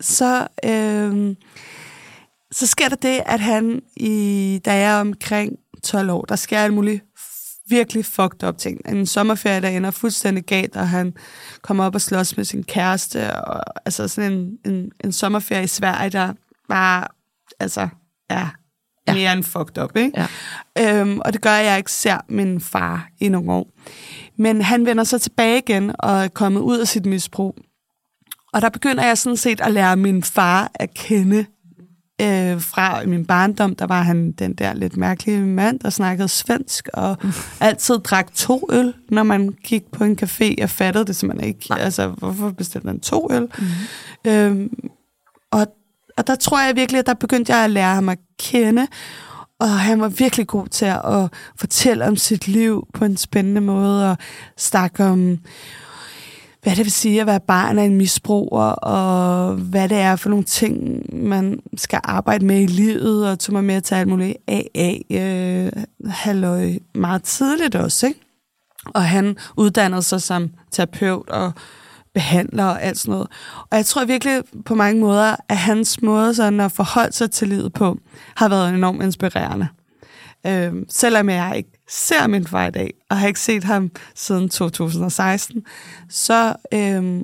så, 0.00 0.46
øh, 0.64 1.36
så 2.52 2.66
sker 2.66 2.88
der 2.88 2.96
det, 2.96 3.22
at 3.26 3.40
han, 3.40 3.82
i, 3.96 4.60
da 4.64 4.72
jeg 4.72 4.96
er 4.96 5.00
omkring 5.00 5.58
12 5.82 6.10
år, 6.10 6.22
der 6.22 6.36
sker 6.36 6.58
alt 6.58 6.74
muligt 6.74 7.04
virkelig 7.70 8.04
fucked 8.04 8.44
up 8.48 8.58
ting. 8.58 8.80
En 8.88 9.06
sommerferie, 9.06 9.60
der 9.60 9.68
ender 9.68 9.90
fuldstændig 9.90 10.44
galt, 10.44 10.76
og 10.76 10.88
han 10.88 11.14
kommer 11.62 11.84
op 11.84 11.94
og 11.94 12.00
slås 12.00 12.36
med 12.36 12.44
sin 12.44 12.62
kæreste, 12.64 13.36
og 13.44 13.62
altså 13.86 14.08
sådan 14.08 14.32
en, 14.32 14.58
en, 14.72 14.90
en 15.04 15.12
sommerferie 15.12 15.64
i 15.64 15.66
Sverige, 15.66 16.10
der 16.10 16.32
var, 16.68 17.14
altså, 17.60 17.88
ja, 18.30 18.48
Ja. 19.08 19.14
mere 19.14 19.32
end 19.32 19.44
fucked 19.44 19.78
up, 19.82 19.96
ikke? 19.96 20.26
Ja. 20.76 21.00
Øhm, 21.00 21.20
og 21.24 21.32
det 21.32 21.40
gør, 21.42 21.50
at 21.50 21.66
jeg 21.66 21.78
ikke 21.78 21.92
ser 21.92 22.18
min 22.28 22.60
far 22.60 23.08
i 23.20 23.28
nogle 23.28 23.52
år. 23.52 23.70
Men 24.38 24.62
han 24.62 24.86
vender 24.86 25.04
så 25.04 25.18
tilbage 25.18 25.58
igen 25.58 25.92
og 25.98 26.24
er 26.24 26.28
kommet 26.28 26.60
ud 26.60 26.78
af 26.78 26.88
sit 26.88 27.06
misbrug. 27.06 27.56
Og 28.52 28.62
der 28.62 28.68
begynder 28.68 29.04
jeg 29.06 29.18
sådan 29.18 29.36
set 29.36 29.60
at 29.60 29.72
lære 29.72 29.96
min 29.96 30.22
far 30.22 30.70
at 30.74 30.94
kende. 30.94 31.46
Øh, 32.20 32.60
fra 32.60 33.04
min 33.06 33.26
barndom, 33.26 33.74
der 33.74 33.86
var 33.86 34.02
han 34.02 34.32
den 34.32 34.54
der 34.54 34.74
lidt 34.74 34.96
mærkelige 34.96 35.40
mand, 35.40 35.80
der 35.80 35.90
snakkede 35.90 36.28
svensk, 36.28 36.88
og 36.94 37.16
altid 37.60 37.98
drak 37.98 38.34
to 38.34 38.68
øl, 38.72 38.94
når 39.08 39.22
man 39.22 39.48
gik 39.64 39.82
på 39.92 40.04
en 40.04 40.18
café. 40.22 40.54
Jeg 40.58 40.70
fattede 40.70 41.04
det 41.04 41.16
simpelthen 41.16 41.48
ikke. 41.48 41.66
Nej. 41.70 41.78
Altså, 41.78 42.08
hvorfor 42.08 42.50
bestilte 42.50 42.86
man 42.86 43.00
to 43.00 43.28
øl? 43.32 43.48
Mm. 43.58 44.30
Øhm, 44.30 44.70
og, 45.50 45.66
og 46.16 46.26
der 46.26 46.34
tror 46.34 46.60
jeg 46.60 46.76
virkelig, 46.76 46.98
at 46.98 47.06
der 47.06 47.14
begyndte 47.14 47.54
jeg 47.54 47.64
at 47.64 47.70
lære 47.70 47.94
ham 47.94 48.08
at 48.08 48.18
kende, 48.38 48.86
og 49.58 49.70
han 49.70 50.00
var 50.00 50.08
virkelig 50.08 50.46
god 50.46 50.66
til 50.66 50.86
at 50.86 51.32
fortælle 51.56 52.04
om 52.04 52.16
sit 52.16 52.48
liv 52.48 52.86
på 52.94 53.04
en 53.04 53.16
spændende 53.16 53.60
måde, 53.60 54.10
og 54.10 54.16
snakke 54.56 55.04
om, 55.04 55.38
hvad 56.62 56.76
det 56.76 56.84
vil 56.84 56.92
sige 56.92 57.20
at 57.20 57.26
være 57.26 57.40
barn 57.40 57.78
af 57.78 57.84
en 57.84 57.96
misbruger, 57.96 58.64
og 58.64 59.54
hvad 59.54 59.88
det 59.88 59.98
er 59.98 60.16
for 60.16 60.28
nogle 60.28 60.44
ting, 60.44 61.02
man 61.26 61.60
skal 61.76 62.00
arbejde 62.04 62.46
med 62.46 62.60
i 62.60 62.66
livet, 62.66 63.30
og 63.30 63.38
tog 63.38 63.52
mig 63.52 63.64
med 63.64 63.80
til 63.80 63.94
alt 63.94 64.08
muligt 64.08 64.36
AA, 64.48 64.94
øh, 65.10 65.72
halløj, 66.06 66.72
meget 66.94 67.22
tidligt 67.22 67.74
også, 67.74 68.06
ikke? 68.06 68.20
Og 68.86 69.04
han 69.04 69.36
uddannede 69.56 70.02
sig 70.02 70.22
som 70.22 70.50
terapeut 70.70 71.28
og 71.28 71.52
behandler 72.14 72.64
og 72.64 72.82
alt 72.82 72.98
sådan 72.98 73.12
noget. 73.12 73.28
Og 73.70 73.76
jeg 73.76 73.86
tror 73.86 74.04
virkelig 74.04 74.42
på 74.64 74.74
mange 74.74 75.00
måder, 75.00 75.36
at 75.48 75.56
hans 75.56 76.02
måde 76.02 76.34
sådan 76.34 76.60
at 76.60 76.72
forholde 76.72 77.12
sig 77.12 77.30
til 77.30 77.48
livet 77.48 77.72
på, 77.72 77.98
har 78.36 78.48
været 78.48 78.74
enormt 78.74 79.02
inspirerende. 79.02 79.68
Øh, 80.46 80.72
selvom 80.88 81.28
jeg 81.28 81.54
ikke 81.56 81.79
ser 81.90 82.26
min 82.26 82.46
far 82.46 82.66
i 82.66 82.70
dag, 82.70 82.94
og 83.10 83.18
har 83.18 83.26
ikke 83.26 83.40
set 83.40 83.64
ham 83.64 83.90
siden 84.14 84.48
2016, 84.48 85.64
så, 86.08 86.54
øhm, 86.74 87.22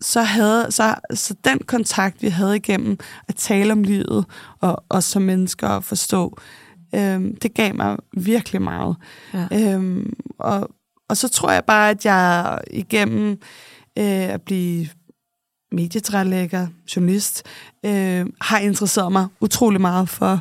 så 0.00 0.22
havde 0.22 0.66
så, 0.70 0.94
så 1.14 1.34
den 1.44 1.58
kontakt, 1.58 2.22
vi 2.22 2.28
havde 2.28 2.56
igennem 2.56 2.98
at 3.28 3.34
tale 3.34 3.72
om 3.72 3.82
livet, 3.82 4.24
og 4.60 4.84
os 4.88 5.04
som 5.04 5.22
mennesker 5.22 5.68
at 5.68 5.84
forstå, 5.84 6.38
øhm, 6.94 7.36
det 7.36 7.54
gav 7.54 7.74
mig 7.74 7.96
virkelig 8.16 8.62
meget. 8.62 8.96
Ja. 9.34 9.46
Øhm, 9.52 10.12
og, 10.38 10.70
og 11.08 11.16
så 11.16 11.28
tror 11.28 11.50
jeg 11.50 11.64
bare, 11.64 11.90
at 11.90 12.04
jeg 12.04 12.58
igennem 12.70 13.30
øh, 13.98 14.28
at 14.28 14.42
blive 14.42 14.88
medietrælægger, 15.72 16.66
journalist, 16.96 17.42
øh, 17.84 18.26
har 18.40 18.58
interesseret 18.58 19.12
mig 19.12 19.26
utrolig 19.40 19.80
meget 19.80 20.08
for 20.08 20.40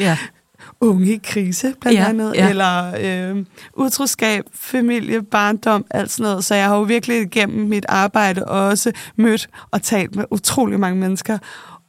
ja. 0.00 0.18
unge 0.80 1.14
i 1.14 1.20
krise, 1.24 1.74
blandt 1.80 1.98
ja, 1.98 2.08
andet, 2.08 2.34
ja. 2.34 2.48
eller 2.48 2.92
øh, 3.00 3.44
utroskab, 3.76 4.44
familie, 4.54 5.22
barndom, 5.22 5.84
alt 5.90 6.10
sådan 6.10 6.30
noget. 6.30 6.44
Så 6.44 6.54
jeg 6.54 6.68
har 6.68 6.76
jo 6.76 6.82
virkelig 6.82 7.22
igennem 7.22 7.68
mit 7.68 7.86
arbejde 7.88 8.44
også 8.44 8.92
mødt 9.16 9.48
og 9.70 9.82
talt 9.82 10.16
med 10.16 10.24
utrolig 10.30 10.80
mange 10.80 11.00
mennesker, 11.00 11.38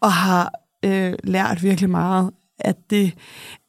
og 0.02 0.14
har 0.14 0.52
øh, 0.86 1.14
lært 1.24 1.64
virkelig 1.64 1.90
meget 1.90 2.32
at 2.60 2.76
det... 2.90 3.14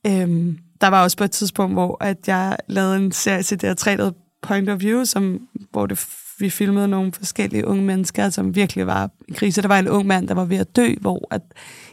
Øh, 0.07 0.55
der 0.81 0.89
var 0.89 1.03
også 1.03 1.17
på 1.17 1.25
et 1.25 1.31
tidspunkt, 1.31 1.75
hvor 1.75 2.05
at 2.05 2.29
jeg 2.29 2.57
lavede 2.69 2.97
en 2.97 3.13
serie 3.13 3.43
til 3.43 3.57
DR3, 3.65 3.97
der 3.97 4.11
Point 4.43 4.69
of 4.69 4.81
View, 4.81 5.05
som, 5.05 5.41
hvor 5.71 5.87
det, 5.87 6.07
vi 6.39 6.51
filmede 6.51 6.89
nogle 6.89 7.13
forskellige 7.13 7.67
unge 7.67 7.85
mennesker, 7.85 8.31
som 8.31 8.55
virkelig 8.55 8.87
var 8.87 9.11
i 9.29 9.33
krise. 9.33 9.63
Der 9.63 9.69
var 9.69 9.79
en 9.79 9.89
ung 9.89 10.07
mand, 10.07 10.29
der 10.29 10.35
var 10.35 10.45
ved 10.45 10.57
at 10.57 10.77
dø, 10.77 10.95
hvor 11.01 11.29
at 11.31 11.43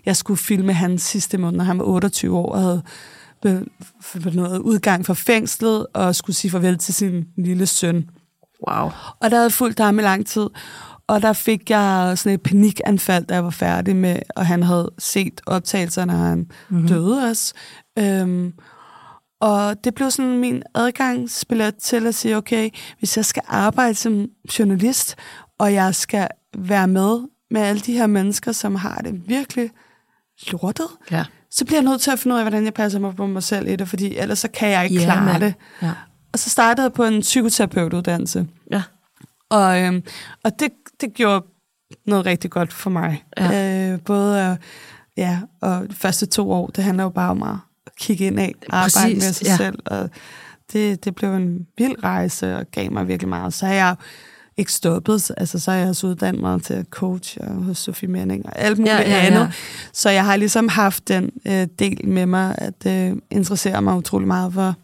jeg 0.06 0.16
skulle 0.16 0.38
filme 0.38 0.74
hans 0.74 1.02
sidste 1.02 1.38
måned, 1.38 1.58
når 1.58 1.64
han 1.64 1.80
var 1.80 1.86
28 1.86 2.38
år 2.38 2.52
og 2.52 2.62
havde 2.62 2.84
noget 4.34 4.60
udgang 4.60 5.06
fra 5.06 5.14
fængslet 5.14 5.88
og 5.94 6.16
skulle 6.16 6.36
sige 6.36 6.52
farvel 6.52 6.78
til 6.78 6.94
sin 6.94 7.26
lille 7.38 7.66
søn. 7.66 8.10
Wow. 8.68 8.90
Og 9.20 9.32
der 9.32 9.38
havde 9.38 9.52
fulgt 9.52 9.80
ham 9.80 10.00
i 10.00 10.02
lang 10.02 10.28
tid. 10.28 10.48
Og 11.08 11.22
der 11.22 11.34
fik 11.34 11.70
jeg 11.70 12.14
sådan 12.16 12.34
et 12.34 12.42
panikanfald, 12.42 13.26
da 13.26 13.34
jeg 13.34 13.44
var 13.44 13.50
færdig 13.50 13.96
med, 13.96 14.20
og 14.36 14.46
han 14.46 14.64
havde 14.64 14.92
set 14.98 15.42
optagelserne, 15.46 16.14
når 16.14 16.20
han 16.20 16.52
mm-hmm. 16.70 16.88
døde 16.88 17.30
os. 17.30 17.54
Øhm, 18.00 18.54
og 19.42 19.84
det 19.84 19.96
blev 19.96 20.12
sådan 20.12 20.38
min 20.38 20.64
adgangsbillet 20.76 21.76
til 21.76 22.08
at 22.08 22.16
sige, 22.16 22.38
okay, 22.38 22.70
hvis 23.00 23.18
jeg 23.18 23.26
skal 23.26 23.44
arbejde 23.48 23.96
som 23.96 24.26
journalist, 24.60 25.16
og 25.60 25.74
jeg 25.74 25.96
skal 25.96 26.28
være 26.58 26.88
med 26.88 27.20
med 27.52 27.62
alle 27.62 27.82
de 27.82 27.94
her 27.94 28.08
mennesker, 28.08 28.52
som 28.52 28.76
har 28.76 29.02
det 29.02 29.28
virkelig 29.28 29.70
lortet, 30.52 30.88
ja. 31.12 31.26
Så 31.52 31.66
bliver 31.66 31.82
jeg 31.82 31.90
nødt 31.90 32.02
til 32.02 32.12
at 32.12 32.20
finde 32.20 32.34
ud 32.34 32.40
af, 32.40 32.44
hvordan 32.44 32.66
jeg 32.66 32.74
passer 32.74 33.00
mig 33.00 33.16
på 33.16 33.28
mig 33.28 33.44
selv 33.44 33.68
i 33.68 33.76
det, 33.76 33.90
fordi 33.90 34.18
ellers 34.18 34.40
så 34.40 34.48
kan 34.48 34.70
jeg 34.70 34.84
ikke 34.84 34.96
yeah, 34.96 35.06
klare 35.06 35.26
man. 35.26 35.42
det. 35.42 35.54
Ja. 35.82 35.92
Og 36.34 36.40
så 36.40 36.50
startede 36.50 36.86
jeg 36.86 36.94
på 36.94 37.04
en 37.04 37.22
psykoterapeutuddannelse. 37.22 38.48
Ja. 38.72 38.84
Og, 39.50 39.82
øhm, 39.82 40.04
og 40.44 40.60
det, 40.60 40.72
det 41.02 41.14
gjorde 41.14 41.46
noget 42.06 42.26
rigtig 42.26 42.52
godt 42.52 42.74
for 42.74 42.90
mig. 42.90 43.24
Ja. 43.38 43.92
Øh, 43.92 44.00
både, 44.00 44.50
øh, 44.52 44.58
ja, 45.18 45.40
og 45.62 45.90
de 45.90 45.96
første 45.96 46.26
to 46.26 46.52
år, 46.52 46.68
det 46.68 46.84
handler 46.84 47.04
jo 47.04 47.10
bare 47.10 47.30
om 47.30 47.44
at 47.44 47.56
kigge 47.98 48.26
ind 48.26 48.40
af, 48.40 48.54
arbejde 48.70 49.14
med 49.14 49.34
sig 49.34 49.46
ja. 49.46 49.58
selv. 49.58 49.80
Og 49.86 50.10
det, 50.74 51.06
det 51.06 51.16
blev 51.16 51.34
en 51.34 51.68
vild 51.78 52.04
rejse 52.04 52.58
og 52.58 52.66
gav 52.72 52.92
mig 52.92 53.08
virkelig 53.08 53.30
meget. 53.30 53.54
Så 53.54 53.66
har 53.66 53.74
jeg 53.74 53.96
ikke 54.58 54.74
stoppet. 54.74 55.32
Altså, 55.38 55.60
så 55.60 55.72
har 55.72 55.78
jeg 55.78 55.90
også 55.90 56.08
uddannet 56.08 56.42
mig 56.42 56.64
til 56.64 56.86
coach 56.90 57.38
og 57.40 57.54
hos 57.54 57.78
Sofie 57.78 58.10
Menning 58.10 58.46
og 58.46 58.52
alt 58.56 58.78
muligt 58.78 58.94
ja, 58.94 59.10
ja, 59.10 59.26
andet. 59.26 59.40
Ja. 59.40 59.52
Så 59.94 60.10
jeg 60.10 60.26
har 60.26 60.36
ligesom 60.36 60.68
haft 60.68 61.08
den 61.08 61.32
øh, 61.48 61.68
del 61.80 62.08
med 62.08 62.26
mig, 62.26 62.56
at 62.58 62.86
øh, 62.88 63.18
interessere 63.32 63.82
mig 63.82 63.96
utrolig 63.96 64.28
meget 64.28 64.54
for 64.54 64.76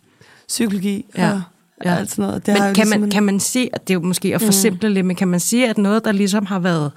psykologi 0.48 1.06
ja. 1.18 1.32
og 1.32 1.42
ja. 1.86 1.96
alt 1.96 2.10
sådan 2.12 2.26
noget. 2.26 2.46
Det 2.46 2.54
men 2.54 2.62
kan, 2.62 2.74
ligesom 2.76 3.00
man, 3.00 3.04
en... 3.04 3.12
kan 3.12 3.24
man 3.24 3.40
sige, 3.40 3.70
at 3.76 3.88
det 3.88 3.94
er 3.94 4.00
jo 4.00 4.06
måske 4.06 4.36
at 4.36 4.42
forsimple 4.42 4.90
mm. 4.90 4.94
lidt, 4.94 5.06
men 5.06 5.16
kan 5.16 5.28
man 5.28 5.40
sige, 5.40 5.70
at 5.70 5.78
noget, 5.78 6.06
der 6.06 6.12
ligesom 6.12 6.46
har 6.46 6.60
været 6.60 6.92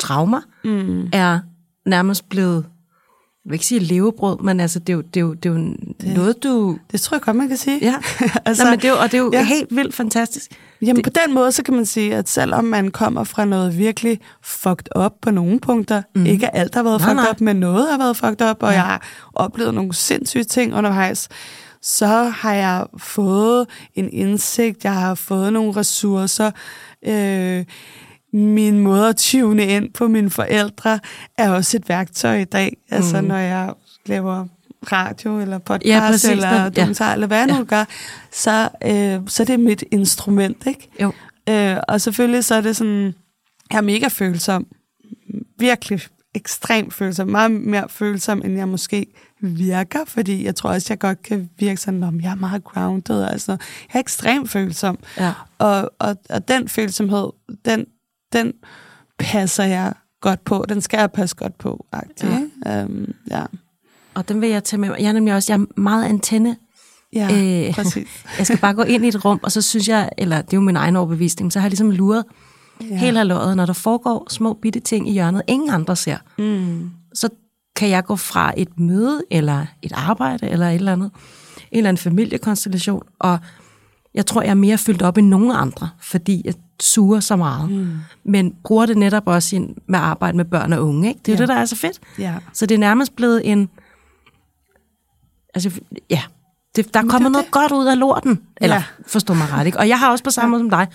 traumer, 0.00 0.40
mm. 0.64 1.08
er 1.12 1.40
nærmest 1.86 2.28
blevet 2.28 2.64
jeg 3.44 3.50
vil 3.50 3.54
ikke 3.54 3.66
sige 3.66 3.80
levebrød, 3.80 4.38
men 4.38 4.60
altså, 4.60 4.78
det 4.78 4.88
er 4.88 4.92
jo, 4.96 5.00
det 5.00 5.16
er 5.16 5.20
jo, 5.20 5.34
det 5.34 5.48
er 5.48 5.52
jo 5.52 5.58
det, 6.00 6.14
noget, 6.14 6.42
du... 6.42 6.78
Det 6.92 7.00
tror 7.00 7.16
jeg 7.16 7.22
godt, 7.22 7.36
man 7.36 7.48
kan 7.48 7.56
sige. 7.56 7.78
Ja, 7.82 7.94
altså, 8.44 8.64
Nå, 8.64 8.70
men 8.70 8.78
det 8.78 8.84
er 8.84 8.88
jo, 8.88 8.98
og 8.98 9.12
det 9.12 9.14
er 9.14 9.22
jo 9.22 9.30
ja. 9.32 9.44
helt 9.44 9.76
vildt 9.76 9.94
fantastisk. 9.94 10.50
Jamen 10.82 11.04
det, 11.04 11.12
på 11.12 11.20
den 11.26 11.34
måde, 11.34 11.52
så 11.52 11.62
kan 11.62 11.74
man 11.74 11.86
sige, 11.86 12.16
at 12.16 12.28
selvom 12.28 12.64
man 12.64 12.90
kommer 12.90 13.24
fra 13.24 13.44
noget 13.44 13.78
virkelig 13.78 14.20
fucked 14.42 14.96
up 15.04 15.12
på 15.22 15.30
nogle 15.30 15.60
punkter, 15.60 16.02
mm. 16.14 16.26
ikke 16.26 16.56
alt 16.56 16.74
har 16.74 16.82
været 16.82 17.00
nej, 17.00 17.08
fucked 17.08 17.22
nej. 17.22 17.30
up, 17.30 17.40
men 17.40 17.56
noget 17.56 17.90
har 17.90 17.98
været 17.98 18.16
fucked 18.16 18.50
up, 18.50 18.62
og 18.62 18.68
ja. 18.68 18.74
jeg 18.74 18.82
har 18.82 19.02
oplevet 19.34 19.74
nogle 19.74 19.94
sindssyge 19.94 20.44
ting 20.44 20.74
undervejs, 20.74 21.28
så 21.82 22.06
har 22.06 22.54
jeg 22.54 22.86
fået 22.98 23.66
en 23.94 24.12
indsigt, 24.12 24.84
jeg 24.84 24.94
har 24.94 25.14
fået 25.14 25.52
nogle 25.52 25.76
ressourcer, 25.76 26.50
øh, 27.06 27.64
min 28.32 28.78
måde 28.78 29.08
at 29.08 29.16
tune 29.16 29.66
ind 29.66 29.92
på 29.92 30.08
mine 30.08 30.30
forældre 30.30 31.00
er 31.38 31.50
også 31.50 31.76
et 31.76 31.88
værktøj 31.88 32.36
i 32.36 32.44
dag. 32.44 32.76
Altså 32.90 33.20
mm. 33.20 33.26
når 33.26 33.36
jeg 33.36 33.74
laver 34.06 34.46
radio 34.92 35.40
eller 35.40 35.58
podcast 35.58 35.88
ja, 35.88 36.00
præcis, 36.10 36.30
eller 36.30 36.68
dokumentar, 36.68 37.06
ja. 37.06 37.14
eller 37.14 37.26
hvad 37.26 37.46
nu 37.46 37.54
ja. 37.54 37.62
gør, 37.62 37.84
så, 38.32 38.68
øh, 38.84 39.20
så 39.26 39.44
det 39.44 39.52
er 39.52 39.58
mit 39.58 39.84
instrument, 39.90 40.66
ikke? 40.66 40.88
Jo. 41.00 41.12
Øh, 41.48 41.76
og 41.88 42.00
selvfølgelig 42.00 42.44
så 42.44 42.54
er 42.54 42.60
det 42.60 42.76
sådan, 42.76 43.14
jeg 43.70 43.78
er 43.78 43.82
mega 43.82 44.08
følsom. 44.08 44.66
Virkelig 45.58 46.00
ekstremt 46.34 46.94
følsom. 46.94 47.28
Meget 47.28 47.50
mere 47.50 47.88
følsom, 47.88 48.42
end 48.44 48.56
jeg 48.56 48.68
måske 48.68 49.06
virker, 49.40 50.04
fordi 50.06 50.44
jeg 50.44 50.56
tror 50.56 50.70
også, 50.70 50.86
jeg 50.90 50.98
godt 50.98 51.22
kan 51.22 51.50
virke 51.58 51.80
sådan, 51.80 52.02
om 52.02 52.20
jeg 52.20 52.30
er 52.30 52.34
meget 52.34 52.64
grounded. 52.64 53.24
Altså, 53.24 53.52
jeg 53.52 53.94
er 53.94 54.00
ekstremt 54.00 54.50
følsom. 54.50 54.98
Ja. 55.18 55.32
Og, 55.58 55.90
og, 55.98 56.16
og 56.30 56.48
den 56.48 56.68
følsomhed, 56.68 57.30
den 57.64 57.86
den 58.32 58.52
passer 59.18 59.64
jeg 59.64 59.92
godt 60.20 60.44
på. 60.44 60.64
Den 60.68 60.80
skal 60.80 60.98
jeg 60.98 61.12
passe 61.12 61.36
godt 61.36 61.58
på. 61.58 61.86
Ja. 62.22 62.40
Øhm, 62.66 63.14
ja. 63.30 63.44
Og 64.14 64.28
den 64.28 64.40
vil 64.40 64.48
jeg 64.48 64.64
tage 64.64 64.80
med 64.80 64.88
mig. 64.88 65.00
Jeg 65.00 65.08
er 65.08 65.12
nemlig 65.12 65.34
også 65.34 65.52
jeg 65.52 65.60
er 65.60 65.80
meget 65.80 66.04
antenne. 66.04 66.56
Ja, 67.12 67.66
øh, 67.66 67.74
præcis. 67.74 68.08
jeg 68.38 68.46
skal 68.46 68.58
bare 68.58 68.74
gå 68.74 68.82
ind 68.82 69.04
i 69.04 69.08
et 69.08 69.24
rum, 69.24 69.40
og 69.42 69.52
så 69.52 69.62
synes 69.62 69.88
jeg, 69.88 70.10
eller 70.18 70.36
det 70.36 70.52
er 70.52 70.56
jo 70.56 70.60
min 70.60 70.76
egen 70.76 70.96
overbevisning, 70.96 71.52
så 71.52 71.58
har 71.58 71.66
jeg 71.66 71.70
ligesom 71.70 71.90
luret 71.90 72.24
ja. 72.80 72.96
helt 72.96 73.16
halvåret, 73.16 73.56
når 73.56 73.66
der 73.66 73.72
foregår 73.72 74.26
små 74.30 74.52
bitte 74.52 74.80
ting 74.80 75.08
i 75.08 75.12
hjørnet, 75.12 75.42
ingen 75.48 75.70
andre 75.70 75.96
ser. 75.96 76.16
Mm. 76.38 76.90
Så 77.14 77.28
kan 77.76 77.88
jeg 77.88 78.04
gå 78.04 78.16
fra 78.16 78.52
et 78.56 78.80
møde, 78.80 79.22
eller 79.30 79.66
et 79.82 79.92
arbejde, 79.94 80.48
eller 80.48 80.68
et 80.68 80.74
eller 80.74 80.92
andet, 80.92 81.10
en 81.70 81.78
eller 81.78 81.88
anden 81.88 82.02
familiekonstellation, 82.02 83.02
og 83.18 83.38
jeg 84.14 84.26
tror, 84.26 84.42
jeg 84.42 84.50
er 84.50 84.54
mere 84.54 84.78
fyldt 84.78 85.02
op 85.02 85.18
end 85.18 85.28
nogen 85.28 85.50
andre, 85.50 85.88
fordi 86.00 86.42
jeg 86.44 86.54
suger 86.80 87.20
så 87.20 87.36
meget. 87.36 87.70
Mm. 87.70 87.88
Men 88.24 88.54
bruger 88.64 88.86
det 88.86 88.96
netop 88.96 89.22
også 89.26 89.66
med 89.86 89.98
arbejde 89.98 90.36
med 90.36 90.44
børn 90.44 90.72
og 90.72 90.88
unge. 90.88 91.08
Ikke? 91.08 91.20
Det 91.26 91.32
er 91.32 91.36
ja. 91.36 91.40
det, 91.40 91.48
der 91.48 91.54
er 91.54 91.64
så 91.64 91.76
fedt. 91.76 92.00
Ja. 92.18 92.34
Så 92.52 92.66
det 92.66 92.74
er 92.74 92.78
nærmest 92.78 93.16
blevet 93.16 93.50
en... 93.50 93.68
Altså, 95.54 95.70
ja. 96.10 96.22
Det, 96.76 96.94
der 96.94 97.00
er 97.00 97.06
kommet 97.06 97.32
noget 97.32 97.44
det. 97.44 97.52
godt 97.52 97.72
ud 97.72 97.86
af 97.86 97.98
lorten. 97.98 98.40
Eller, 98.60 98.76
ja. 98.76 98.82
forstå 99.06 99.34
mig 99.34 99.52
ret, 99.52 99.66
ikke? 99.66 99.78
Og 99.78 99.88
jeg 99.88 99.98
har 99.98 100.10
også 100.10 100.24
på 100.24 100.30
samme 100.30 100.50
måde 100.50 100.60
som 100.60 100.70
dig, 100.70 100.86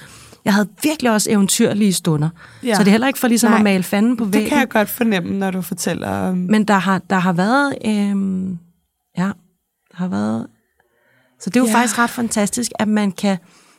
jeg 0.46 0.54
havde 0.54 0.68
virkelig 0.84 1.12
også 1.12 1.32
eventyrlige 1.32 1.94
stunder. 1.94 2.30
Ja. 2.64 2.76
Så 2.76 2.80
det 2.80 2.88
er 2.88 2.92
heller 2.92 3.08
ikke 3.08 3.20
for 3.20 3.28
ligesom 3.28 3.52
Nej, 3.52 3.58
at 3.58 3.64
male 3.64 3.84
fanden 3.84 4.18
på 4.18 4.26
væggen. 4.26 4.42
Det 4.42 4.50
kan 4.50 4.60
jeg 4.60 4.70
godt 4.70 4.90
fornemme, 4.90 5.38
når 5.38 5.52
du 5.52 5.62
fortæller 5.62 6.10
om... 6.10 6.38
Men 6.38 6.64
der 6.64 6.74
har, 6.74 7.02
der 7.10 7.16
har 7.16 7.34
været... 7.34 7.76
Øhm, 7.86 8.58
ja, 9.18 9.32
der 9.92 9.98
har 9.98 10.08
været 10.08 10.48
så 11.40 11.50
det 11.50 11.56
er 11.56 11.60
jo 11.60 11.68
ja. 11.68 11.76
faktisk 11.76 12.00
ret 12.00 12.10
fantastisk, 12.10 12.72
at 12.80 12.88
man 12.88 13.12
kan... 13.12 13.38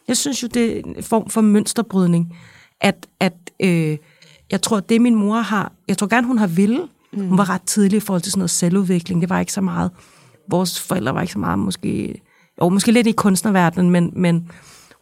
Jeg 0.09 0.17
synes 0.17 0.43
jo, 0.43 0.49
det 0.49 0.77
er 0.77 0.83
en 0.85 1.03
form 1.03 1.31
for 1.31 1.41
mønsterbrydning, 1.41 2.37
at, 2.81 3.07
at 3.21 3.35
øh, 3.61 3.97
jeg 4.51 4.63
tror, 4.63 4.81
det 4.81 5.01
min 5.01 5.15
mor 5.15 5.41
har... 5.41 5.73
Jeg 5.89 5.99
tror 5.99 6.07
gerne, 6.07 6.27
hun 6.27 6.39
har 6.39 6.47
ville. 6.47 6.89
Mm. 7.13 7.29
Hun 7.29 7.39
var 7.39 7.51
ret 7.51 7.63
tidlig 7.63 7.97
i 7.97 8.01
forhold 8.01 8.23
til 8.23 8.33
sådan 8.33 8.39
noget 8.39 8.51
selvudvikling. 8.51 9.21
Det 9.21 9.31
var 9.31 9.41
ikke 9.41 9.53
så 9.53 9.61
meget... 9.61 9.91
Vores 10.51 10.81
forældre 10.81 11.15
var 11.15 11.21
ikke 11.21 11.33
så 11.33 11.39
meget 11.39 11.59
måske... 11.59 12.21
Jo, 12.63 12.69
måske 12.69 12.93
lidt 12.93 13.07
i 13.07 13.13
kunstnerverdenen, 13.13 13.91
men, 13.91 14.13
men 14.17 14.51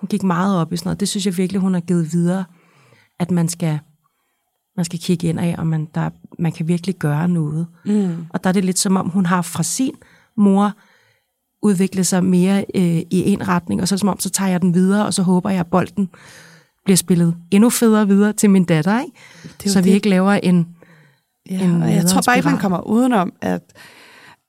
hun 0.01 0.09
gik 0.09 0.23
meget 0.23 0.61
op 0.61 0.73
i 0.73 0.77
sådan 0.77 0.89
noget. 0.89 1.01
Det 1.01 1.09
synes 1.09 1.27
jeg 1.27 1.37
virkelig, 1.37 1.61
hun 1.61 1.75
har 1.75 1.81
givet 1.81 2.13
videre, 2.13 2.45
at 3.21 3.31
man 3.31 3.49
skal 3.49 3.79
man 4.77 4.85
skal 4.85 4.99
kigge 4.99 5.29
ind 5.29 5.41
af, 5.41 5.55
og 5.59 5.67
man, 5.67 5.89
der, 5.95 6.11
man 6.39 6.53
kan 6.53 6.69
virkelig 6.69 6.95
gøre 6.95 7.29
noget. 7.29 7.67
Mm. 7.85 8.27
Og 8.31 8.45
der 8.45 8.49
er 8.49 8.53
det 8.53 8.65
lidt 8.65 8.79
som 8.79 8.97
om, 8.97 9.09
hun 9.09 9.27
har 9.27 9.43
fra 9.43 9.63
sin 9.63 9.95
mor 10.37 10.73
udviklet 11.63 12.07
sig 12.07 12.25
mere 12.25 12.65
øh, 12.75 12.83
i 12.85 13.07
en 13.11 13.49
retning, 13.49 13.83
og 13.83 13.89
så 13.89 13.99
som 13.99 14.09
om, 14.09 14.21
så 14.21 14.31
tager 14.31 14.51
jeg 14.51 14.63
den 14.63 14.75
videre, 14.75 15.07
og 15.07 15.15
så 15.15 15.23
håber 15.23 15.51
jeg, 15.51 15.61
at 15.61 15.67
bolden 15.67 16.09
bliver 16.85 16.97
spillet 16.97 17.37
endnu 17.51 17.71
federe 17.71 18.07
videre 18.07 18.33
til 18.33 18.51
min 18.51 18.65
datter, 18.65 19.01
ikke? 19.01 19.13
Det 19.63 19.73
så 19.73 19.81
vi 19.81 19.89
det. 19.89 19.95
ikke 19.95 20.09
laver 20.09 20.33
en, 20.33 20.69
ja, 21.51 21.65
en 21.65 21.83
og 21.83 21.93
jeg 21.93 22.07
tror 22.07 22.23
bare 22.27 22.37
ikke, 22.37 22.49
man 22.49 22.59
kommer 22.59 22.81
udenom, 22.81 23.33
at 23.41 23.63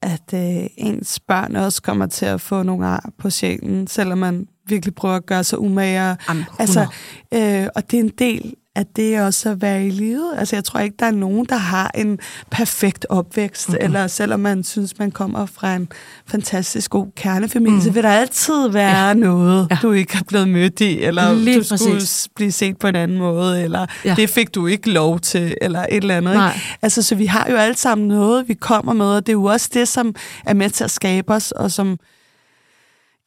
at 0.01 0.33
øh, 0.33 0.67
ens 0.77 1.19
børn 1.19 1.55
også 1.55 1.81
kommer 1.81 2.05
til 2.05 2.25
at 2.25 2.41
få 2.41 2.63
nogle 2.63 2.87
ar 2.87 3.09
på 3.17 3.29
sjælen, 3.29 3.87
selvom 3.87 4.17
man 4.17 4.47
virkelig 4.67 4.95
prøver 4.95 5.15
at 5.15 5.25
gøre 5.25 5.43
sig 5.43 5.59
umage. 5.59 6.17
Altså, 6.59 6.87
øh, 7.33 7.67
og 7.75 7.91
det 7.91 7.99
er 7.99 8.03
en 8.03 8.11
del 8.17 8.55
at 8.77 8.95
det 8.95 9.21
også 9.21 9.49
at 9.49 9.61
være 9.61 9.87
i 9.87 9.89
livet. 9.89 10.31
Altså, 10.37 10.55
jeg 10.55 10.63
tror 10.63 10.79
ikke, 10.79 10.95
der 10.99 11.05
er 11.05 11.11
nogen, 11.11 11.45
der 11.45 11.55
har 11.55 11.91
en 11.95 12.19
perfekt 12.51 13.05
opvækst, 13.09 13.69
mm-hmm. 13.69 13.83
eller 13.83 14.07
selvom 14.07 14.39
man 14.39 14.63
synes, 14.63 14.99
man 14.99 15.11
kommer 15.11 15.45
fra 15.45 15.75
en 15.75 15.87
fantastisk 16.27 16.91
god 16.91 17.07
kernefamilie, 17.15 17.75
mm. 17.75 17.81
så 17.81 17.91
vil 17.91 18.03
der 18.03 18.09
altid 18.09 18.69
være 18.69 19.07
ja. 19.07 19.13
noget, 19.13 19.67
ja. 19.71 19.77
du 19.81 19.91
ikke 19.91 20.15
har 20.15 20.23
blevet 20.27 20.49
mødt 20.49 20.81
i, 20.81 21.03
eller 21.03 21.33
Lige 21.33 21.59
du 21.59 21.63
præcis. 21.69 22.09
skulle 22.09 22.33
blive 22.35 22.51
set 22.51 22.77
på 22.77 22.87
en 22.87 22.95
anden 22.95 23.17
måde, 23.17 23.63
eller 23.63 23.85
ja. 24.05 24.15
det 24.15 24.29
fik 24.29 24.55
du 24.55 24.67
ikke 24.67 24.89
lov 24.89 25.19
til, 25.19 25.55
eller 25.61 25.79
et 25.79 25.97
eller 25.97 26.17
andet. 26.17 26.33
Ikke? 26.33 26.61
Altså, 26.81 27.01
så 27.01 27.15
vi 27.15 27.25
har 27.25 27.47
jo 27.49 27.55
alle 27.55 27.77
sammen 27.77 28.07
noget, 28.07 28.47
vi 28.47 28.53
kommer 28.53 28.93
med, 28.93 29.05
og 29.05 29.25
det 29.25 29.31
er 29.31 29.37
jo 29.37 29.43
også 29.43 29.69
det, 29.73 29.87
som 29.87 30.15
er 30.45 30.53
med 30.53 30.69
til 30.69 30.83
at 30.83 30.91
skabe 30.91 31.33
os, 31.33 31.51
og 31.51 31.71
som 31.71 31.97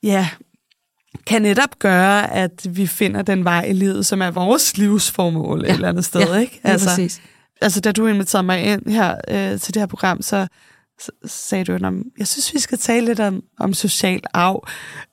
ja, 0.02 0.28
kan 1.26 1.42
netop 1.42 1.78
gøre, 1.78 2.34
at 2.34 2.76
vi 2.76 2.86
finder 2.86 3.22
den 3.22 3.44
vej 3.44 3.64
i 3.64 3.72
livet, 3.72 4.06
som 4.06 4.22
er 4.22 4.30
vores 4.30 4.78
livsformål 4.78 5.60
ja. 5.60 5.66
et 5.66 5.74
eller 5.74 5.88
andet 5.88 6.04
sted. 6.04 6.20
Ja, 6.20 6.36
ikke? 6.36 6.60
Altså, 6.64 6.88
præcis. 6.88 7.20
altså, 7.60 7.80
da 7.80 7.92
du 7.92 8.06
inviterede 8.06 8.46
mig 8.46 8.62
ind 8.62 8.88
her 8.88 9.16
øh, 9.28 9.60
til 9.60 9.74
det 9.74 9.80
her 9.80 9.86
program, 9.86 10.22
så, 10.22 10.46
så 10.98 11.10
sagde 11.24 11.64
du, 11.64 11.72
at 11.74 11.82
jeg 12.18 12.28
synes, 12.28 12.54
vi 12.54 12.58
skal 12.58 12.78
tale 12.78 13.06
lidt 13.06 13.20
om, 13.20 13.42
om 13.58 13.74
social 13.74 14.20
arv. 14.34 14.68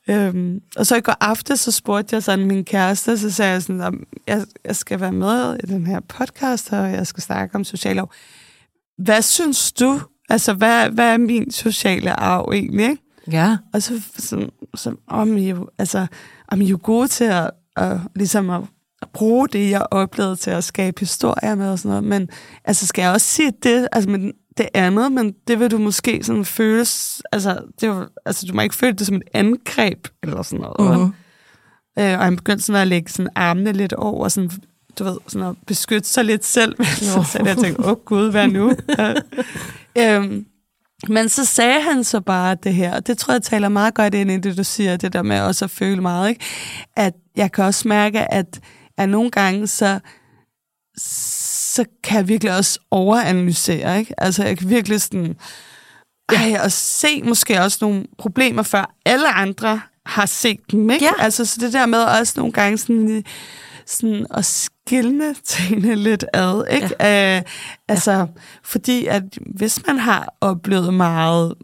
Øhm, 0.08 0.60
og 0.76 0.86
så 0.86 0.96
i 0.96 1.00
går 1.00 1.16
aften, 1.20 1.56
så 1.56 1.72
spurgte 1.72 2.14
jeg 2.14 2.22
sådan 2.22 2.46
min 2.46 2.64
kæreste, 2.64 3.18
så 3.18 3.30
sagde 3.30 3.52
jeg 3.52 3.62
sådan, 3.62 3.80
at 3.80 3.94
jeg, 4.26 4.44
jeg 4.64 4.76
skal 4.76 5.00
være 5.00 5.12
med 5.12 5.56
i 5.64 5.66
den 5.66 5.86
her 5.86 6.00
podcast, 6.00 6.72
og 6.72 6.92
jeg 6.92 7.06
skal 7.06 7.22
snakke 7.22 7.54
om 7.54 7.64
social 7.64 7.98
arv. 7.98 8.12
Hvad 8.98 9.22
synes 9.22 9.72
du? 9.72 10.00
Altså, 10.28 10.52
hvad, 10.52 10.90
hvad 10.90 11.12
er 11.12 11.18
min 11.18 11.50
sociale 11.50 12.12
arv 12.12 12.50
egentlig? 12.54 12.90
Ikke? 12.90 13.02
Ja. 13.32 13.56
Og 13.72 13.82
så, 13.82 14.02
så, 14.16 14.50
så 14.74 14.94
om 15.06 15.36
I 15.36 15.50
jo, 15.50 15.68
altså, 15.78 16.06
om 16.48 16.60
I 16.60 16.64
jo 16.64 16.78
gode 16.82 17.08
til 17.08 17.24
at, 17.24 17.50
at, 17.76 17.98
ligesom 18.16 18.50
at, 18.50 18.62
at 19.02 19.08
bruge 19.12 19.48
det, 19.48 19.70
jeg 19.70 19.86
oplevede 19.90 20.36
til 20.36 20.50
at 20.50 20.64
skabe 20.64 21.00
historier 21.00 21.54
med 21.54 21.70
og 21.70 21.78
sådan 21.78 21.88
noget. 21.88 22.04
Men 22.04 22.28
altså, 22.64 22.86
skal 22.86 23.02
jeg 23.02 23.12
også 23.12 23.26
sige 23.26 23.52
det, 23.62 23.88
altså, 23.92 24.10
men 24.10 24.32
det 24.58 24.68
andet, 24.74 25.12
men 25.12 25.34
det 25.48 25.60
vil 25.60 25.70
du 25.70 25.78
måske 25.78 26.24
sådan 26.24 26.44
føles, 26.44 27.22
altså, 27.32 27.60
det 27.80 27.88
var, 27.88 28.08
altså 28.26 28.46
du 28.46 28.54
må 28.54 28.60
ikke 28.60 28.74
føle 28.74 28.92
det 28.92 29.06
som 29.06 29.16
et 29.16 29.22
angreb, 29.34 30.08
eller 30.22 30.42
sådan 30.42 30.60
noget. 30.60 30.96
Uh-huh. 30.96 31.12
Øh, 32.02 32.18
og 32.18 32.24
han 32.24 32.36
begyndte 32.36 32.64
sådan 32.64 32.82
at 32.82 32.88
lægge 32.88 33.10
sådan 33.10 33.30
armene 33.34 33.72
lidt 33.72 33.92
over, 33.92 34.28
sådan, 34.28 34.50
du 34.98 35.04
ved, 35.04 35.16
sådan 35.26 35.48
at 35.48 35.56
beskytte 35.66 36.08
sig 36.08 36.24
lidt 36.24 36.44
selv. 36.44 36.76
så, 36.84 37.22
så 37.32 37.42
jeg 37.44 37.56
tænkte, 37.56 37.84
åh 37.84 37.90
oh, 37.90 37.96
gud, 37.96 38.30
hvad 38.30 38.48
nu? 38.48 38.72
øhm, 39.98 40.46
men 41.06 41.28
så 41.28 41.44
sagde 41.44 41.82
han 41.82 42.04
så 42.04 42.20
bare 42.20 42.56
det 42.62 42.74
her, 42.74 42.94
og 42.94 43.06
det 43.06 43.18
tror 43.18 43.34
jeg 43.34 43.42
taler 43.42 43.68
meget 43.68 43.94
godt 43.94 44.14
ind 44.14 44.30
i 44.30 44.38
det, 44.38 44.56
du 44.56 44.64
siger, 44.64 44.96
det 44.96 45.12
der 45.12 45.22
med 45.22 45.40
også 45.40 45.64
at 45.64 45.70
føle 45.70 46.02
meget, 46.02 46.28
ikke? 46.28 46.44
at 46.96 47.14
jeg 47.36 47.52
kan 47.52 47.64
også 47.64 47.88
mærke, 47.88 48.32
at, 48.32 48.60
at 48.96 49.08
nogle 49.08 49.30
gange, 49.30 49.66
så, 49.66 50.00
så 50.96 51.84
kan 52.04 52.16
jeg 52.16 52.28
virkelig 52.28 52.56
også 52.56 52.78
overanalysere, 52.90 53.98
ikke? 53.98 54.14
Altså 54.18 54.44
jeg 54.44 54.58
kan 54.58 54.70
virkelig 54.70 55.00
sådan, 55.00 55.36
ej, 56.28 56.60
og 56.64 56.72
se 56.72 57.22
måske 57.22 57.60
også 57.60 57.78
nogle 57.80 58.04
problemer, 58.18 58.62
før 58.62 58.94
alle 59.06 59.28
andre 59.32 59.80
har 60.06 60.26
set 60.26 60.60
dem, 60.70 60.90
ikke? 60.90 61.04
Ja. 61.04 61.12
Altså 61.18 61.44
så 61.44 61.60
det 61.60 61.72
der 61.72 61.86
med 61.86 61.98
også 61.98 62.32
nogle 62.36 62.52
gange 62.52 62.78
sådan, 62.78 63.24
sådan 63.86 64.26
at 64.30 64.44
skille 64.88 65.34
tingene 65.44 65.94
lidt 65.94 66.24
ad. 66.32 66.64
Ikke? 66.70 66.94
Ja. 67.00 67.36
Øh, 67.36 67.42
altså, 67.88 68.12
ja. 68.12 68.24
Fordi 68.62 69.06
at 69.06 69.22
hvis 69.56 69.86
man 69.86 69.98
har 69.98 70.34
oplevet 70.40 70.94
meget 70.94 71.54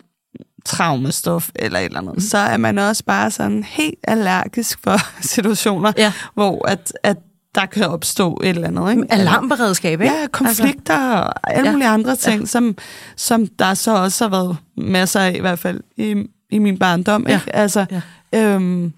traumestof 0.64 1.50
eller 1.54 1.78
et 1.78 1.84
eller 1.84 1.98
andet, 1.98 2.14
mm. 2.14 2.20
så 2.20 2.38
er 2.38 2.56
man 2.56 2.78
også 2.78 3.04
bare 3.04 3.30
sådan 3.30 3.62
helt 3.62 3.98
allergisk 4.04 4.78
for 4.84 4.96
situationer, 5.34 5.92
ja. 5.96 6.12
hvor 6.34 6.68
at, 6.68 6.92
at 7.02 7.16
der 7.54 7.66
kan 7.66 7.86
opstå 7.86 8.40
et 8.42 8.48
eller 8.48 8.68
andet. 8.68 8.90
Ikke? 8.90 9.12
Alarmberedskab, 9.12 10.00
ikke? 10.00 10.14
Ja, 10.14 10.26
konflikter 10.26 10.94
altså, 10.94 11.32
og 11.42 11.54
alle 11.54 11.68
ja. 11.68 11.72
mulige 11.72 11.88
andre 11.88 12.16
ting, 12.16 12.40
ja. 12.40 12.46
som, 12.46 12.76
som 13.16 13.46
der 13.46 13.74
så 13.74 13.96
også 13.96 14.24
har 14.24 14.30
været 14.30 14.56
masser 14.76 15.20
af, 15.20 15.34
i 15.36 15.40
hvert 15.40 15.58
fald 15.58 15.80
i, 15.96 16.24
i 16.50 16.58
min 16.58 16.78
barndom. 16.78 17.26
Ja. 17.28 17.34
Ikke? 17.34 17.56
Altså, 17.56 17.86
ja. 18.32 18.54
øhm, 18.54 18.92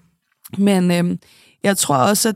men 0.57 0.91
øhm, 0.91 1.19
jeg 1.63 1.77
tror 1.77 1.95
også, 1.95 2.29
at 2.29 2.35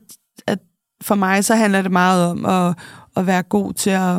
for 1.02 1.16
mig 1.16 1.46
så 1.46 1.56
handler 1.56 1.82
det 1.82 1.92
meget 1.92 2.26
om 2.30 2.46
at, 2.46 2.76
at 3.18 3.28
være 3.28 3.44
god 3.44 3.74
til 3.74 3.90
at, 3.90 4.18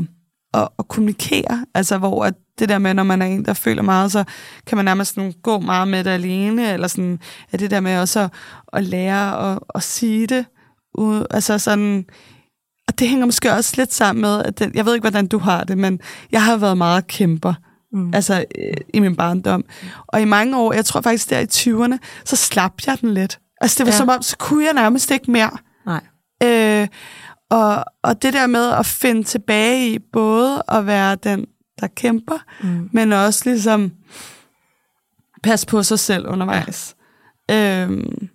at, 0.55 0.69
at 0.79 0.89
kommunikere. 0.89 1.67
Altså 1.75 1.99
hvor 1.99 2.25
at 2.25 2.35
det 2.59 2.69
der 2.69 2.79
med, 2.79 2.95
når 2.95 3.03
man 3.03 3.23
er 3.23 3.27
en, 3.27 3.45
der 3.45 3.55
føler 3.55 3.83
meget, 3.83 4.13
så 4.13 4.25
kan 4.67 4.77
man 4.77 4.85
nærmest 4.85 5.15
sådan 5.15 5.33
gå 5.43 5.59
meget 5.59 5.89
med 5.89 6.05
det 6.05 6.11
alene, 6.11 6.73
eller 6.73 6.89
sådan, 6.89 7.19
at 7.53 7.61
det 7.61 7.71
der 7.71 7.81
med 7.81 7.99
også 7.99 8.21
at, 8.21 8.31
at 8.73 8.85
lære 8.85 9.53
at, 9.53 9.59
at 9.75 9.83
sige 9.83 10.27
det. 10.27 10.47
Ud, 10.95 11.27
altså 11.31 11.59
sådan, 11.59 12.05
og 12.89 12.99
det 12.99 13.09
hænger 13.09 13.27
måske 13.27 13.53
også 13.53 13.75
lidt 13.77 13.95
sammen 13.95 14.23
med, 14.23 14.43
at 14.43 14.59
det, 14.59 14.71
jeg 14.75 14.87
ved 14.87 14.95
ikke, 14.95 15.03
hvordan 15.03 15.27
du 15.27 15.39
har 15.39 15.65
det, 15.65 15.79
men 15.79 16.01
jeg 16.33 16.45
har 16.45 16.57
været 16.57 16.79
meget 16.79 17.07
kæmper. 17.07 17.55
Mm. 17.93 18.11
Altså 18.15 18.45
øh, 18.59 18.75
i 18.95 19.01
min 19.01 19.17
barndom. 19.17 19.65
Og 20.07 20.23
i 20.23 20.25
mange 20.25 20.59
år, 20.59 20.73
jeg 20.73 20.85
tror 20.85 21.01
faktisk 21.01 21.31
der 21.31 21.39
i 21.39 21.45
20'erne, 21.45 21.99
så 22.25 22.37
slap 22.37 22.73
jeg 22.87 23.01
den 23.01 23.15
lidt. 23.15 23.39
Altså 23.61 23.79
det 23.79 23.87
var 23.87 23.93
ja. 23.93 23.99
som 23.99 24.09
om, 24.09 24.23
så 24.23 24.37
kunne 24.37 24.65
jeg 24.65 24.75
nærmest 24.75 25.11
ikke 25.11 25.31
mere. 25.31 25.51
Øh, 26.43 26.89
og, 27.51 27.85
og 28.03 28.23
det 28.23 28.33
der 28.33 28.47
med 28.47 28.71
at 28.71 28.87
finde 28.87 29.23
tilbage 29.23 29.95
i 29.95 29.99
både 29.99 30.63
at 30.69 30.87
være 30.87 31.15
den, 31.15 31.47
der 31.81 31.87
kæmper, 31.87 32.39
mm. 32.63 32.89
men 32.93 33.13
også 33.13 33.43
ligesom 33.45 33.93
passe 35.43 35.67
på 35.67 35.83
sig 35.83 35.99
selv 35.99 36.27
undervejs. 36.27 36.97
Ja. 37.49 37.83
Øhm. 37.83 38.29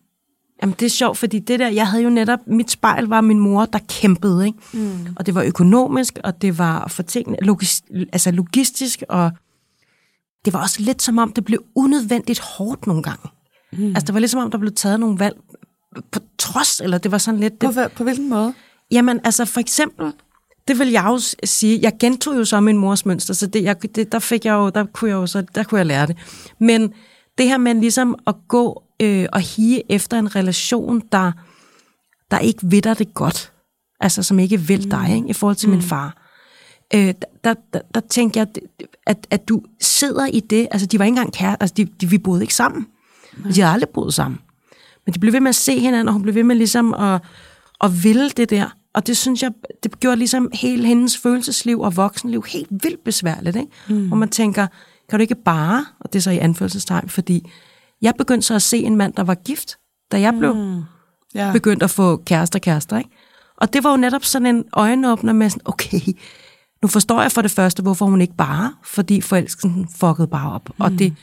Jamen, 0.61 0.75
det 0.79 0.85
er 0.85 0.89
sjovt, 0.89 1.17
fordi 1.17 1.39
det 1.39 1.59
der, 1.59 1.67
jeg 1.67 1.87
havde 1.87 2.03
jo 2.03 2.09
netop, 2.09 2.39
mit 2.47 2.71
spejl 2.71 3.05
var 3.05 3.21
min 3.21 3.39
mor, 3.39 3.65
der 3.65 3.79
kæmpede, 3.89 4.45
ikke? 4.45 4.57
Mm. 4.73 5.07
Og 5.15 5.25
det 5.25 5.35
var 5.35 5.43
økonomisk, 5.43 6.19
og 6.23 6.41
det 6.41 6.57
var 6.57 6.87
for 6.87 7.03
tingene, 7.03 7.37
logis, 7.41 7.83
altså 8.13 8.31
logistisk, 8.31 9.03
og 9.09 9.31
det 10.45 10.53
var 10.53 10.61
også 10.61 10.81
lidt 10.81 11.01
som 11.01 11.17
om, 11.17 11.33
det 11.33 11.45
blev 11.45 11.63
unødvendigt 11.75 12.39
hårdt 12.39 12.87
nogle 12.87 13.03
gange. 13.03 13.29
Mm. 13.73 13.85
Altså, 13.87 14.05
det 14.05 14.13
var 14.13 14.19
lidt 14.19 14.31
som 14.31 14.41
om, 14.41 14.51
der 14.51 14.57
blev 14.57 14.73
taget 14.73 14.99
nogle 14.99 15.19
valg, 15.19 15.35
på 16.11 16.19
trods, 16.37 16.79
eller 16.79 16.97
det 16.97 17.11
var 17.11 17.17
sådan 17.17 17.39
lidt... 17.39 17.61
Det, 17.61 17.73
på, 17.73 17.81
på 17.95 18.03
hvilken 18.03 18.29
måde? 18.29 18.53
Jamen, 18.91 19.19
altså 19.23 19.45
for 19.45 19.59
eksempel, 19.59 20.13
det 20.67 20.79
vil 20.79 20.89
jeg 20.89 21.03
jo 21.05 21.19
sige, 21.43 21.79
jeg 21.81 21.93
gentog 21.99 22.35
jo 22.35 22.45
så 22.45 22.59
min 22.59 22.77
mors 22.77 23.05
mønster, 23.05 23.33
så 23.33 23.47
det, 23.47 23.63
jeg, 23.63 23.95
det, 23.95 24.11
der 24.11 24.19
fik 24.19 24.45
jeg 24.45 24.53
jo, 24.53 24.69
der 24.69 24.85
kunne 24.85 25.09
jeg 25.09 25.15
jo 25.15 25.27
så, 25.27 25.41
der 25.55 25.63
kunne 25.63 25.77
jeg 25.77 25.85
lære 25.85 26.07
det. 26.07 26.17
Men 26.59 26.93
det 27.37 27.47
her 27.47 27.57
med 27.57 27.75
ligesom 27.75 28.15
at 28.27 28.35
gå 28.47 28.83
øh, 29.01 29.25
og 29.33 29.39
hige 29.39 29.91
efter 29.91 30.19
en 30.19 30.35
relation, 30.35 31.01
der, 31.11 31.31
der 32.31 32.39
ikke 32.39 32.59
ved 32.63 32.81
dig 32.81 32.99
det 32.99 33.13
godt, 33.13 33.53
altså 33.99 34.23
som 34.23 34.39
ikke 34.39 34.59
vil 34.59 34.91
dig, 34.91 35.05
mm. 35.09 35.15
ikke, 35.15 35.29
i 35.29 35.33
forhold 35.33 35.55
til 35.55 35.69
mm. 35.69 35.75
min 35.75 35.83
far, 35.83 36.27
øh, 36.93 37.13
der, 37.43 37.53
der, 37.73 37.79
der 37.93 37.99
tænker 38.09 38.41
jeg, 38.41 38.47
at, 39.05 39.27
at 39.29 39.49
du 39.49 39.61
sidder 39.81 40.25
i 40.25 40.39
det, 40.39 40.67
altså 40.71 40.87
de 40.87 40.99
var 40.99 41.05
ikke 41.05 41.11
engang 41.11 41.33
kære, 41.33 41.57
altså 41.59 41.73
de, 41.77 41.85
de, 41.85 42.09
vi 42.09 42.17
boede 42.17 42.41
ikke 42.41 42.55
sammen. 42.55 42.87
Mm. 43.37 43.53
De 43.53 43.61
har 43.61 43.73
aldrig 43.73 43.89
boet 43.89 44.13
sammen. 44.13 44.39
Men 45.07 45.13
de 45.13 45.19
blev 45.19 45.33
ved 45.33 45.39
med 45.39 45.49
at 45.49 45.55
se 45.55 45.79
hinanden, 45.79 46.07
og 46.07 46.13
hun 46.13 46.21
blev 46.21 46.35
ved 46.35 46.43
med 46.43 46.55
ligesom 46.55 46.93
at, 46.93 47.21
at 47.83 48.03
ville 48.03 48.29
det 48.29 48.49
der. 48.49 48.75
Og 48.93 49.07
det 49.07 49.17
synes 49.17 49.43
jeg, 49.43 49.51
det 49.83 49.99
gjorde 49.99 50.17
ligesom 50.17 50.49
hele 50.53 50.87
hendes 50.87 51.17
følelsesliv 51.17 51.79
og 51.79 51.97
voksenliv 51.97 52.43
helt 52.47 52.69
vildt 52.71 53.03
besværligt. 53.03 53.55
Ikke? 53.55 53.71
Mm. 53.89 54.11
Og 54.11 54.17
man 54.17 54.29
tænker, 54.29 54.67
kan 55.09 55.19
du 55.19 55.21
ikke 55.21 55.35
bare, 55.35 55.85
og 55.99 56.13
det 56.13 56.19
er 56.19 56.23
så 56.23 56.31
i 56.31 56.37
anførselstegn, 56.37 57.09
fordi 57.09 57.51
jeg 58.01 58.13
begyndte 58.17 58.47
så 58.47 58.55
at 58.55 58.61
se 58.61 58.77
en 58.77 58.95
mand, 58.95 59.13
der 59.13 59.23
var 59.23 59.35
gift, 59.35 59.77
da 60.11 60.19
jeg 60.19 60.33
blev 60.39 60.53
mm. 60.53 60.83
yeah. 61.37 61.53
begyndt 61.53 61.83
at 61.83 61.89
få 61.89 62.17
kærester 62.17 62.59
kærester. 62.59 62.97
Ikke? 62.97 63.09
Og 63.57 63.73
det 63.73 63.83
var 63.83 63.91
jo 63.91 63.97
netop 63.97 64.25
sådan 64.25 64.55
en 64.55 64.63
øjenåbner 64.73 65.33
med 65.33 65.49
sådan, 65.49 65.61
okay, 65.65 66.01
nu 66.81 66.87
forstår 66.87 67.21
jeg 67.21 67.31
for 67.31 67.41
det 67.41 67.51
første, 67.51 67.83
hvorfor 67.83 68.05
hun 68.05 68.21
ikke 68.21 68.35
bare, 68.35 68.73
fordi 68.83 69.21
forelskelsen 69.21 69.87
fuckede 69.99 70.27
bare 70.27 70.51
op. 70.51 70.69
Mm. 70.69 70.75
Og 70.85 70.91
det 70.91 71.13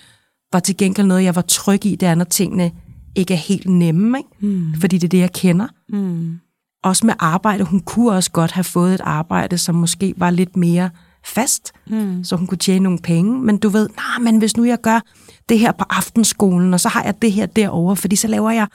var 0.53 0.61
til 0.61 0.77
gengæld 0.77 1.07
noget, 1.07 1.25
jeg 1.25 1.35
var 1.35 1.43
tryg 1.43 1.87
i, 1.87 1.97
det 1.97 2.19
når 2.19 2.25
tingene 2.25 2.73
ikke 3.15 3.35
er 3.35 3.39
helt 3.39 3.69
nemme, 3.69 4.19
ikke? 4.19 4.31
Mm. 4.57 4.75
fordi 4.81 4.99
det 4.99 5.05
er 5.07 5.09
det, 5.09 5.19
jeg 5.19 5.33
kender. 5.33 5.67
Mm. 5.89 6.39
Også 6.85 7.07
med 7.07 7.15
arbejde. 7.19 7.65
Hun 7.65 7.81
kunne 7.81 8.13
også 8.13 8.31
godt 8.31 8.53
have 8.53 8.65
fået 8.65 8.95
et 8.95 9.01
arbejde, 9.05 9.59
som 9.59 9.75
måske 9.75 10.15
var 10.17 10.31
lidt 10.31 10.57
mere 10.57 10.91
fast, 11.27 11.73
mm. 11.87 12.25
så 12.25 12.37
hun 12.37 12.47
kunne 12.47 12.59
tjene 12.59 12.83
nogle 12.83 12.99
penge. 12.99 13.39
Men 13.43 13.57
du 13.59 13.69
ved, 13.69 13.89
nej, 13.97 14.19
men 14.33 14.39
hvis 14.39 14.57
nu 14.57 14.65
jeg 14.65 14.81
gør 14.81 15.01
det 15.49 15.59
her 15.59 15.73
på 15.73 15.85
aftenskolen, 15.91 16.75
og 16.75 16.81
så 16.81 16.89
har 16.89 17.03
jeg 17.05 17.23
det 17.23 17.33
her 17.33 17.47
derovre, 17.47 17.97
fordi 17.97 18.17
så 18.17 18.29
laver 18.29 18.51
jeg 18.51 18.67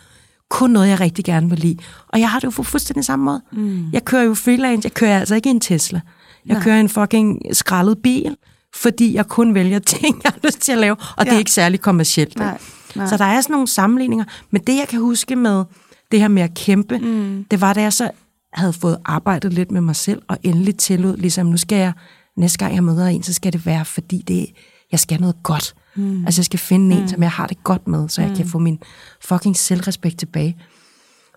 kun 0.50 0.70
noget, 0.70 0.88
jeg 0.90 1.00
rigtig 1.00 1.26
gerne 1.26 1.50
vil 1.50 1.60
lide. 1.60 1.78
Og 2.08 2.20
jeg 2.20 2.30
har 2.32 2.40
det 2.40 2.46
jo 2.46 2.50
på 2.52 2.64
fuldstændig 2.64 3.06
samme 3.06 3.26
måde. 3.26 3.42
Mm. 3.52 3.90
Jeg 3.94 4.06
kører 4.06 4.24
jo 4.24 4.34
freelance, 4.34 4.86
jeg 4.86 4.94
kører 4.94 5.20
altså 5.20 5.36
ikke 5.36 5.50
en 5.50 5.60
Tesla. 5.60 6.02
Jeg 6.46 6.54
Nej. 6.54 6.64
kører 6.64 6.80
en 6.80 6.90
fucking 6.90 7.42
skrællet 7.52 7.98
bil, 8.04 8.36
fordi 8.76 9.14
jeg 9.14 9.28
kun 9.28 9.54
vælger 9.54 9.80
ting, 10.00 10.22
jeg 10.24 10.32
har 10.32 10.40
lyst 10.48 10.60
til 10.62 10.72
at 10.72 10.78
lave, 10.78 10.96
og 11.18 11.26
det 11.26 11.30
er 11.30 11.34
Ja. 11.34 11.40
ikke 11.40 11.52
særlig 11.52 11.82
kommercielt. 11.82 12.38
Nej, 12.38 12.58
nej. 12.96 13.08
Så 13.08 13.18
der 13.18 13.26
er 13.26 13.42
sådan 13.42 13.54
nogle 13.54 13.68
sammenligninger. 13.68 14.26
Men 14.52 14.62
det, 14.62 14.76
jeg 14.78 14.88
kan 14.88 15.00
huske 15.00 15.36
med 15.36 15.64
det 16.12 16.20
her 16.20 16.28
med 16.28 16.42
at 16.44 16.54
kæmpe, 16.54 16.98
mm. 16.98 17.46
det 17.52 17.62
var, 17.62 17.74
da 17.74 17.82
jeg 17.82 17.94
så 17.94 18.10
havde 18.54 18.74
fået 18.74 18.98
arbejdet 19.06 19.54
lidt 19.54 19.72
med 19.72 19.82
mig 19.82 19.96
selv, 19.96 20.22
og 20.28 20.38
endelig 20.44 20.78
tillod, 20.78 21.18
ligesom, 21.18 21.48
nu 21.48 21.58
skal 21.58 21.78
jeg, 21.78 21.94
næste 22.38 22.58
gang 22.58 22.76
jeg 22.76 22.84
møder 22.84 23.06
en, 23.08 23.24
så 23.24 23.34
skal 23.34 23.54
det 23.54 23.66
være, 23.66 23.86
fordi 23.86 24.24
det, 24.28 24.46
jeg 24.92 25.00
skal 25.00 25.20
noget 25.22 25.36
godt. 25.44 25.76
Mm. 25.96 26.26
Altså, 26.26 26.40
jeg 26.40 26.46
skal 26.46 26.60
finde 26.60 26.96
en, 26.96 27.10
som 27.10 27.24
jeg 27.24 27.32
har 27.32 27.48
det 27.48 27.64
godt 27.64 27.88
med, 27.88 28.10
så 28.10 28.22
jeg 28.22 28.36
kan 28.36 28.48
få 28.48 28.60
min 28.60 28.80
fucking 29.22 29.58
selvrespekt 29.58 30.20
tilbage. 30.20 30.58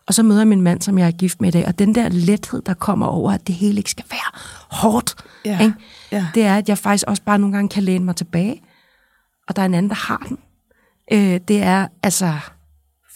Og 0.07 0.15
så 0.15 0.23
møder 0.23 0.41
jeg 0.41 0.49
min 0.49 0.63
mand, 0.63 0.83
som 0.83 0.99
jeg 0.99 1.07
er 1.07 1.11
gift 1.11 1.41
med 1.41 1.49
i 1.49 1.53
dag, 1.53 1.67
og 1.67 1.79
den 1.79 1.95
der 1.95 2.09
lethed, 2.09 2.63
der 2.67 2.75
kommer 2.75 3.07
over, 3.07 3.33
at 3.33 3.47
det 3.47 3.55
hele 3.55 3.77
ikke 3.79 3.91
skal 3.91 4.05
være 4.11 4.41
hårdt, 4.71 5.15
Ja. 5.45 5.61
ikke? 5.61 5.75
Ja. 6.13 6.27
det 6.35 6.43
er, 6.43 6.57
at 6.57 6.69
jeg 6.69 6.79
faktisk 6.79 7.05
også 7.07 7.23
bare 7.23 7.39
nogle 7.39 7.57
gange 7.57 7.69
kan 7.69 7.83
læne 7.83 8.05
mig 8.05 8.17
tilbage, 8.17 8.63
og 9.49 9.57
der 9.57 9.63
er 9.63 9.67
en 9.67 9.75
anden, 9.75 9.91
der 9.91 9.97
har 9.97 10.27
den. 10.29 10.39
Øh, 11.13 11.41
det 11.49 11.63
er 11.63 11.87
altså, 12.03 12.35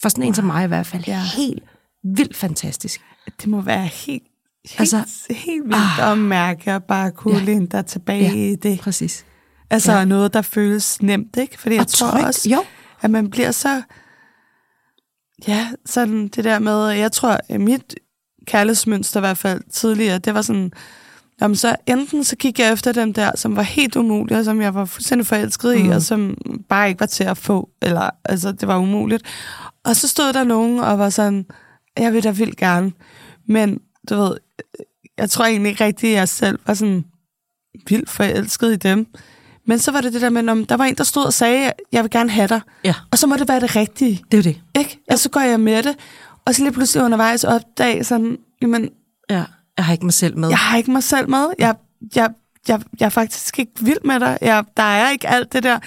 for 0.01 0.09
sådan 0.09 0.23
en 0.23 0.33
som 0.33 0.45
mig 0.45 0.63
i 0.63 0.67
hvert 0.67 0.85
fald, 0.87 1.03
Ja. 1.07 1.21
helt 1.37 1.63
vildt 2.03 2.35
fantastisk. 2.35 3.01
Det 3.41 3.47
må 3.47 3.61
være 3.61 3.85
helt, 3.85 4.23
helt, 4.65 4.79
Altså- 4.79 5.03
helt 5.29 5.63
vildt 5.63 5.75
ah, 5.99 6.11
at 6.11 6.17
mærke 6.17 6.71
at 6.71 6.83
bare 6.83 7.11
kunne 7.11 7.37
Ja. 7.37 7.43
læne 7.43 7.67
dig 7.67 7.85
tilbage 7.85 8.23
Ja. 8.23 8.33
i 8.51 8.55
det. 8.55 8.79
Præcis. 8.79 9.25
Altså 9.69 9.91
Ja. 9.91 10.05
noget, 10.05 10.33
der 10.33 10.41
føles 10.41 11.01
nemt, 11.01 11.37
ikke? 11.37 11.59
Fordi 11.59 11.75
jeg 11.75 11.81
Og 11.81 11.87
tror 11.87 12.11
trygt, 12.11 12.25
også, 12.25 12.49
jo. 12.49 12.63
at 13.01 13.11
man 13.11 13.29
bliver 13.29 13.51
så... 13.51 13.81
Ja, 15.47 15.67
sådan 15.85 16.27
det 16.27 16.43
der 16.43 16.59
med... 16.59 16.87
Jeg 16.87 17.11
tror, 17.11 17.39
at 17.49 17.61
mit 17.61 17.95
kærlighedsmønster 18.47 19.19
i 19.19 19.21
hvert 19.21 19.37
fald 19.37 19.61
tidligere, 19.71 20.17
det 20.19 20.33
var 20.33 20.41
sådan... 20.41 20.71
Jamen 21.41 21.55
så 21.55 21.75
enten 21.85 22.23
så 22.23 22.35
gik 22.35 22.59
jeg 22.59 22.73
efter 22.73 22.91
dem 22.91 23.13
der, 23.13 23.31
som 23.35 23.55
var 23.55 23.61
helt 23.61 23.95
umulige, 23.95 24.37
og 24.37 24.45
som 24.45 24.61
jeg 24.61 24.73
var 24.73 24.85
fuldstændig 24.85 25.27
forelsket 25.27 25.75
i, 25.75 25.83
Mm. 25.83 25.89
og 25.89 26.01
som 26.01 26.37
bare 26.69 26.87
ikke 26.89 26.99
var 26.99 27.05
til 27.05 27.23
at 27.23 27.37
få, 27.37 27.69
eller 27.81 28.09
altså 28.25 28.51
det 28.51 28.67
var 28.67 28.77
umuligt. 28.77 29.23
Og 29.85 29.95
så 29.95 30.07
stod 30.07 30.33
der 30.33 30.43
nogen 30.43 30.79
og 30.79 30.99
var 30.99 31.09
sådan, 31.09 31.45
jeg 31.97 32.13
vil 32.13 32.23
da 32.23 32.31
vildt 32.31 32.57
gerne, 32.57 32.91
men 33.47 33.79
du 34.09 34.15
ved, 34.15 34.37
jeg 35.17 35.29
tror 35.29 35.45
egentlig 35.45 35.69
ikke 35.69 35.85
rigtigt, 35.85 36.11
at 36.11 36.17
jeg 36.17 36.29
selv 36.29 36.59
var 36.67 36.73
sådan 36.73 37.05
vildt 37.89 38.09
forelsket 38.09 38.73
i 38.73 38.75
dem. 38.75 39.07
Men 39.65 39.79
så 39.79 39.91
var 39.91 40.01
det 40.01 40.13
det 40.13 40.21
der 40.21 40.29
med, 40.29 40.49
om 40.49 40.65
der 40.65 40.77
var 40.77 40.85
en, 40.85 40.95
der 40.95 41.03
stod 41.03 41.25
og 41.25 41.33
sagde, 41.33 41.71
jeg 41.91 42.03
vil 42.03 42.11
gerne 42.11 42.29
have 42.29 42.47
dig, 42.47 42.61
Ja, 42.83 42.93
og 43.11 43.17
så 43.17 43.27
må 43.27 43.35
det 43.37 43.47
være 43.47 43.59
det 43.59 43.75
rigtige. 43.75 44.23
det 44.31 44.37
er 44.37 44.43
det. 44.43 44.61
Ikke? 44.77 44.99
Og 45.11 45.19
så 45.19 45.29
går 45.29 45.39
jeg 45.41 45.59
med 45.59 45.83
det, 45.83 45.95
og 46.45 46.55
så 46.55 46.63
lige 46.63 46.71
pludselig 46.73 47.03
undervejs 47.05 47.43
opdage 47.43 48.03
sådan, 48.03 48.37
jamen, 48.61 48.89
Ja. 49.29 49.43
Jeg 49.77 49.85
har 49.85 49.93
ikke 49.93 50.05
mig 50.05 50.13
selv 50.13 50.37
med. 50.37 50.49
jeg 50.49 50.57
har 50.57 50.77
ikke 50.77 50.91
mig 50.91 51.03
selv 51.03 51.29
med. 51.29 51.45
Jeg, 51.59 51.75
jeg, 52.15 52.29
jeg, 52.67 52.81
jeg 52.99 53.05
er 53.05 53.09
faktisk 53.09 53.59
ikke 53.59 53.71
vild 53.81 54.03
med 54.05 54.19
dig. 54.19 54.37
Jeg, 54.41 54.63
der 54.77 54.83
er 54.83 55.09
ikke 55.09 55.27
alt 55.27 55.53
det 55.53 55.63
der. 55.63 55.79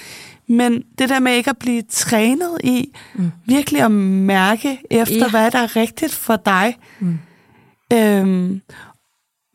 Men 0.49 0.83
det 0.99 1.09
der 1.09 1.19
med 1.19 1.33
ikke 1.33 1.51
at 1.51 1.59
blive 1.59 1.83
trænet 1.91 2.59
i, 2.65 2.93
mm. 3.15 3.31
virkelig 3.47 3.83
at 3.83 3.91
mærke 3.93 4.81
efter, 4.91 5.17
Ja. 5.17 5.31
hvad 5.31 5.51
der 5.51 5.59
er 5.59 5.77
rigtigt 5.77 6.13
for 6.15 6.37
dig. 6.37 6.77
Mm. 7.01 7.19
Øhm, 7.93 8.61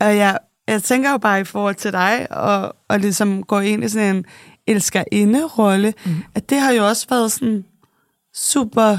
og 0.02 0.18
jeg, 0.18 0.38
jeg 0.68 0.84
tænker 0.84 1.12
jo 1.12 1.18
bare 1.18 1.42
i 1.42 1.44
forhold 1.44 1.76
til 1.76 1.92
dig, 1.92 2.28
og, 2.30 2.76
og 2.90 3.00
ligesom 3.00 3.44
gå 3.44 3.60
ind 3.60 3.84
i 3.84 3.90
sådan 3.90 4.16
en 4.16 4.26
elskerinde-rolle, 4.68 5.94
mm. 6.06 6.16
at 6.36 6.50
det 6.50 6.60
har 6.60 6.72
jo 6.72 6.88
også 6.88 7.06
været 7.10 7.32
sådan 7.32 7.64
super... 8.36 8.98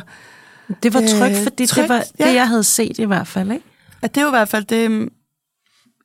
Det 0.82 0.94
var 0.94 1.00
trygt, 1.00 1.36
Øh, 1.36 1.42
fordi 1.42 1.56
det 1.56 1.68
trygt, 1.68 1.88
var 1.88 2.04
ja. 2.18 2.26
det, 2.28 2.34
jeg 2.34 2.48
havde 2.48 2.64
set 2.64 2.98
i 2.98 3.04
hvert 3.04 3.26
fald. 3.26 3.50
Ikke? 3.52 3.64
At 4.02 4.14
det 4.14 4.20
er 4.20 4.24
jo 4.24 4.28
i 4.28 4.36
hvert 4.38 4.48
fald 4.48 4.64
det, 4.64 5.08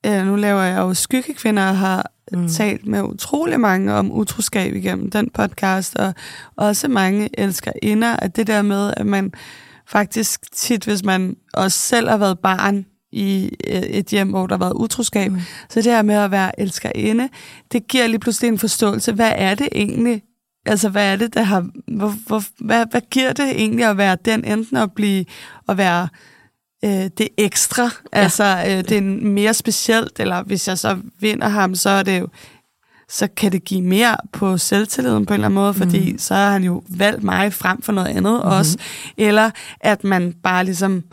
øh, 0.05 0.25
nu 0.25 0.35
laver 0.35 0.61
jeg 0.61 0.77
jo 0.77 0.93
Skyggekvinder, 0.93 1.69
og 1.69 1.77
har 1.77 2.11
mm. 2.31 2.47
talt 2.47 2.87
med 2.87 3.01
utrolig 3.01 3.59
mange 3.59 3.93
om 3.93 4.11
utroskab 4.11 4.75
igennem 4.75 5.11
den 5.11 5.29
podcast, 5.33 5.95
og 5.95 6.13
også 6.55 6.87
mange 6.87 7.29
elsker 7.39 7.71
inder, 7.81 8.15
at 8.15 8.35
det 8.35 8.47
der 8.47 8.61
med, 8.61 8.93
at 8.97 9.05
man 9.05 9.33
faktisk 9.87 10.55
tit, 10.55 10.83
hvis 10.83 11.03
man 11.03 11.35
også 11.53 11.79
selv 11.79 12.09
har 12.09 12.17
været 12.17 12.39
barn 12.39 12.85
i 13.11 13.49
øh, 13.67 13.81
et 13.81 14.05
hjem, 14.05 14.29
hvor 14.29 14.47
der 14.47 14.55
har 14.55 14.65
været 14.65 14.73
utroskab, 14.73 15.31
mm. 15.31 15.39
så 15.69 15.81
det 15.81 15.91
her 15.91 16.01
med 16.01 16.15
at 16.15 16.31
være 16.31 16.59
elskerinde, 16.59 17.29
det 17.71 17.87
giver 17.87 18.07
lige 18.07 18.19
pludselig 18.19 18.47
en 18.47 18.59
forståelse, 18.59 19.13
hvad 19.13 19.33
er 19.35 19.55
det 19.55 19.69
egentlig, 19.71 20.21
Altså, 20.65 20.89
hvad 20.89 21.11
er 21.11 21.15
det, 21.15 21.33
der 21.33 21.43
har... 21.43 21.67
Hvor, 21.87 22.13
hvor, 22.27 22.43
hvad, 22.65 22.85
hvad 22.91 23.01
giver 23.11 23.33
det 23.33 23.49
egentlig 23.49 23.85
at 23.85 23.97
være 23.97 24.17
den, 24.25 24.45
enten 24.45 24.77
at 24.77 24.91
blive... 24.91 25.25
At 25.69 25.77
være 25.77 26.07
øh, 26.85 27.09
det 27.17 27.27
ekstra, 27.37 27.83
ja. 27.83 27.89
altså 28.11 28.63
øh, 28.67 28.77
det 28.77 28.91
er 28.91 29.01
mere 29.21 29.53
specielt, 29.53 30.19
eller 30.19 30.43
hvis 30.43 30.67
jeg 30.67 30.77
så 30.77 30.97
vinder 31.19 31.47
ham, 31.47 31.75
så 31.75 31.89
er 31.89 32.03
det 32.03 32.19
jo 32.19 32.27
så 33.11 33.27
kan 33.27 33.51
det 33.51 33.63
give 33.63 33.81
mere 33.81 34.17
på 34.31 34.57
selvtilliden 34.57 35.25
på 35.25 35.33
en 35.33 35.35
eller 35.35 35.47
anden 35.47 35.55
måde, 35.55 35.73
fordi 35.73 36.11
mm. 36.11 36.17
så 36.17 36.33
har 36.33 36.51
han 36.51 36.63
jo 36.63 36.83
valgt 36.87 37.23
mig 37.23 37.53
frem 37.53 37.81
for 37.81 37.91
noget 37.91 38.07
andet 38.07 38.33
mm-hmm. 38.33 38.51
også. 38.51 38.77
Eller 39.17 39.51
at 39.79 40.03
man 40.03 40.33
bare 40.33 40.65
ligesom 40.65 41.03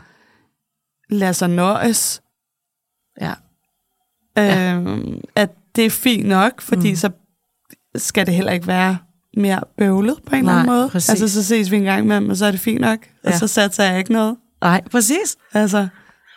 lader 1.11 1.33
sig 1.33 1.49
nøjes. 1.49 2.23
Ja. 3.21 3.33
Øhm, 4.39 5.21
at 5.35 5.51
det 5.77 5.87
er 5.87 5.91
fint 5.91 6.29
nok, 6.29 6.61
fordi 6.61 6.91
mm. 6.91 6.97
så 6.97 7.11
skal 7.97 8.27
det 8.27 8.35
heller 8.35 8.53
ikke 8.53 8.67
være 8.67 8.99
mere 9.37 9.61
bøvlet 9.79 10.19
på 10.27 10.35
en 10.35 10.39
eller 10.39 10.53
anden 10.53 10.67
Nej, 10.67 10.77
måde. 10.77 10.89
præcis. 10.89 11.11
Altså, 11.11 11.29
så 11.29 11.45
ses 11.45 11.71
vi 11.71 11.77
en 11.77 11.83
gang 11.83 12.07
med 12.07 12.17
dem, 12.17 12.31
og 12.31 12.37
så 12.37 12.47
er 12.47 12.51
det 12.51 12.61
fint 12.61 12.81
nok. 12.81 12.99
Ja. 13.25 13.29
Og 13.29 13.35
så 13.35 13.47
satser 13.47 13.85
jeg 13.85 13.99
ikke 13.99 14.13
noget. 14.13 14.37
Nej, 14.61 14.83
præcis. 14.91 15.37
Altså, 15.55 15.89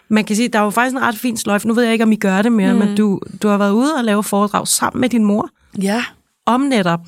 Man 0.10 0.26
kan 0.26 0.36
sige, 0.36 0.48
der 0.48 0.60
er 0.60 0.64
jo 0.64 0.70
faktisk 0.70 0.96
en 0.96 1.02
ret 1.02 1.16
fin 1.16 1.38
sløjf. 1.38 1.66
Nu 1.66 1.74
ved 1.74 1.84
jeg 1.84 1.94
ikke, 1.94 2.04
om 2.04 2.12
I 2.12 2.16
gør 2.16 2.42
det 2.42 2.52
mere, 2.52 2.74
mm. 2.74 2.80
men 2.80 2.98
du, 2.98 3.20
du 3.44 3.48
har 3.48 3.58
været 3.58 3.72
ude 3.72 3.96
og 3.96 4.04
lave 4.04 4.24
foredrag 4.24 4.68
sammen 4.68 5.02
med 5.02 5.10
din 5.10 5.26
mor 5.26 5.50
ja. 5.82 6.04
om 6.46 6.62
netop 6.62 7.00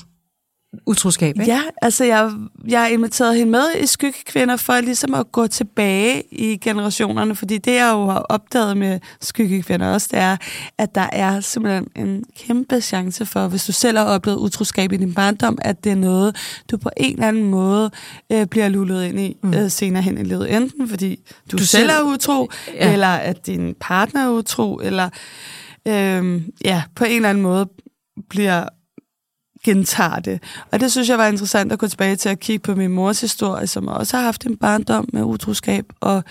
utroskab. 0.86 1.36
Ikke? 1.40 1.52
Ja, 1.52 1.62
altså 1.82 2.04
jeg, 2.04 2.32
jeg 2.68 2.82
har 2.82 2.88
inviteret 2.88 3.38
hende 3.38 3.52
med 3.52 3.66
i 3.80 3.86
Skyggekvinder 3.86 4.58
for 4.58 4.82
ligesom 4.82 5.14
at 5.14 5.32
gå 5.32 5.48
tilbage 5.48 6.24
i 6.32 6.58
generationerne, 6.58 7.36
fordi 7.36 7.58
det 7.58 7.74
jeg 7.74 7.92
jo 7.94 8.06
har 8.06 8.20
opdaget 8.20 8.78
med 8.78 9.00
Skyggekvinder 9.22 9.94
også, 9.94 10.08
det 10.12 10.20
er, 10.20 10.38
at 10.78 10.96
der 10.96 11.10
er 11.12 11.40
simpelthen 11.40 11.88
en 11.96 12.24
kæmpe 12.38 12.82
chance 12.82 13.26
for, 13.26 13.48
hvis 13.48 13.66
du 13.66 13.72
selv 13.72 13.98
har 13.98 14.06
oplevet 14.06 14.38
utroskab 14.38 14.92
i 14.92 14.98
din 14.98 15.14
barndom, 15.14 15.58
at 15.62 15.84
det 15.84 15.92
er 15.92 15.96
noget, 15.96 16.36
du 16.72 16.78
på 16.78 16.90
en 16.98 17.14
eller 17.14 17.28
anden 17.28 17.44
måde 17.44 17.92
øh, 18.32 18.46
bliver 18.46 18.70
lullet 18.70 19.06
ind 19.06 19.20
i 19.20 19.38
mm. 19.44 19.54
øh, 19.54 19.72
senere 19.72 20.04
hen 20.04 20.18
i 20.18 20.24
livet. 20.24 20.56
Enten 20.56 20.90
fordi 20.90 21.20
du, 21.52 21.58
du 21.58 21.66
selv 21.66 21.90
er 21.90 22.02
utro, 22.02 22.50
ja. 22.74 22.94
eller 22.94 23.08
at 23.08 23.48
din 23.48 23.76
partner 23.80 24.26
er 24.26 24.30
utro, 24.30 24.80
eller 24.84 25.10
øh, 25.88 26.42
ja, 26.66 26.84
på 26.96 27.04
en 27.06 27.16
eller 27.16 27.30
anden 27.30 27.44
måde 27.44 27.70
bliver 28.30 28.66
gentager 29.64 30.20
det. 30.20 30.44
Og 30.72 30.80
det 30.80 30.92
synes 30.92 31.10
jeg 31.10 31.18
var 31.18 31.28
interessant 31.28 31.72
at 31.72 31.80
gå 31.80 31.88
tilbage 31.88 32.16
til 32.16 32.30
at 32.30 32.40
kigge 32.40 32.64
på 32.64 32.76
min 32.76 32.92
mors 32.92 33.22
historie, 33.22 33.68
som 33.68 33.88
også 33.88 34.18
har 34.18 34.24
haft 34.24 34.46
en 34.46 34.58
barndom 34.58 35.10
med 35.14 35.24
utroskab, 35.24 35.86
og 36.00 36.24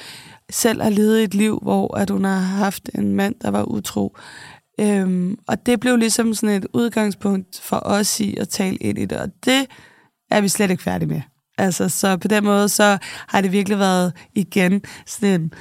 selv 0.51 0.83
har 0.83 0.91
levet 0.91 1.23
et 1.23 1.35
liv, 1.35 1.59
hvor 1.63 1.97
at 1.97 2.11
hun 2.11 2.25
har 2.25 2.39
haft 2.39 2.91
en 2.95 3.15
mand, 3.15 3.35
der 3.43 3.51
var 3.51 3.63
utro. 3.63 4.17
Øhm, 4.81 5.37
og 5.49 5.67
det 5.67 5.81
blev 5.81 5.97
ligesom 5.97 6.35
sådan 6.35 6.57
et 6.57 6.67
udgangspunkt 6.73 7.61
for 7.63 7.81
os 7.85 8.21
i 8.21 8.37
at 8.37 8.49
tale 8.49 8.77
ind 8.77 8.99
i 8.99 9.05
det, 9.05 9.19
og 9.19 9.29
det 9.45 9.67
er 10.31 10.41
vi 10.41 10.49
slet 10.49 10.71
ikke 10.71 10.83
færdige 10.83 11.09
med. 11.09 11.21
Altså, 11.59 11.89
så 11.89 12.17
på 12.17 12.29
den 12.29 12.45
måde, 12.45 12.69
så 12.69 12.99
har 13.29 13.41
det 13.41 13.53
virkelig 13.53 13.79
været 13.79 14.13
igen 14.35 14.83
sådan 15.07 15.41
en 15.41 15.53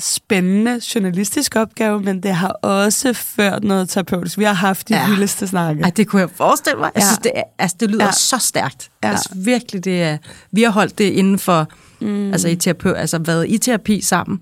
spændende 0.00 0.80
journalistisk 0.94 1.56
opgave, 1.56 2.00
men 2.00 2.22
det 2.22 2.34
har 2.34 2.48
også 2.48 3.12
ført 3.12 3.64
noget 3.64 3.88
terapeutisk. 3.88 4.38
Vi 4.38 4.44
har 4.44 4.52
haft 4.52 4.88
de 4.88 4.94
Ja. 4.96 5.08
vildeste 5.08 5.46
snakke. 5.46 5.82
Ej, 5.82 5.90
det 5.90 6.08
kunne 6.08 6.20
jeg 6.20 6.30
forestille 6.34 6.78
mig. 6.78 6.90
Jeg 6.94 7.00
Ja. 7.02 7.06
synes, 7.06 7.18
det, 7.18 7.32
er, 7.34 7.42
altså, 7.58 7.76
det 7.80 7.90
lyder 7.90 8.04
ja. 8.04 8.12
Så 8.12 8.38
stærkt. 8.38 8.90
Ja. 9.02 9.08
Ja. 9.08 9.12
Altså, 9.12 9.28
virkelig, 9.36 9.84
det 9.84 10.02
er, 10.02 10.18
vi 10.52 10.62
har 10.62 10.70
holdt 10.70 10.98
det 10.98 11.04
inden 11.10 11.38
for, 11.38 11.66
mm. 12.00 12.32
altså, 12.32 12.48
i 12.48 12.56
terapi, 12.56 12.88
altså 12.88 13.18
været 13.18 13.48
i 13.48 13.58
terapi 13.58 14.00
sammen. 14.00 14.40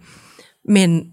Men 0.68 1.04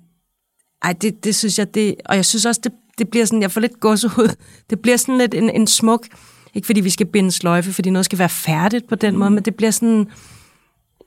ej, 0.83 0.93
det, 0.93 1.23
det 1.23 1.35
synes 1.35 1.59
jeg, 1.59 1.73
det, 1.75 1.95
og 2.05 2.15
jeg 2.15 2.25
synes 2.25 2.45
også, 2.45 2.61
det, 2.63 2.71
det 2.97 3.09
bliver 3.09 3.25
sådan, 3.25 3.41
jeg 3.41 3.51
får 3.51 3.61
lidt 3.61 3.79
gåsehud. 3.79 4.35
Det 4.69 4.79
bliver 4.79 4.97
sådan 4.97 5.17
lidt 5.17 5.33
en, 5.33 5.49
en 5.49 5.67
smuk, 5.67 6.05
ikke 6.53 6.65
fordi 6.65 6.81
vi 6.81 6.89
skal 6.89 7.05
binde 7.05 7.31
sløjfe, 7.31 7.73
fordi 7.73 7.89
noget 7.89 8.05
skal 8.05 8.19
være 8.19 8.29
færdigt 8.29 8.87
på 8.89 8.95
den 8.95 9.13
mm. 9.13 9.19
måde, 9.19 9.31
men 9.31 9.43
det 9.43 9.55
bliver 9.55 9.71
sådan, 9.71 10.07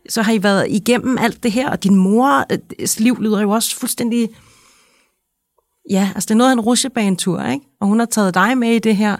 så 0.08 0.22
har 0.22 0.32
I 0.32 0.42
været 0.42 0.66
igennem 0.70 1.18
alt 1.18 1.42
det 1.42 1.52
her, 1.52 1.70
og 1.70 1.84
din 1.84 1.94
mors 1.94 2.44
øh, 2.50 2.88
liv 2.98 3.16
lyder 3.20 3.40
jo 3.40 3.50
også 3.50 3.76
fuldstændig... 3.76 4.28
Ja, 5.90 6.10
altså 6.14 6.26
det 6.26 6.30
er 6.30 6.38
noget 6.38 6.50
af 6.50 6.52
en 6.52 6.60
rusjebanetur, 6.60 7.42
ikke? 7.42 7.66
Og 7.80 7.86
hun 7.86 7.98
har 7.98 8.06
taget 8.06 8.34
dig 8.34 8.58
med 8.58 8.70
i 8.70 8.78
det 8.78 8.96
her. 8.96 9.16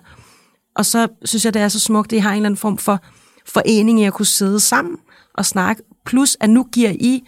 Og 0.76 0.86
så 0.86 1.08
synes 1.24 1.44
jeg, 1.44 1.54
det 1.54 1.62
er 1.62 1.68
så 1.68 1.80
smukt, 1.80 2.12
at 2.12 2.16
I 2.16 2.20
har 2.20 2.30
en 2.30 2.36
eller 2.36 2.46
anden 2.46 2.58
form 2.58 2.78
for 2.78 3.00
forening 3.46 4.00
i 4.00 4.04
at 4.04 4.12
kunne 4.12 4.26
sidde 4.26 4.60
sammen 4.60 4.96
og 5.34 5.46
snakke. 5.46 5.82
Plus, 6.06 6.36
at 6.40 6.50
nu 6.50 6.66
giver 6.72 6.90
I, 6.90 7.22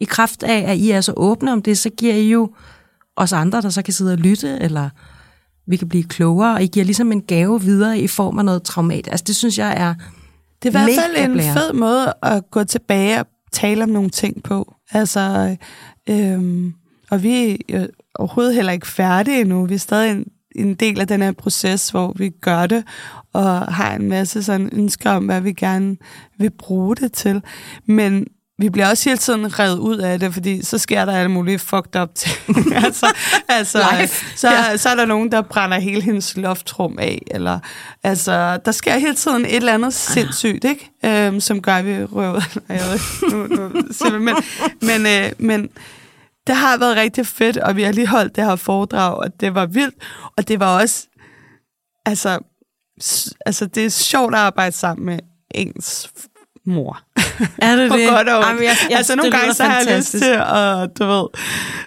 i 0.00 0.04
kraft 0.04 0.42
af, 0.42 0.70
at 0.70 0.78
I 0.78 0.90
er 0.90 1.00
så 1.00 1.12
åbne 1.16 1.52
om 1.52 1.62
det, 1.62 1.78
så 1.78 1.90
giver 1.90 2.14
I 2.14 2.30
jo 2.30 2.54
os 3.16 3.32
andre, 3.32 3.62
der 3.62 3.70
så 3.70 3.82
kan 3.82 3.94
sidde 3.94 4.12
og 4.12 4.18
lytte, 4.18 4.58
eller 4.60 4.90
vi 5.66 5.76
kan 5.76 5.88
blive 5.88 6.04
klogere, 6.04 6.54
og 6.54 6.62
I 6.62 6.66
giver 6.66 6.84
ligesom 6.84 7.12
en 7.12 7.22
gave 7.22 7.62
videre 7.62 7.98
i 7.98 8.06
form 8.06 8.38
af 8.38 8.44
noget 8.44 8.62
traumat. 8.62 9.08
Altså 9.10 9.24
det 9.26 9.36
synes 9.36 9.58
jeg 9.58 9.74
er 9.76 9.94
det 10.62 10.74
er 10.74 10.80
i 10.80 10.84
hvert 10.84 11.00
fald 11.00 11.30
en 11.30 11.40
fed 11.40 11.72
måde 11.72 12.14
at 12.22 12.50
gå 12.50 12.64
tilbage 12.64 13.20
og 13.20 13.26
tale 13.52 13.82
om 13.82 13.88
nogle 13.88 14.10
ting 14.10 14.42
på. 14.42 14.74
Altså, 14.90 15.56
øhm, 16.08 16.74
og 17.10 17.22
vi 17.22 17.60
er 17.68 17.86
overhovedet 18.14 18.54
heller 18.54 18.72
ikke 18.72 18.86
færdige 18.86 19.40
endnu. 19.40 19.66
Vi 19.66 19.74
er 19.74 19.78
stadig 19.78 20.10
en, 20.10 20.26
en 20.56 20.74
del 20.74 21.00
af 21.00 21.06
den 21.06 21.22
her 21.22 21.32
proces, 21.32 21.90
hvor 21.90 22.12
vi 22.16 22.28
gør 22.28 22.66
det, 22.66 22.84
og 23.32 23.74
har 23.74 23.94
en 23.94 24.08
masse 24.08 24.42
sådan 24.42 24.70
ønsker 24.72 25.10
om, 25.10 25.24
hvad 25.24 25.40
vi 25.40 25.52
gerne 25.52 25.96
vil 26.38 26.50
bruge 26.50 26.96
det 26.96 27.12
til. 27.12 27.42
Men 27.86 28.26
vi 28.60 28.70
bliver 28.70 28.88
også 28.88 29.08
hele 29.08 29.18
tiden 29.18 29.58
revet 29.58 29.78
ud 29.78 29.98
af 29.98 30.18
det, 30.20 30.34
fordi 30.34 30.64
så 30.64 30.78
sker 30.78 31.04
der 31.04 31.12
alle 31.12 31.30
mulige 31.30 31.58
fucked 31.58 32.00
up 32.00 32.14
ting. 32.14 32.36
altså, 32.84 33.06
altså 33.48 33.78
så, 34.36 34.48
ja. 34.48 34.76
så 34.76 34.88
er 34.88 34.94
der 34.94 35.06
nogen, 35.06 35.32
der 35.32 35.42
brænder 35.42 35.78
hele 35.78 36.02
hendes 36.02 36.36
loftrum 36.36 36.98
af, 36.98 37.22
eller 37.30 37.58
altså, 38.02 38.58
der 38.64 38.72
sker 38.72 38.98
hele 38.98 39.14
tiden 39.14 39.44
et 39.44 39.56
eller 39.56 39.74
andet 39.74 39.94
sindssygt, 39.94 40.64
ikke? 40.64 40.90
Øhm, 41.04 41.40
som 41.40 41.62
gør, 41.62 41.74
at 41.74 41.86
vi 41.86 42.04
røver. 42.04 42.40
Jeg 42.68 42.84
ved, 42.90 43.30
nu, 43.30 43.46
nu, 43.46 44.18
men, 44.18 44.36
men, 44.82 45.06
øh, 45.06 45.32
men 45.38 45.68
det 46.46 46.56
har 46.56 46.78
været 46.78 46.96
rigtig 46.96 47.26
fedt, 47.26 47.56
og 47.56 47.76
vi 47.76 47.82
har 47.82 47.92
lige 47.92 48.06
holdt 48.06 48.36
det 48.36 48.44
her 48.44 48.56
foredrag, 48.56 49.14
og 49.14 49.40
det 49.40 49.54
var 49.54 49.66
vildt, 49.66 49.94
og 50.36 50.48
det 50.48 50.60
var 50.60 50.80
også, 50.80 51.06
altså, 52.06 52.38
altså 53.46 53.66
det 53.66 53.84
er 53.84 53.90
sjovt 53.90 54.34
at 54.34 54.40
arbejde 54.40 54.76
sammen 54.76 55.06
med 55.06 55.18
ens 55.54 56.10
mor. 56.68 57.00
Er 57.58 57.76
det 57.76 57.90
det? 57.90 58.08
godt 58.08 58.28
og 58.28 58.44
Jamen, 58.48 58.62
jeg, 58.62 58.76
jeg, 58.90 58.98
altså 58.98 59.16
nogle 59.16 59.30
gange, 59.30 59.54
så 59.54 59.64
har 59.64 59.82
jeg 59.86 59.98
lyst 59.98 60.10
til, 60.10 60.40
og 60.40 60.98
du 60.98 61.04
ved, 61.04 61.26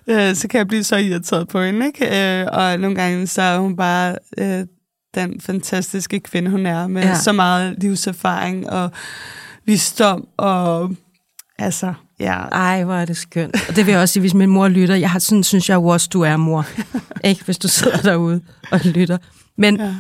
øh, 0.08 0.36
så 0.36 0.48
kan 0.48 0.58
jeg 0.58 0.68
blive 0.68 0.84
så 0.84 0.96
irriteret 0.96 1.48
på 1.48 1.62
hende, 1.62 1.86
ikke? 1.86 2.42
Øh, 2.42 2.48
og 2.52 2.80
nogle 2.80 2.96
gange, 2.96 3.28
så 3.28 3.42
er 3.42 3.58
hun 3.58 3.76
bare 3.76 4.16
øh, 4.38 4.66
den 5.16 5.42
fantastiske 5.42 6.20
kvinde, 6.20 6.52
hun 6.52 6.66
er, 6.66 6.88
med 6.88 7.04
ja. 7.04 7.16
så 7.16 7.32
meget 7.32 7.76
livserfaring 7.78 8.70
og 8.70 8.92
visdom, 9.66 10.28
og 10.38 10.92
altså, 11.60 11.94
ja. 12.20 12.38
Ej, 12.38 12.84
hvor 12.84 12.94
er 12.94 13.06
det 13.06 13.18
skønt. 13.18 13.56
Og 13.70 13.76
det 13.76 13.86
vil 13.86 13.92
jeg 13.92 14.02
også 14.02 14.14
sige, 14.14 14.22
hvis 14.22 14.34
min 14.34 14.50
mor 14.50 14.68
lytter, 14.68 14.96
jeg 14.96 15.10
har, 15.10 15.20
sådan 15.20 15.44
synes 15.44 15.70
jeg 15.70 15.76
jo 15.76 15.86
også, 15.86 16.10
du 16.14 16.22
er 16.22 16.38
mor. 16.38 16.66
ikke, 17.30 17.44
hvis 17.46 17.58
du 17.58 17.68
sidder 17.68 17.98
derude 17.98 18.42
og 18.72 18.80
lytter. 18.80 19.18
Men 19.58 19.78
ja. 19.78 19.96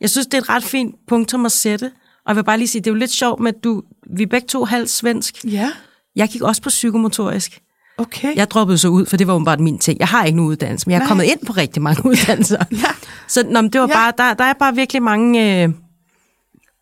jeg 0.00 0.10
synes, 0.10 0.26
det 0.26 0.34
er 0.34 0.42
et 0.42 0.48
ret 0.48 0.64
fint 0.64 0.94
punktum 1.08 1.46
at 1.46 1.52
sætte, 1.52 1.90
og 2.26 2.30
jeg 2.30 2.36
vil 2.36 2.44
bare 2.44 2.58
lige 2.58 2.68
sige, 2.68 2.82
det 2.82 2.86
er 2.86 2.94
jo 2.94 2.98
lidt 2.98 3.10
sjovt 3.10 3.40
med, 3.40 3.54
at 3.54 3.64
du, 3.64 3.82
vi 4.16 4.22
er 4.22 4.26
begge 4.26 4.46
to 4.46 4.64
halvt 4.64 4.90
svensk. 4.90 5.44
Ja. 5.44 5.70
Jeg 6.16 6.28
gik 6.28 6.42
også 6.42 6.62
på 6.62 6.68
psykomotorisk. 6.68 7.60
Okay. 7.98 8.36
Jeg 8.36 8.50
droppede 8.50 8.78
så 8.78 8.88
ud, 8.88 9.06
for 9.06 9.16
det 9.16 9.26
var 9.26 9.38
bare 9.38 9.56
min 9.56 9.78
ting. 9.78 9.98
Jeg 9.98 10.08
har 10.08 10.24
ikke 10.24 10.36
nogen 10.36 10.50
uddannelse, 10.50 10.86
men 10.86 10.92
jeg 10.92 10.96
er 10.96 11.00
Nej. 11.00 11.08
kommet 11.08 11.24
ind 11.24 11.46
på 11.46 11.52
rigtig 11.52 11.82
mange 11.82 12.06
uddannelser. 12.06 12.64
ja. 12.82 12.90
Så 13.28 13.44
nå, 13.50 13.60
det 13.62 13.80
var 13.80 13.88
ja. 13.88 13.94
bare, 13.94 14.12
der, 14.18 14.34
der 14.34 14.44
er 14.44 14.52
bare 14.52 14.74
virkelig 14.74 15.02
mange... 15.02 15.62
Øh, 15.62 15.68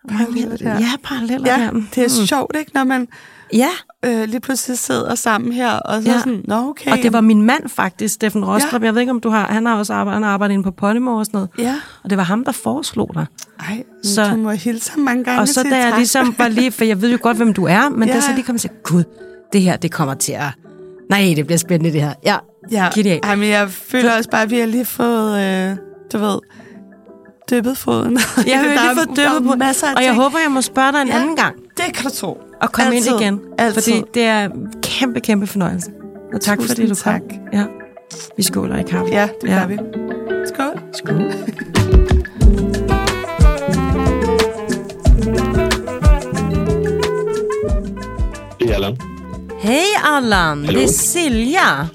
paralleller. 0.09 0.79
Ja, 0.81 0.93
paralleller 1.03 1.53
ja, 1.53 1.71
det 1.95 1.99
er 1.99 2.21
mm. 2.21 2.27
sjovt, 2.27 2.57
ikke, 2.59 2.71
når 2.75 2.85
man 2.85 3.09
ja. 3.53 3.69
øh, 4.05 4.29
lige 4.29 4.41
pludselig 4.41 4.79
sidder 4.79 5.15
sammen 5.15 5.53
her, 5.53 5.73
og 5.73 6.03
så 6.03 6.11
ja. 6.11 6.19
sådan, 6.19 6.45
nå 6.45 6.69
okay. 6.69 6.93
Og 6.93 6.99
det 7.03 7.13
var 7.13 7.21
min 7.21 7.43
mand 7.43 7.69
faktisk, 7.69 8.15
Steffen 8.15 8.45
Rostrup. 8.45 8.83
Ja. 8.83 8.87
Jeg 8.87 8.95
ved 8.95 9.01
ikke, 9.01 9.11
om 9.11 9.21
du 9.21 9.29
har, 9.29 9.47
han 9.47 9.67
har 9.67 9.79
også 9.79 9.95
arbejdet, 9.95 10.15
han 10.17 10.23
har 10.23 10.31
arbejdet 10.31 10.53
inde 10.53 10.65
på 10.65 10.71
Podimo 10.71 11.17
og 11.17 11.27
sådan 11.27 11.39
noget. 11.39 11.51
Ja. 11.59 11.75
Og 12.05 12.11
det 12.11 12.19
var 12.19 12.25
ham, 12.25 12.45
der 12.45 12.53
foreslog 12.53 13.11
dig. 13.15 13.27
Ej, 13.61 13.83
så, 14.03 14.31
du 14.31 14.37
må 14.37 14.51
hilse 14.51 14.91
ham 14.91 15.01
mange 15.01 15.25
gange 15.25 15.41
Og 15.41 15.49
så 15.49 15.63
da 15.63 15.77
jeg 15.77 15.93
ligesom 15.97 16.35
var 16.39 16.49
lige, 16.49 16.73
for 16.73 16.85
jeg 16.85 17.03
ved 17.03 17.11
jo 17.11 17.19
godt, 17.23 17.37
hvem 17.37 17.55
du 17.55 17.65
er, 17.65 17.89
men 17.89 18.09
ja. 18.09 18.15
da 18.15 18.21
så 18.21 18.33
lige 18.35 18.45
kom 18.45 18.55
og 18.55 18.61
sagde, 18.61 18.77
gud, 18.85 19.05
det 19.53 19.61
her, 19.61 19.77
det 19.77 19.93
kommer 19.93 20.15
til 20.15 20.33
at... 20.33 20.49
Nej, 21.11 21.33
det 21.37 21.47
bliver 21.47 21.59
spændende, 21.59 21.93
det 21.93 22.01
her. 22.01 22.13
Ja, 22.25 22.37
ja. 22.71 22.89
genial. 22.95 23.21
Ej, 23.23 23.35
men 23.35 23.49
jeg 23.49 23.71
føler 23.71 24.17
også 24.17 24.31
bare, 24.31 24.43
at 24.43 24.51
vi 24.51 24.59
har 24.59 24.67
lige 24.67 24.85
fået, 24.85 25.41
øh, 25.41 25.77
du 26.13 26.19
ved, 26.19 26.39
dyppet 27.51 27.79
foden. 27.79 28.19
Jeg 28.47 28.59
har 28.61 28.67
lige 28.67 29.07
fået 29.07 29.17
dyppet 29.17 29.51
på. 29.51 29.57
Masser 29.57 29.87
af 29.87 29.95
og 29.95 30.03
jeg 30.05 30.15
håber, 30.15 30.39
jeg 30.39 30.51
må 30.51 30.61
spørge 30.61 30.93
dig 30.93 31.03
en 31.03 31.09
ja, 31.09 31.21
anden 31.21 31.37
gang. 31.37 31.57
det 31.77 31.95
kan 31.95 32.05
du 32.05 32.11
tro. 32.11 32.39
Og 32.63 32.73
komme 32.73 32.95
Altid. 32.95 33.11
ind 33.13 33.21
igen. 33.21 33.41
Altid. 33.59 33.83
Fordi 33.83 34.03
det 34.15 34.23
er 34.23 34.49
kæmpe, 34.83 35.21
kæmpe 35.21 35.47
fornøjelse. 35.47 35.91
Og 36.35 36.41
tak 36.41 36.59
Tusind 36.59 36.77
fordi 36.77 36.89
du 36.89 36.95
tak. 36.95 37.21
kom. 37.21 37.39
Ja. 37.53 37.65
Vi 38.37 38.43
skåler 38.43 38.79
i 38.79 38.83
kaffe. 38.83 39.13
Ja, 39.13 39.29
det 39.43 39.49
ja. 39.49 39.59
gør 39.61 39.67
vi. 39.67 39.79
Skål. 40.55 40.81
Skål. 40.93 41.33
Hej 48.61 48.75
Allan. 48.75 48.97
Hej 49.61 49.85
Allan, 50.05 50.63
det 50.67 50.83
är 50.83 50.87
Silja. 50.89 51.89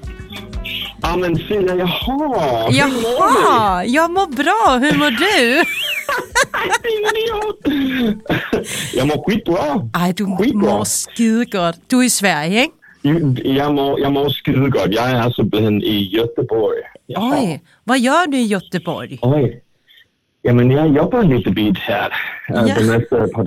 Ja 1.02 1.16
men 1.16 1.36
Silja, 1.36 1.74
jaha. 1.74 2.68
Jaha, 2.70 3.84
jag 3.84 4.10
mår 4.10 4.26
bra. 4.26 4.78
Hur 4.78 4.98
mår 4.98 5.10
du? 5.10 5.64
jeg 8.98 9.06
mår 9.06 9.22
skitbra. 9.26 9.88
Ej, 9.94 10.12
du 10.12 10.24
skitbra. 10.24 10.60
mår 10.60 10.84
skide 10.84 11.44
godt. 11.44 11.78
Du 11.90 11.98
er 12.00 12.04
i 12.04 12.08
Sverige, 12.08 12.62
ikke? 12.62 12.74
Jeg 13.44 13.74
mår, 13.74 14.00
jeg 14.00 14.12
mår 14.12 14.28
skide 14.28 14.70
godt. 14.70 14.94
Jeg 14.94 15.12
er 15.12 15.30
simpelthen 15.36 15.82
i 15.82 16.10
Göteborg. 16.16 16.82
Jaha. 17.08 17.38
Oj, 17.38 17.60
vad 17.84 17.98
gör 17.98 18.26
du 18.26 18.36
i 18.36 18.48
Göteborg? 18.54 19.18
Oj. 19.22 19.60
Jamen, 20.44 20.70
jeg 20.70 20.96
jobbar 20.96 21.22
lite 21.22 21.50
bit 21.50 21.78
här 21.78 22.12
ja. 22.48 22.74
de 22.74 22.82
nästa 22.86 23.28
par 23.28 23.44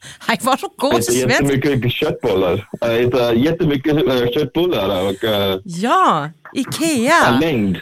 dagar. 0.26 0.28
Hej, 0.28 0.36
var 0.42 0.56
du 0.56 0.68
god 0.76 1.02
till 1.02 1.20
svenska? 1.20 1.44
Jättemycket 1.44 1.92
köttbullar. 1.92 2.68
Jag 2.80 3.00
äter 3.00 3.34
jättemycket 3.34 4.34
köttbullar 4.34 5.08
och... 5.08 5.24
Ja, 5.64 6.30
Ikea. 6.54 7.38
Längd. 7.40 7.76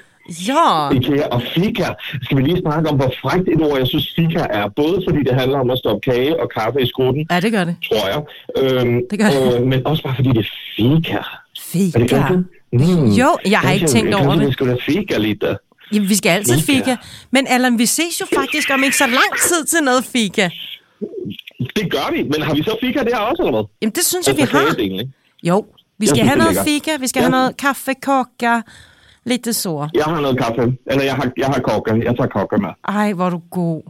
Ja. 0.49 0.91
IKEA 0.93 1.27
og 1.27 1.43
fika. 1.55 1.95
Skal 2.23 2.37
vi 2.37 2.43
lige 2.43 2.61
snakke 2.61 2.91
om, 2.91 2.97
hvor 2.97 3.15
frækt 3.23 3.49
et 3.49 3.61
ord, 3.61 3.79
jeg 3.79 3.87
synes, 3.87 4.15
fika 4.17 4.47
er. 4.51 4.69
Både 4.77 5.03
fordi 5.09 5.23
det 5.23 5.35
handler 5.35 5.59
om 5.59 5.71
at 5.71 5.79
stoppe 5.79 6.11
kage 6.11 6.41
og 6.43 6.51
kaffe 6.51 6.83
i 6.83 6.87
skrutten. 6.87 7.27
Ja, 7.31 7.41
det 7.41 7.53
gør 7.53 7.65
det. 7.65 7.77
Tror 7.89 8.07
jeg. 8.09 8.23
Øhm, 8.63 9.01
det 9.11 9.19
gør 9.19 9.29
det. 9.31 9.61
Øh, 9.61 9.67
men 9.67 9.87
også 9.87 10.03
bare 10.03 10.15
fordi 10.15 10.29
det 10.29 10.39
er 10.39 10.51
fika. 10.77 11.19
Fika? 11.61 12.17
Er 12.17 12.29
det 12.29 12.47
mm. 12.73 13.11
Jo, 13.11 13.39
jeg 13.47 13.59
har 13.59 13.73
ikke 13.73 13.87
tænkt 13.87 14.15
over 14.15 14.35
det. 14.35 14.47
Vi 14.47 14.53
skulle 14.53 14.71
have 14.71 14.81
fika 14.83 15.19
lidt. 15.19 15.45
Jamen, 15.93 16.09
vi 16.09 16.17
skal 16.17 16.31
altid 16.31 16.61
fika. 16.61 16.79
fika. 16.79 16.97
Men 17.31 17.47
Allan, 17.49 17.79
vi 17.79 17.87
ses 17.87 18.21
jo 18.21 18.27
faktisk 18.35 18.71
om 18.75 18.85
ikke 18.85 18.97
så 18.97 19.07
lang 19.07 19.33
tid 19.49 19.65
til 19.65 19.85
noget 19.85 20.05
fika. 20.05 20.49
Det 21.59 21.91
gør 21.91 22.13
vi, 22.13 22.23
men 22.23 22.43
har 22.43 22.55
vi 22.55 22.63
så 22.63 22.77
fika 22.81 22.99
der 23.03 23.17
også, 23.17 23.43
eller 23.43 23.53
hvad? 23.53 23.65
Jamen, 23.83 23.93
det 23.95 24.05
synes 24.05 24.29
jeg, 24.29 24.37
vi 24.37 24.43
har. 24.43 24.77
Jo, 25.43 25.67
vi 25.99 26.07
skal 26.07 26.25
have 26.25 26.39
noget 26.39 26.59
fika, 26.65 26.91
vi 27.01 27.09
skal 27.09 27.21
ja. 27.21 27.25
have 27.25 27.31
noget 27.31 27.57
kaffe, 27.57 27.95
kaka, 27.95 28.61
Lite 29.29 29.53
så. 29.53 29.89
Jeg 29.95 30.05
har 30.05 30.21
noget 30.21 30.39
kaffe. 30.39 30.77
Eller 30.87 31.05
jeg 31.05 31.15
har, 31.15 31.33
jeg 31.37 31.47
har 31.47 31.61
kokke. 31.61 31.91
Jeg 32.05 32.17
tager 32.17 32.29
kokke 32.29 32.59
med. 32.59 32.71
Ej, 32.89 33.13
hvor 33.13 33.27
er 33.27 33.31
du 33.31 33.43
god. 33.51 33.83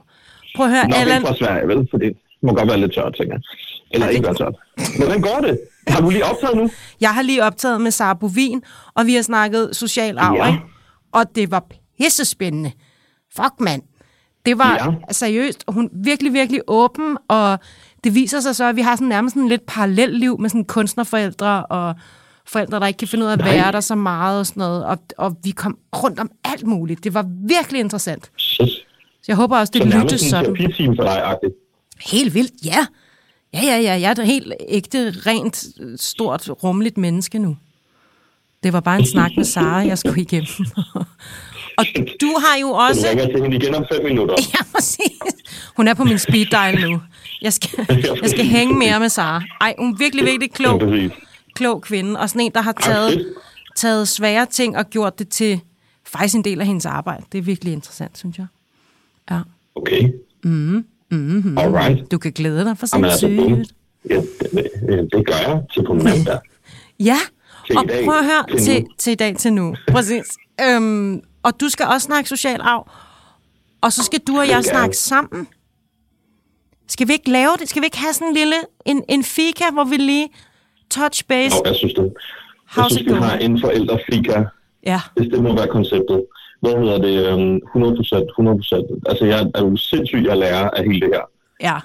Prøv 0.57 0.67
at 0.67 0.73
høre, 0.73 0.89
Nå, 0.89 0.97
Allan... 0.97 1.23
Nå, 1.23 1.27
fra 1.29 1.35
Sverige, 1.35 1.69
vel? 1.69 1.89
Fordi 1.91 2.07
det 2.07 2.43
må 2.43 2.55
godt 2.55 2.69
være 2.69 2.81
lidt 2.81 2.95
tørt, 2.95 3.15
tænker 3.19 3.35
jeg. 3.35 3.43
Eller 3.91 4.07
okay. 4.07 4.15
ikke 4.15 4.27
være 4.27 4.35
tørt. 4.35 4.55
Hvordan 4.99 5.21
går 5.21 5.39
det? 5.43 5.61
Har 5.89 6.01
du 6.01 6.11
lige 6.11 6.25
optaget 6.25 6.57
nu? 6.57 6.71
Jeg 7.01 7.15
har 7.15 7.23
lige 7.23 7.45
optaget 7.45 7.81
med 7.81 7.91
Sara 7.91 8.15
Bovin, 8.15 8.63
og 8.95 9.07
vi 9.07 9.15
har 9.15 9.23
snakket 9.23 9.77
social 9.77 10.19
arv, 10.19 10.37
ja. 10.37 10.47
ikke? 10.47 10.61
Og 11.13 11.25
det 11.35 11.51
var 11.51 11.65
pissespændende. 11.99 12.73
Fuck, 13.37 13.61
mand. 13.61 13.83
Det 14.47 14.59
var 14.59 14.75
ja. 14.75 15.13
seriøst. 15.13 15.65
Hun 15.69 15.91
virkelig, 15.93 16.33
virkelig 16.33 16.61
åben, 16.67 17.17
og 17.29 17.59
det 18.05 18.15
viser 18.15 18.41
sig 18.41 18.57
så, 18.57 18.65
at 18.65 18.77
vi 18.77 18.81
har 18.81 18.97
sådan 18.97 19.09
nærmest 19.09 19.37
en 19.37 19.49
lidt 19.49 19.67
parallelt 19.67 20.19
liv 20.19 20.41
med 20.41 20.51
sådan 20.51 20.65
kunstnerforældre 20.65 21.67
og 21.67 21.95
forældre, 22.47 22.81
der 22.81 22.87
ikke 22.87 22.99
kan 22.99 23.09
finde 23.09 23.25
ud 23.25 23.31
af 23.31 23.33
at 23.33 23.45
være 23.45 23.57
Nej. 23.57 23.71
der 23.71 23.81
så 23.81 23.95
meget 23.95 24.39
og 24.41 24.47
sådan 24.47 24.61
noget. 24.61 24.85
Og, 24.85 24.99
og 25.19 25.37
vi 25.45 25.51
kom 25.51 25.79
rundt 25.97 26.21
om 26.21 26.31
alt 26.45 26.67
muligt. 26.67 27.05
Det 27.05 27.15
var 27.15 27.27
virkelig 27.49 27.81
interessant. 27.81 28.31
Shit. 28.39 28.69
Så 29.23 29.25
jeg 29.29 29.37
håber 29.37 29.59
også, 29.59 29.71
det 29.71 29.93
så 29.93 29.99
lyttes 29.99 30.21
sådan. 30.21 30.57
Så 30.57 30.95
for 30.97 31.03
dig. 31.03 31.51
Helt 32.01 32.35
vildt, 32.35 32.53
ja. 32.65 32.87
Ja, 33.55 33.61
ja, 33.63 33.77
ja. 33.77 34.01
Jeg 34.01 34.09
er 34.09 34.11
et 34.11 34.27
helt 34.27 34.53
ægte, 34.69 35.11
rent, 35.27 35.65
stort, 35.97 36.51
rummeligt 36.63 36.99
menneske 36.99 37.39
nu. 37.39 37.57
Det 38.63 38.73
var 38.73 38.81
bare 38.81 38.99
en 38.99 39.07
snak 39.07 39.31
med 39.37 39.45
Sara, 39.45 39.77
jeg 39.77 39.99
skulle 39.99 40.23
igennem. 40.23 40.49
og 41.79 41.85
du 42.21 42.35
har 42.45 42.59
jo 42.61 42.69
også... 42.71 43.01
Du 43.03 43.09
ringer 43.09 43.27
til 43.27 43.43
hende 43.43 43.57
igen 43.57 43.75
om 43.75 43.85
fem 43.93 44.05
minutter. 44.05 44.35
Ja, 44.55 44.65
præcis. 44.75 45.19
Hun 45.77 45.89
er 45.89 45.95
på 45.95 46.05
min 46.05 46.19
speed 46.19 46.47
dial 46.47 46.91
nu. 46.91 47.01
Jeg 47.43 47.53
skal, 47.53 47.87
jeg 48.23 48.31
skal 48.31 48.45
hænge 48.45 48.75
mere 48.79 49.01
med 49.01 49.09
Sara. 49.09 49.43
Ej, 49.61 49.75
hun 49.79 49.93
er 49.93 49.97
virkelig, 49.99 50.25
virkelig 50.25 50.53
klog. 50.53 50.83
Ja, 50.83 51.09
klog 51.55 51.83
kvinde, 51.83 52.21
og 52.21 52.29
sådan 52.29 52.41
en, 52.41 52.53
der 52.55 52.61
har 52.61 52.73
taget, 52.73 53.27
taget 53.77 54.09
svære 54.09 54.47
ting 54.47 54.77
og 54.77 54.91
gjort 54.91 55.19
det 55.19 55.29
til 55.29 55.61
faktisk 56.07 56.35
en 56.35 56.45
del 56.45 56.61
af 56.61 56.67
hendes 56.67 56.87
arbejde. 56.87 57.25
Det 57.33 57.39
er 57.39 57.43
virkelig 57.43 57.73
interessant, 57.73 58.19
synes 58.19 58.39
jeg. 58.39 58.47
Ja. 59.31 59.41
Okay. 59.75 60.13
Mm, 60.45 60.85
mm, 61.11 61.19
mm. 61.19 61.59
Alright. 61.59 62.11
Du 62.11 62.19
kan 62.19 62.33
glæde 62.33 62.65
dig 62.65 62.79
for 62.79 62.87
sindssygt. 62.87 63.25
Altså, 63.25 63.73
ja, 64.11 64.17
det, 64.17 65.13
det 65.13 65.27
gør 65.27 65.35
jeg 65.49 65.63
til 65.75 65.87
på 65.87 65.95
mandag. 65.95 66.39
ja, 67.11 67.19
og 67.77 67.85
prøv 68.05 68.19
at 68.19 68.25
høre 68.25 68.59
til, 68.59 68.65
til, 68.65 68.85
til 68.99 69.11
i 69.11 69.15
dag 69.15 69.37
til 69.37 69.53
nu. 69.53 69.75
Præcis. 69.89 70.25
Øhm, 70.61 71.23
og 71.43 71.61
du 71.61 71.69
skal 71.69 71.87
også 71.87 72.05
snakke 72.05 72.29
social 72.29 72.61
arv, 72.61 72.91
og 73.81 73.93
så 73.93 74.03
skal 74.03 74.21
du 74.27 74.39
og 74.39 74.49
jeg 74.49 74.65
snakke 74.65 74.97
sammen. 74.97 75.49
Skal 76.89 77.09
vi 77.09 77.13
ikke 77.13 77.31
lave 77.31 77.51
det? 77.61 77.69
Skal 77.69 77.83
vi 77.83 77.87
ikke 77.87 77.99
have 77.99 78.13
sådan 78.13 78.29
en 78.29 78.35
lille 78.35 78.57
en, 78.85 79.05
en 79.09 79.25
fika, 79.25 79.65
hvor 79.73 79.85
vi 79.85 79.97
lige 79.97 80.29
touch 80.91 81.27
base. 81.27 81.57
Jo, 81.57 81.63
jeg 81.65 81.75
synes 81.75 81.95
det. 81.95 82.03
Jeg 82.77 82.85
How's 82.85 82.89
synes, 82.89 83.07
vi 83.07 83.13
har 83.13 83.37
en 83.37 83.61
forældrefika, 83.61 84.45
ja. 84.87 85.01
hvis 85.17 85.29
det 85.29 85.43
må 85.43 85.55
være 85.57 85.69
konceptet. 85.69 86.25
Hvad 86.61 86.73
hedder 86.73 86.99
det? 86.99 87.63
100 87.63 87.97
procent, 87.97 88.25
100 88.31 88.57
procent. 88.57 88.87
Altså, 89.07 89.25
jeg 89.25 89.51
er 89.55 89.61
jo 89.61 89.77
sindssygt, 89.77 90.27
jeg 90.27 90.37
lærer 90.37 90.71
af 90.71 90.85
hele 90.85 91.01
det 91.01 91.11
her. 91.15 91.23
Ja. 91.61 91.77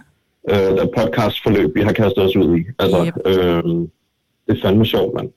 Øh, 0.50 0.78
der 0.78 0.88
podcastforløb, 0.98 1.76
vi 1.76 1.82
har 1.82 1.94
kastet 1.94 2.24
os 2.24 2.36
ud 2.36 2.58
i. 2.58 2.64
Altså, 2.80 3.06
yep. 3.06 3.14
øh, 3.26 3.64
det 4.48 4.58
er 4.58 4.62
fandme 4.62 4.86
sjovt, 4.86 5.14
mand. 5.14 5.30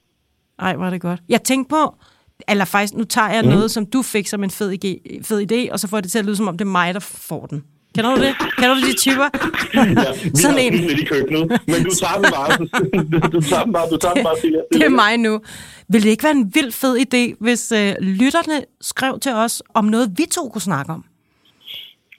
Ej, 0.59 0.77
var 0.77 0.91
det 0.91 1.01
godt. 1.01 1.21
Jeg 1.29 1.43
tænkte 1.43 1.69
på, 1.69 1.95
Eller 2.49 2.65
faktisk, 2.65 2.95
nu 2.95 3.05
tager 3.05 3.31
jeg 3.31 3.43
mm. 3.43 3.49
noget, 3.51 3.71
som 3.71 3.87
du 3.87 4.03
fik 4.03 4.27
som 4.27 4.45
en 4.45 4.51
fed, 4.51 4.71
ide, 4.85 4.99
fed 5.23 5.53
idé, 5.53 5.73
og 5.73 5.81
så 5.81 5.89
får 5.89 6.01
det 6.01 6.11
til 6.11 6.19
at 6.19 6.25
lyde, 6.25 6.37
som 6.37 6.49
om 6.49 6.59
det 6.59 6.65
er 6.65 6.71
mig, 6.71 6.95
der 6.95 7.01
får 7.01 7.47
den. 7.47 7.63
Kender 7.95 8.17
du 8.17 8.23
det? 8.23 8.35
Kender 8.59 8.75
du 8.75 8.81
de 8.81 8.97
typer? 8.97 9.29
ja, 9.75 10.31
Sådan 10.35 10.59
en. 10.59 10.75
lidt 10.75 11.01
i 11.01 11.05
køkkenet, 11.05 11.61
men 11.67 11.85
du 11.85 11.91
tager 11.95 12.15
den 12.15 12.33
bare. 12.33 13.29
du 13.33 13.41
tager 13.41 13.63
den 13.65 13.73
bare, 13.73 13.89
du 13.91 13.97
tager 13.97 14.15
den 14.15 14.25
bare, 14.25 14.37
Silja. 14.41 14.59
Det 14.73 14.83
er 14.83 14.89
mig 14.89 15.17
nu. 15.17 15.41
Vil 15.89 16.03
det 16.03 16.11
ikke 16.11 16.25
være 16.25 16.33
en 16.33 16.51
vild 16.55 16.73
fed 16.73 16.97
idé, 16.99 17.37
hvis 17.41 17.73
øh, 17.73 17.95
lytterne 18.01 18.65
skrev 18.81 19.19
til 19.21 19.33
os 19.33 19.63
om 19.75 19.85
noget, 19.85 20.13
vi 20.17 20.25
to 20.35 20.49
kunne 20.49 20.63
snakke 20.63 20.93
om? 20.93 21.05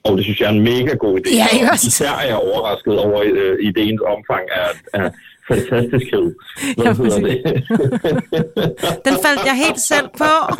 Og 0.04 0.16
det 0.16 0.24
synes 0.24 0.40
jeg 0.40 0.46
er 0.46 0.50
en 0.52 0.62
mega 0.62 0.94
god 0.94 1.20
idé. 1.20 1.34
Ja, 1.34 1.46
ikke 1.52 1.70
også? 1.70 1.86
Især 1.86 2.12
er 2.12 2.26
jeg 2.26 2.36
overrasket 2.36 2.98
over 2.98 3.22
øh, 3.24 3.52
idéens 3.68 4.02
omfang 4.14 4.44
af, 4.50 5.00
af 5.00 5.10
fantastiskhed. 5.48 6.34
Hvad 6.76 6.84
ja, 6.84 6.92
det? 7.28 7.36
Den 9.06 9.14
faldt 9.24 9.42
jeg 9.50 9.56
helt 9.64 9.80
selv 9.80 10.08
på. 10.18 10.32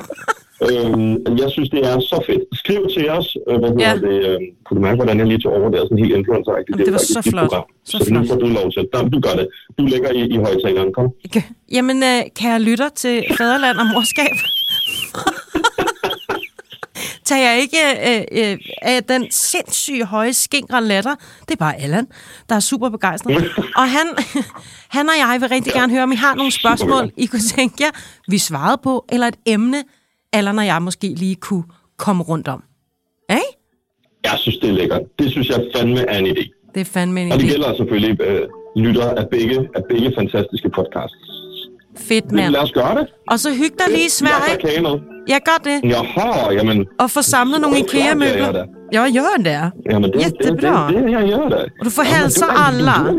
Øhm, 0.66 1.39
jeg 1.43 1.51
synes, 1.51 1.70
det 1.70 1.80
er 1.91 2.01
så 2.01 2.22
fedt. 2.26 2.43
Skriv 2.53 2.80
til 2.97 3.11
os. 3.11 3.36
Øh, 3.49 3.59
hvad 3.59 3.72
ja. 3.78 3.95
det? 3.95 4.14
Øh, 4.28 4.39
kunne 4.64 4.76
du 4.78 4.82
mærke, 4.86 4.97
hvordan 4.97 5.18
jeg 5.18 5.26
lige 5.26 5.39
tog 5.39 5.53
over 5.53 5.70
der? 5.70 5.82
Sådan 5.82 5.99
helt 5.99 6.14
influencer. 6.16 6.53
Jamen, 6.53 6.86
det 6.86 6.93
var 6.93 6.99
så 6.99 7.22
flot. 7.30 7.49
Program. 7.49 7.64
Så, 7.84 7.99
så 7.99 8.14
nu 8.14 8.20
får 8.28 8.36
du 8.36 8.47
lov 8.47 8.70
til. 8.72 8.89
Nå, 8.93 9.09
du 9.09 9.20
gør 9.20 9.34
det. 9.41 9.49
Du 9.78 9.82
ligger 9.86 10.11
i, 10.11 10.22
i 10.34 10.36
højtaleren. 10.36 10.93
Kom. 10.93 11.07
Okay. 11.28 11.43
Jamen, 11.72 11.97
øh, 12.03 12.20
kan 12.39 12.51
jeg 12.53 12.61
lytte 12.61 12.84
til 12.95 13.24
Fæderland 13.39 13.76
og 13.78 13.86
Morskab? 13.93 14.36
Tager 17.28 17.50
jeg 17.50 17.60
ikke 17.60 17.78
øh, 18.08 18.50
øh, 18.50 18.58
af 18.82 19.04
den 19.04 19.30
sindssyge 19.30 20.04
høje 20.04 20.32
skingre 20.32 20.84
latter. 20.84 21.14
Det 21.40 21.50
er 21.50 21.56
bare 21.56 21.76
Allan, 21.80 22.06
der 22.48 22.54
er 22.54 22.60
super 22.60 22.88
begejstret. 22.88 23.36
Og 23.80 23.90
han, 23.90 24.06
han 24.88 25.08
og 25.08 25.14
jeg 25.18 25.36
vil 25.40 25.48
rigtig 25.48 25.72
gerne 25.72 25.92
høre, 25.92 26.02
om 26.02 26.12
I 26.12 26.16
har 26.16 26.34
nogle 26.34 26.52
spørgsmål, 26.52 27.12
I 27.16 27.26
kunne 27.26 27.46
tænke 27.56 27.74
jer, 27.80 27.90
vi 28.28 28.38
svarede 28.38 28.80
på, 28.82 29.04
eller 29.12 29.26
et 29.26 29.36
emne, 29.46 29.84
Allan 30.32 30.58
og 30.58 30.66
jeg 30.66 30.82
måske 30.82 31.14
lige 31.16 31.34
kunne 31.34 31.64
komme 31.96 32.22
rundt 32.22 32.48
om. 32.48 32.62
Hey? 33.30 33.36
Jeg 34.24 34.38
synes, 34.38 34.58
det 34.58 34.68
er 34.68 34.72
lækkert. 34.72 35.02
Det 35.18 35.30
synes 35.30 35.48
jeg 35.48 35.64
fandme 35.76 36.00
er 36.00 36.18
en 36.18 36.26
idé. 36.26 36.70
Det 36.74 36.80
er 36.80 36.84
fandme 36.84 37.20
en 37.20 37.28
idé. 37.28 37.34
Og 37.34 37.40
det 37.40 37.48
gælder 37.48 37.76
selvfølgelig 37.76 38.20
øh, 38.20 38.48
lytter 38.76 39.10
af 39.10 39.28
begge, 39.30 39.68
af 39.74 39.82
begge 39.90 40.12
fantastiske 40.18 40.70
podcasts. 40.70 41.16
Fedt, 41.96 42.32
mand. 42.32 42.52
Lad 42.52 42.60
os 42.60 42.72
gøre 42.72 42.94
det. 42.98 43.06
Og 43.28 43.38
så 43.38 43.50
hyg 43.54 43.72
dig 43.78 43.88
lige 43.88 44.06
i 44.06 44.08
Sverige. 44.08 44.82
Jeg. 44.82 45.17
Jeg 45.28 45.40
gør 45.44 45.58
det. 45.64 45.90
Jaha, 45.90 46.52
jamen... 46.52 46.86
Og 46.98 47.10
få 47.10 47.22
samlet 47.22 47.60
nogle 47.60 47.78
IKEA-møbler. 47.78 48.52
Ja, 48.92 49.02
jag 49.02 49.10
gör 49.10 49.36
det. 49.38 49.70
Jamen, 49.90 50.12
det, 50.12 50.18
Jättebra. 50.20 50.88
Det, 50.88 50.96
det, 50.96 51.06
det, 51.06 51.10
jag 51.10 51.26
gör 51.28 51.48
det. 51.48 51.70
Och 51.78 51.84
du 51.84 51.90
får 51.90 52.04
ja, 52.04 52.10
hälsa 52.10 52.46
alla. 52.46 53.06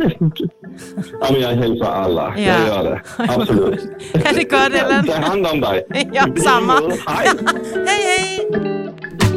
Ja, 1.22 1.32
men 1.32 1.42
jag 1.42 1.50
hälsar 1.50 1.92
alla. 1.92 2.34
Ja. 2.38 2.42
Jag 2.42 2.68
gör 2.68 2.84
det. 2.84 3.02
Absolut. 3.18 3.82
Kan 4.12 4.36
det 4.36 4.44
godt, 4.44 4.74
Ellen? 4.74 5.08
Ta 5.08 5.14
hand 5.14 5.48
om 5.48 5.62
dig. 5.62 5.86
Ja, 6.14 6.28
samma. 6.44 6.74
Hej. 7.08 7.28
hej, 7.88 8.02
hej. 8.18 9.29